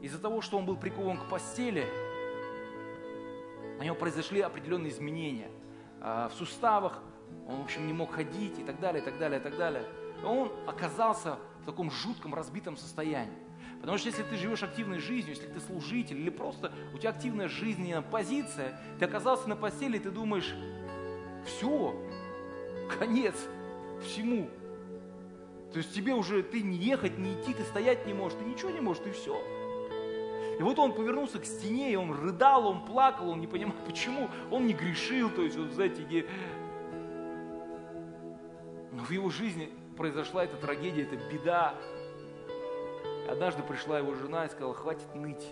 Из-за 0.00 0.18
того, 0.18 0.40
что 0.40 0.58
он 0.58 0.66
был 0.66 0.76
прикован 0.76 1.18
к 1.18 1.28
постели, 1.28 1.86
у 3.82 3.84
него 3.84 3.96
произошли 3.96 4.40
определенные 4.40 4.90
изменения 4.92 5.50
э, 6.00 6.28
в 6.30 6.34
суставах, 6.34 7.00
он, 7.48 7.56
в 7.56 7.64
общем, 7.64 7.86
не 7.86 7.92
мог 7.92 8.12
ходить 8.12 8.58
и 8.60 8.62
так 8.62 8.78
далее, 8.78 9.02
и 9.02 9.04
так 9.04 9.18
далее, 9.18 9.40
и 9.40 9.42
так 9.42 9.56
далее. 9.56 9.84
Он 10.24 10.52
оказался 10.68 11.38
в 11.62 11.66
таком 11.66 11.90
жутком, 11.90 12.32
разбитом 12.32 12.76
состоянии. 12.76 13.36
Потому 13.80 13.98
что 13.98 14.08
если 14.08 14.22
ты 14.22 14.36
живешь 14.36 14.62
активной 14.62 15.00
жизнью, 15.00 15.34
если 15.34 15.48
ты 15.48 15.58
служитель, 15.58 16.20
или 16.20 16.30
просто 16.30 16.72
у 16.94 16.98
тебя 16.98 17.10
активная 17.10 17.48
жизненная 17.48 18.02
позиция, 18.02 18.78
ты 19.00 19.04
оказался 19.04 19.48
на 19.48 19.56
постели, 19.56 19.96
и 19.96 20.00
ты 20.00 20.12
думаешь, 20.12 20.54
все, 21.44 21.92
конец 23.00 23.34
всему. 24.04 24.48
То 25.72 25.78
есть 25.78 25.92
тебе 25.92 26.14
уже, 26.14 26.44
ты 26.44 26.62
не 26.62 26.76
ехать, 26.76 27.18
не 27.18 27.34
идти, 27.34 27.52
ты 27.52 27.64
стоять 27.64 28.06
не 28.06 28.14
можешь, 28.14 28.38
ты 28.38 28.44
ничего 28.44 28.70
не 28.70 28.80
можешь, 28.80 29.02
ты 29.02 29.10
все. 29.10 29.42
И 30.62 30.64
вот 30.64 30.78
он 30.78 30.92
повернулся 30.92 31.40
к 31.40 31.44
стене, 31.44 31.92
и 31.92 31.96
он 31.96 32.12
рыдал, 32.12 32.68
он 32.68 32.84
плакал, 32.84 33.30
он 33.30 33.40
не 33.40 33.48
понимал, 33.48 33.74
почему. 33.84 34.28
Он 34.48 34.64
не 34.64 34.74
грешил, 34.74 35.28
то 35.28 35.42
есть, 35.42 35.56
вот, 35.56 35.72
знаете, 35.72 36.04
не... 36.04 36.24
Но 38.92 39.02
в 39.02 39.10
его 39.10 39.28
жизни 39.28 39.70
произошла 39.96 40.44
эта 40.44 40.56
трагедия, 40.56 41.02
эта 41.02 41.16
беда. 41.16 41.74
Однажды 43.28 43.64
пришла 43.64 43.98
его 43.98 44.14
жена 44.14 44.46
и 44.46 44.50
сказала, 44.50 44.72
хватит 44.72 45.12
ныть. 45.16 45.44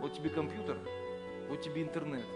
Вот 0.00 0.14
тебе 0.14 0.30
компьютер, 0.30 0.76
вот 1.48 1.60
тебе 1.60 1.84
интернет. 1.84 2.26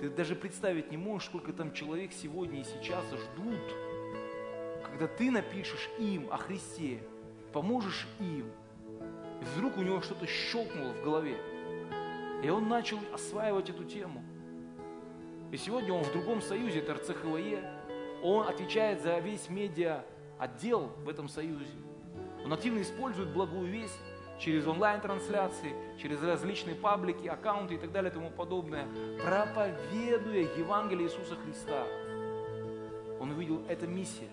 Ты 0.00 0.08
даже 0.08 0.36
представить 0.36 0.90
не 0.90 0.96
можешь, 0.96 1.28
сколько 1.28 1.52
там 1.52 1.74
человек 1.74 2.12
сегодня 2.14 2.62
и 2.62 2.64
сейчас 2.64 3.04
ждут, 3.08 3.60
когда 4.86 5.06
ты 5.06 5.30
напишешь 5.30 5.90
им 5.98 6.32
о 6.32 6.38
Христе, 6.38 7.02
поможешь 7.52 8.08
им, 8.20 8.50
и 9.40 9.44
вдруг 9.44 9.76
у 9.76 9.82
него 9.82 10.00
что-то 10.00 10.26
щелкнуло 10.26 10.92
в 10.92 11.02
голове, 11.02 11.36
и 12.42 12.48
он 12.48 12.68
начал 12.68 12.98
осваивать 13.12 13.70
эту 13.70 13.84
тему. 13.84 14.22
И 15.52 15.56
сегодня 15.56 15.92
он 15.92 16.02
в 16.02 16.12
другом 16.12 16.42
союзе, 16.42 16.80
это 16.80 16.94
РЦХВЕ. 16.94 17.70
Он 18.22 18.48
отвечает 18.48 19.02
за 19.02 19.18
весь 19.18 19.48
медиа 19.48 20.04
отдел 20.38 20.90
в 21.04 21.08
этом 21.08 21.28
союзе. 21.28 21.72
Он 22.44 22.52
активно 22.52 22.82
использует 22.82 23.30
благую 23.30 23.66
весть 23.66 23.98
через 24.38 24.66
онлайн-трансляции, 24.66 25.72
через 26.00 26.22
различные 26.22 26.76
паблики, 26.76 27.26
аккаунты 27.26 27.74
и 27.74 27.78
так 27.78 27.92
далее 27.92 28.10
и 28.10 28.14
тому 28.14 28.30
подобное, 28.30 28.86
проповедуя 29.24 30.46
Евангелие 30.58 31.06
Иисуса 31.06 31.36
Христа. 31.36 31.86
Он 33.18 33.30
увидел, 33.30 33.64
это 33.68 33.86
миссия. 33.86 34.28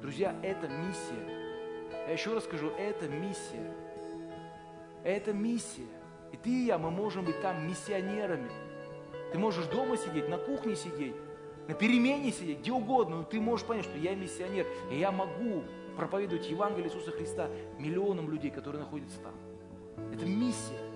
Друзья, 0.00 0.34
это 0.42 0.68
миссия. 0.68 1.48
Я 2.06 2.12
еще 2.12 2.32
раз 2.32 2.44
скажу, 2.44 2.70
это 2.78 3.06
миссия. 3.08 3.74
Это 5.04 5.32
миссия. 5.32 5.86
И 6.32 6.36
ты 6.36 6.50
и 6.50 6.66
я, 6.66 6.78
мы 6.78 6.90
можем 6.90 7.24
быть 7.24 7.40
там 7.40 7.66
миссионерами. 7.66 8.50
Ты 9.32 9.38
можешь 9.38 9.66
дома 9.66 9.96
сидеть, 9.96 10.28
на 10.28 10.38
кухне 10.38 10.74
сидеть, 10.74 11.14
на 11.66 11.74
перемене 11.74 12.32
сидеть, 12.32 12.60
где 12.60 12.72
угодно, 12.72 13.16
но 13.18 13.22
ты 13.24 13.40
можешь 13.40 13.66
понять, 13.66 13.84
что 13.84 13.98
я 13.98 14.14
миссионер, 14.14 14.66
и 14.90 14.98
я 14.98 15.12
могу 15.12 15.64
проповедовать 15.96 16.48
Евангелие 16.48 16.88
Иисуса 16.88 17.10
Христа 17.10 17.48
миллионам 17.78 18.30
людей, 18.30 18.50
которые 18.50 18.82
находятся 18.82 19.18
там. 19.20 19.34
Это 20.12 20.24
миссия. 20.24 20.87